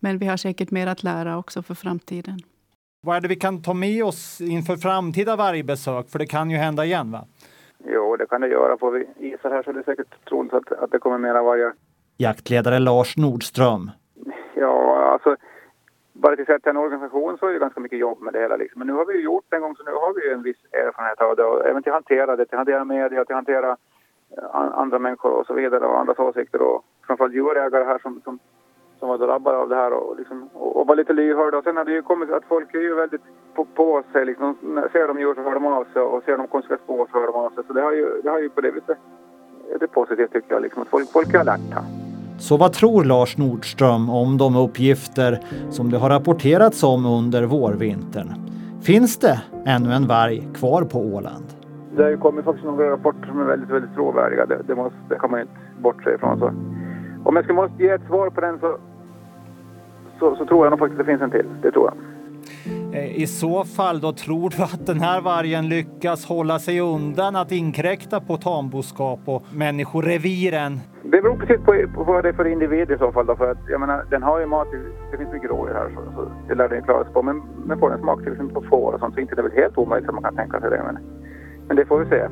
Men 0.00 0.18
vi 0.18 0.26
har 0.26 0.36
säkert 0.36 0.70
mer 0.70 0.86
att 0.86 1.02
lära 1.02 1.38
också 1.38 1.62
för 1.62 1.74
framtiden. 1.74 2.38
Vad 3.02 3.16
är 3.16 3.20
det 3.20 3.28
vi 3.28 3.36
kan 3.36 3.62
ta 3.62 3.74
med 3.74 4.04
oss 4.04 4.40
inför 4.40 4.76
framtida 4.76 5.36
vargbesök? 5.36 6.10
För 6.10 6.18
det 6.18 6.26
kan 6.26 6.50
ju 6.50 6.56
hända 6.56 6.84
igen 6.84 7.10
va? 7.10 7.24
Jo, 7.84 8.16
det 8.16 8.26
kan 8.26 8.40
det 8.40 8.48
göra. 8.48 8.78
Får 8.78 8.90
vi 8.90 9.06
isar 9.18 9.50
här 9.50 9.62
så 9.62 9.70
är 9.70 9.74
det 9.74 9.84
säkert 9.84 10.24
troligt 10.28 10.54
att, 10.54 10.72
att 10.72 10.90
det 10.90 10.98
kommer 10.98 11.18
mera 11.18 11.42
vargar. 11.42 11.72
Jaktledare 12.16 12.78
Lars 12.78 13.16
Nordström. 13.16 13.90
Ja, 14.54 15.10
alltså 15.12 15.36
bara 16.22 16.36
till 16.36 16.54
att 16.54 16.66
en 16.66 16.76
organisation 16.76 17.38
så 17.38 17.46
är 17.46 17.52
det 17.52 17.58
ganska 17.58 17.80
mycket 17.80 17.98
jobb 17.98 18.20
med 18.20 18.32
det 18.32 18.40
hela. 18.40 18.56
Liksom. 18.56 18.78
Men 18.78 18.86
nu 18.86 18.92
har 18.92 19.06
vi 19.06 19.14
ju 19.14 19.22
gjort 19.22 19.44
det 19.48 19.56
en 19.56 19.62
gång 19.62 19.76
så 19.76 19.82
nu 19.84 19.90
har 19.90 20.14
vi 20.14 20.26
ju 20.26 20.32
en 20.32 20.42
viss 20.42 20.62
erfarenhet 20.72 21.20
av 21.20 21.36
det. 21.36 21.44
Och 21.44 21.66
även 21.66 21.82
till 21.82 21.92
att 21.92 22.00
hantera 22.00 22.36
det, 22.36 22.44
till 22.44 22.54
att 22.54 22.58
hantera 22.58 22.84
media, 22.84 23.24
till 23.24 23.34
att 23.34 23.44
hantera 23.44 23.76
eh, 24.36 24.78
andra 24.82 24.98
människor 24.98 25.30
och 25.30 25.46
så 25.46 25.54
vidare 25.54 25.86
och 25.86 25.98
andras 26.00 26.18
åsikter 26.18 26.62
och 26.62 26.84
framförallt 27.06 27.34
djurägare 27.34 27.84
här 27.84 27.98
som, 27.98 28.20
som, 28.24 28.38
som 28.98 29.08
var 29.08 29.18
drabbade 29.18 29.58
av 29.58 29.68
det 29.68 29.76
här 29.76 29.92
och, 29.92 30.16
liksom, 30.18 30.48
och, 30.54 30.76
och 30.76 30.86
var 30.86 30.96
lite 30.96 31.12
lyhörda. 31.12 31.58
Och 31.58 31.64
sen 31.64 31.76
har 31.76 31.84
det 31.84 31.92
ju 31.92 32.02
kommit 32.02 32.30
att 32.30 32.44
folk 32.44 32.74
är 32.74 32.80
ju 32.80 32.94
väldigt 32.94 33.22
på, 33.54 33.64
på 33.64 34.02
sig 34.12 34.24
liksom. 34.24 34.56
Ser 34.92 35.08
de 35.08 35.18
djur 35.18 35.34
så 35.34 35.42
hör 35.42 35.54
de 35.54 35.66
av 35.66 35.84
sig 35.92 36.02
och 36.02 36.22
ser 36.24 36.36
de 36.36 36.46
konstiga 36.46 36.78
spår 36.84 37.08
så 37.12 37.18
hör 37.18 37.26
de 37.26 37.34
av 37.34 37.50
sig. 37.50 37.64
Så 37.66 37.72
det 37.72 37.82
har 37.82 37.92
ju, 37.92 38.20
det 38.22 38.30
har 38.30 38.38
ju 38.38 38.48
på 38.50 38.60
det 38.60 38.70
viset, 38.70 38.98
det 39.78 39.84
är 39.84 39.86
positivt 39.86 40.32
tycker 40.32 40.54
jag 40.54 40.62
liksom. 40.62 40.82
Att 40.82 40.88
folk, 40.88 41.12
folk 41.12 41.34
är 41.34 41.38
alerta. 41.38 42.01
Så 42.42 42.56
vad 42.56 42.72
tror 42.72 43.04
Lars 43.04 43.36
Nordström 43.38 44.10
om 44.10 44.38
de 44.38 44.56
uppgifter 44.56 45.38
som 45.70 45.90
det 45.90 45.98
har 45.98 46.10
rapporterats 46.10 46.82
om 46.82 47.06
under 47.06 47.42
vårvintern? 47.42 48.34
Finns 48.80 49.18
det 49.18 49.40
ännu 49.66 49.92
en 49.92 50.06
varg 50.06 50.48
kvar 50.54 50.82
på 50.82 50.98
Åland? 50.98 51.44
Det 51.96 52.02
har 52.02 52.10
ju 52.10 52.16
kommit 52.16 52.44
faktiskt 52.44 52.66
några 52.66 52.90
rapporter 52.90 53.26
som 53.26 53.40
är 53.40 53.44
väldigt, 53.44 53.70
väldigt 53.70 53.94
trovärdiga. 53.94 54.46
Det, 54.46 54.62
det, 54.66 54.74
måste, 54.74 54.96
det 55.08 55.18
kan 55.18 55.30
man 55.30 55.40
ju 55.40 55.42
inte 55.42 55.54
bortse 55.82 56.14
ifrån. 56.14 56.38
Så. 56.38 56.46
Om 57.24 57.36
jag 57.36 57.44
ska 57.44 57.54
måste 57.54 57.82
ge 57.82 57.88
ett 57.88 58.06
svar 58.06 58.30
på 58.30 58.40
den 58.40 58.58
så, 58.60 58.76
så, 60.18 60.36
så 60.36 60.46
tror 60.46 60.66
jag 60.66 60.70
nog 60.70 60.78
faktiskt 60.78 61.00
att 61.00 61.06
det 61.06 61.12
finns 61.12 61.22
en 61.22 61.30
till. 61.30 61.46
Det 61.62 61.70
tror 61.70 61.90
jag. 61.90 61.96
I 63.06 63.26
så 63.26 63.64
fall 63.64 64.00
då 64.00 64.12
tror 64.12 64.50
du 64.56 64.62
att 64.62 64.86
den 64.86 65.00
här 65.00 65.20
vargen 65.20 65.68
lyckas 65.68 66.24
hålla 66.24 66.58
sig 66.58 66.80
undan 66.80 67.36
att 67.36 67.52
inkräkta 67.52 68.20
på 68.20 68.36
tamboskap 68.36 69.20
och 69.24 69.44
människoreviren? 69.52 70.80
Det 71.02 71.22
beror 71.22 71.36
precis 71.36 71.64
på, 71.64 71.72
på 71.94 72.04
vad 72.04 72.24
det 72.24 72.28
är 72.28 72.32
för 72.32 72.44
individ 72.44 72.90
i 72.90 72.98
så 72.98 73.12
fall. 73.12 73.26
Då, 73.26 73.36
för 73.36 73.50
att, 73.50 73.58
jag 73.68 73.80
menar, 73.80 74.04
den 74.10 74.22
har 74.22 74.40
ju 74.40 74.46
mat, 74.46 74.68
det 75.10 75.16
finns 75.16 75.32
mycket 75.32 75.50
rådjur 75.50 75.74
här 75.74 75.88
så, 75.94 76.12
så 76.16 76.30
det 76.48 76.54
lär 76.54 76.68
den 76.68 76.82
klara 76.82 77.04
sig 77.04 77.12
på. 77.12 77.22
Men, 77.22 77.42
men 77.64 77.78
får 77.78 77.90
den 77.90 77.98
smak 77.98 78.22
till 78.22 78.32
exempel 78.32 78.54
på 78.54 78.62
får 78.62 78.92
och 78.92 79.00
sånt 79.00 79.14
så 79.14 79.20
inte 79.20 79.34
det 79.34 79.40
är 79.40 79.48
väl 79.48 79.52
helt 79.52 79.78
omöjligt 79.78 80.08
att 80.08 80.14
man 80.14 80.24
kan 80.24 80.36
tänka 80.36 80.60
sig 80.60 80.70
det. 80.70 80.82
Men, 80.84 80.98
men 81.68 81.76
det 81.76 81.84
får 81.84 81.98
vi 81.98 82.06
se. 82.06 82.28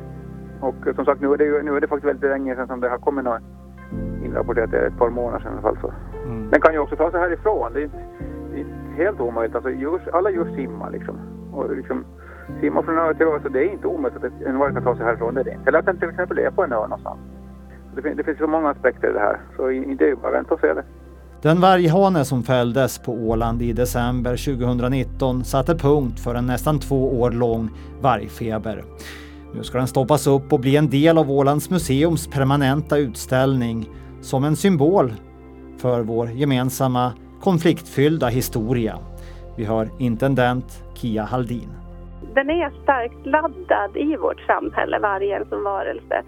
Och 0.59 0.95
som 0.95 1.05
sagt 1.05 1.21
nu 1.21 1.33
är 1.33 1.37
det, 1.37 1.45
ju, 1.45 1.63
nu 1.63 1.75
är 1.77 1.81
det 1.81 1.87
faktiskt 1.87 2.09
väldigt 2.09 2.29
länge 2.29 2.55
sedan 2.55 2.67
som 2.67 2.79
det 2.79 2.89
har 2.89 2.97
kommit 2.97 3.25
något 3.25 3.41
inrapporterat. 4.25 4.71
Det 4.71 4.77
är 4.77 4.87
ett 4.87 4.97
par 4.97 5.09
månader 5.09 5.39
sedan 5.39 5.51
i 5.51 5.53
alla 5.53 5.61
fall. 5.61 5.77
Så. 5.81 5.93
Mm. 6.25 6.49
Den 6.49 6.61
kan 6.61 6.73
ju 6.73 6.79
också 6.79 6.95
ta 6.95 7.11
sig 7.11 7.19
härifrån. 7.19 7.73
Det 7.73 7.83
är 7.83 7.89
det 8.53 8.61
är 8.61 9.05
helt 9.05 9.19
omöjligt. 9.19 9.55
Alltså, 9.55 9.69
djur, 9.69 10.01
alla 10.13 10.29
djur 10.29 10.55
simmar 10.55 10.91
liksom. 10.91 11.15
Och 11.53 11.75
liksom 11.75 12.05
simmar 12.61 12.81
från 12.81 12.97
ö 12.97 13.13
till 13.13 13.27
ö 13.27 13.39
så 13.43 13.49
det 13.49 13.59
är 13.59 13.71
inte 13.71 13.87
omöjligt 13.87 14.23
att 14.23 14.41
en 14.45 14.59
varg 14.59 14.73
kan 14.73 14.83
ta 14.83 14.95
sig 14.95 15.05
härifrån. 15.05 15.33
Det 15.33 15.41
är 15.41 15.43
det 15.43 15.51
inte. 15.51 15.69
Eller 15.69 15.79
att 15.79 15.85
den 15.85 15.97
till 15.97 16.09
exempel 16.09 16.39
är 16.39 16.51
på 16.51 16.63
en 16.63 16.73
ö 16.73 16.81
någonstans. 16.81 17.19
Det, 17.95 18.01
fin 18.01 18.17
det 18.17 18.23
finns 18.23 18.37
så 18.37 18.47
många 18.47 18.69
aspekter 18.69 19.09
i 19.09 19.13
det 19.13 19.19
här. 19.19 19.39
Så 19.55 19.67
det 19.67 20.09
är 20.09 20.15
bara 20.15 20.27
att 20.27 20.33
vänta 20.33 20.53
och 20.53 20.59
se 20.59 20.73
det. 20.73 20.83
Den 21.41 21.61
varghane 21.61 22.25
som 22.25 22.43
fälldes 22.43 22.99
på 22.99 23.13
Åland 23.13 23.61
i 23.61 23.73
december 23.73 24.55
2019 24.55 25.43
satte 25.43 25.75
punkt 25.75 26.19
för 26.19 26.35
en 26.35 26.45
nästan 26.45 26.79
två 26.79 27.21
år 27.21 27.31
lång 27.31 27.69
vargfeber. 28.01 28.83
Nu 29.53 29.63
ska 29.63 29.77
den 29.77 29.87
stoppas 29.87 30.27
upp 30.27 30.53
och 30.53 30.59
bli 30.59 30.77
en 30.77 30.89
del 30.89 31.17
av 31.17 31.31
Ålands 31.31 31.69
museums 31.69 32.27
permanenta 32.27 32.97
utställning 32.97 33.89
som 34.21 34.43
en 34.43 34.55
symbol 34.55 35.13
för 35.77 36.01
vår 36.01 36.29
gemensamma 36.31 37.13
konfliktfyllda 37.41 38.27
historia. 38.27 38.97
Vi 39.57 39.65
hör 39.65 39.89
intendent 39.99 40.83
Kia 40.93 41.23
Haldin. 41.23 41.69
Den 42.33 42.49
är 42.49 42.83
starkt 42.83 43.25
laddad 43.25 43.97
i 43.97 44.15
vårt 44.15 44.39
samhälle, 44.39 44.99
vargen 44.99 45.45
som 45.49 45.63
varelse. 45.63 46.23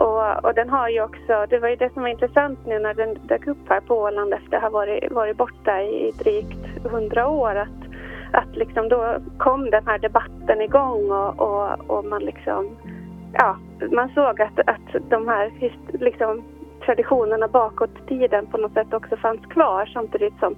Och, 0.00 0.44
och, 0.44 0.54
den 0.54 0.68
har 0.68 0.88
ju 0.88 1.02
också, 1.02 1.46
det 1.50 1.58
var 1.58 1.68
ju 1.68 1.76
det 1.76 1.92
som 1.92 2.02
var 2.02 2.08
intressant 2.08 2.58
nu 2.66 2.78
när 2.78 2.94
den 2.94 3.18
dök 3.22 3.46
upp 3.46 3.68
här 3.68 3.80
på 3.80 3.94
Åland 3.94 4.34
efter 4.34 4.56
att 4.56 4.62
ha 4.62 4.70
varit, 4.70 5.12
varit 5.12 5.36
borta 5.36 5.82
i 5.82 6.12
drygt 6.18 6.84
hundra 6.90 7.28
år. 7.28 7.54
Att, 7.54 7.80
att 8.32 8.56
liksom 8.56 8.88
då 8.88 9.16
kom 9.38 9.70
den 9.70 9.86
här 9.86 9.98
debatten 9.98 10.60
igång 10.60 11.10
och, 11.10 11.40
och, 11.40 11.90
och 11.90 12.04
man 12.04 12.24
liksom, 12.24 12.76
ja, 13.32 13.56
man 13.90 14.08
såg 14.08 14.40
att, 14.40 14.58
att 14.66 15.10
de 15.10 15.28
här 15.28 15.52
liksom, 15.92 16.42
traditionerna 16.86 17.48
bakåt 17.48 18.08
tiden 18.08 18.46
på 18.46 18.58
något 18.58 18.72
sätt 18.72 18.94
också 18.94 19.16
fanns 19.16 19.46
kvar 19.46 19.86
samtidigt 19.86 20.38
som, 20.38 20.56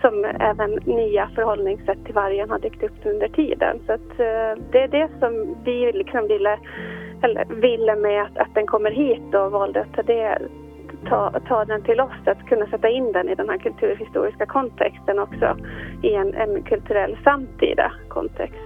som 0.00 0.24
även 0.24 0.70
nya 0.70 1.28
förhållningssätt 1.34 2.04
till 2.04 2.14
vargen 2.14 2.50
har 2.50 2.58
dykt 2.58 2.82
upp 2.82 3.06
under 3.06 3.28
tiden. 3.28 3.80
Så 3.86 3.92
att, 3.92 4.10
eh, 4.10 4.62
det 4.72 4.82
är 4.82 4.88
det 4.88 5.08
som 5.20 5.56
vi 5.64 5.92
liksom 5.92 6.28
ville, 6.28 6.58
eller 7.22 7.44
ville 7.44 7.96
med 7.96 8.22
att, 8.22 8.38
att 8.38 8.54
den 8.54 8.66
kommer 8.66 8.90
hit 8.90 9.34
och 9.34 9.52
valde 9.52 9.80
att 9.80 9.92
ta, 9.94 10.02
det, 10.02 10.38
ta, 11.08 11.40
ta 11.48 11.64
den 11.64 11.82
till 11.82 12.00
oss, 12.00 12.26
att 12.26 12.48
kunna 12.48 12.66
sätta 12.66 12.88
in 12.88 13.12
den 13.12 13.28
i 13.28 13.34
den 13.34 13.48
här 13.48 13.58
kulturhistoriska 13.58 14.46
kontexten 14.46 15.18
också 15.18 15.56
i 16.02 16.14
en, 16.14 16.34
en 16.34 16.62
kulturell 16.62 17.18
samtida 17.24 17.92
kontext. 18.08 18.56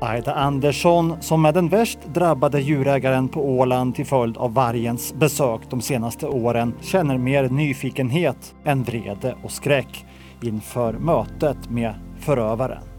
Aida 0.00 0.34
Andersson, 0.34 1.22
som 1.22 1.44
är 1.44 1.52
den 1.52 1.68
värst 1.68 1.98
drabbade 2.14 2.60
djurägaren 2.60 3.28
på 3.28 3.40
Åland 3.40 3.94
till 3.94 4.06
följd 4.06 4.36
av 4.36 4.54
vargens 4.54 5.14
besök 5.14 5.60
de 5.70 5.80
senaste 5.80 6.26
åren, 6.26 6.74
känner 6.80 7.18
mer 7.18 7.48
nyfikenhet 7.48 8.54
än 8.64 8.82
vrede 8.82 9.34
och 9.42 9.50
skräck 9.50 10.04
inför 10.42 10.92
mötet 10.92 11.70
med 11.70 11.94
förövaren. 12.20 12.91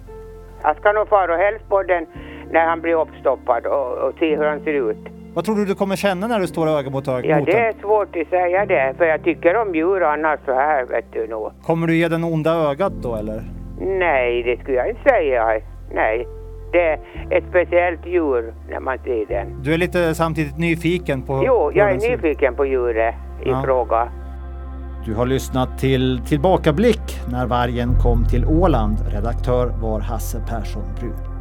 Jag 0.64 0.78
ska 0.78 0.92
nog 0.92 1.08
fara 1.08 1.34
och 1.34 1.40
hälsa 1.40 1.66
på 1.70 1.84
den 1.84 2.06
när 2.52 2.66
han 2.66 2.82
blir 2.82 2.96
uppstoppad 2.96 3.66
och, 3.66 3.98
och 3.98 4.14
se 4.20 4.36
hur 4.36 4.46
han 4.46 4.60
ser 4.64 4.90
ut. 4.90 4.98
Vad 5.34 5.46
tror 5.46 5.56
du 5.56 5.66
du 5.66 5.76
kommer 5.76 5.96
känna 5.96 6.28
när 6.28 6.40
du 6.40 6.48
står 6.48 6.68
öga 6.68 6.90
mot 6.90 7.08
öga 7.08 7.30
Ja, 7.30 7.46
det 7.46 7.60
är 7.60 7.74
svårt 7.82 8.16
att 8.16 8.28
säga 8.30 8.66
det, 8.66 8.94
för 8.98 9.06
jag 9.06 9.24
tycker 9.24 9.56
om 9.56 9.76
djur 9.76 10.04
annars 10.04 10.40
så 10.46 10.54
här, 10.54 10.86
vet 10.86 11.06
du 11.14 11.28
nog. 11.28 11.52
Kommer 11.64 11.88
du 11.88 11.96
ge 11.96 12.08
den 12.08 12.24
onda 12.24 12.52
ögat 12.56 12.94
då, 12.94 13.16
eller? 13.16 13.42
Nej, 13.82 14.44
det 14.44 14.62
skulle 14.62 14.78
jag 14.78 14.90
inte 14.90 15.10
säga. 15.10 15.62
Nej 15.94 16.28
det 16.74 16.80
är 16.82 17.00
ett 17.30 17.44
speciellt 17.50 18.06
djur 18.06 18.54
när 18.70 18.80
man 18.80 18.98
ser 19.04 19.26
den. 19.26 19.62
Du 19.64 19.74
är 19.74 19.78
lite 19.78 20.16
samtidigt 20.16 20.58
nyfiken 20.58 21.22
på 21.22 21.44
Jo, 21.46 21.72
jag 21.76 21.92
är 21.92 22.12
nyfiken 22.12 22.56
på 22.56 22.66
djuret 22.66 23.16
i 23.46 23.50
ja. 23.50 23.62
fråga. 23.66 24.12
Du 25.06 25.16
har 25.16 25.26
lyssnat 25.26 25.80
till 25.80 26.22
Tillbakablick 26.26 27.20
när 27.32 27.46
vargen 27.46 28.00
kom 28.00 28.26
till 28.26 28.46
Åland. 28.46 28.98
Redaktör 29.08 29.68
var 29.68 30.00
Hasse 30.00 30.40
Persson 30.48 30.86
Brun. 31.00 31.33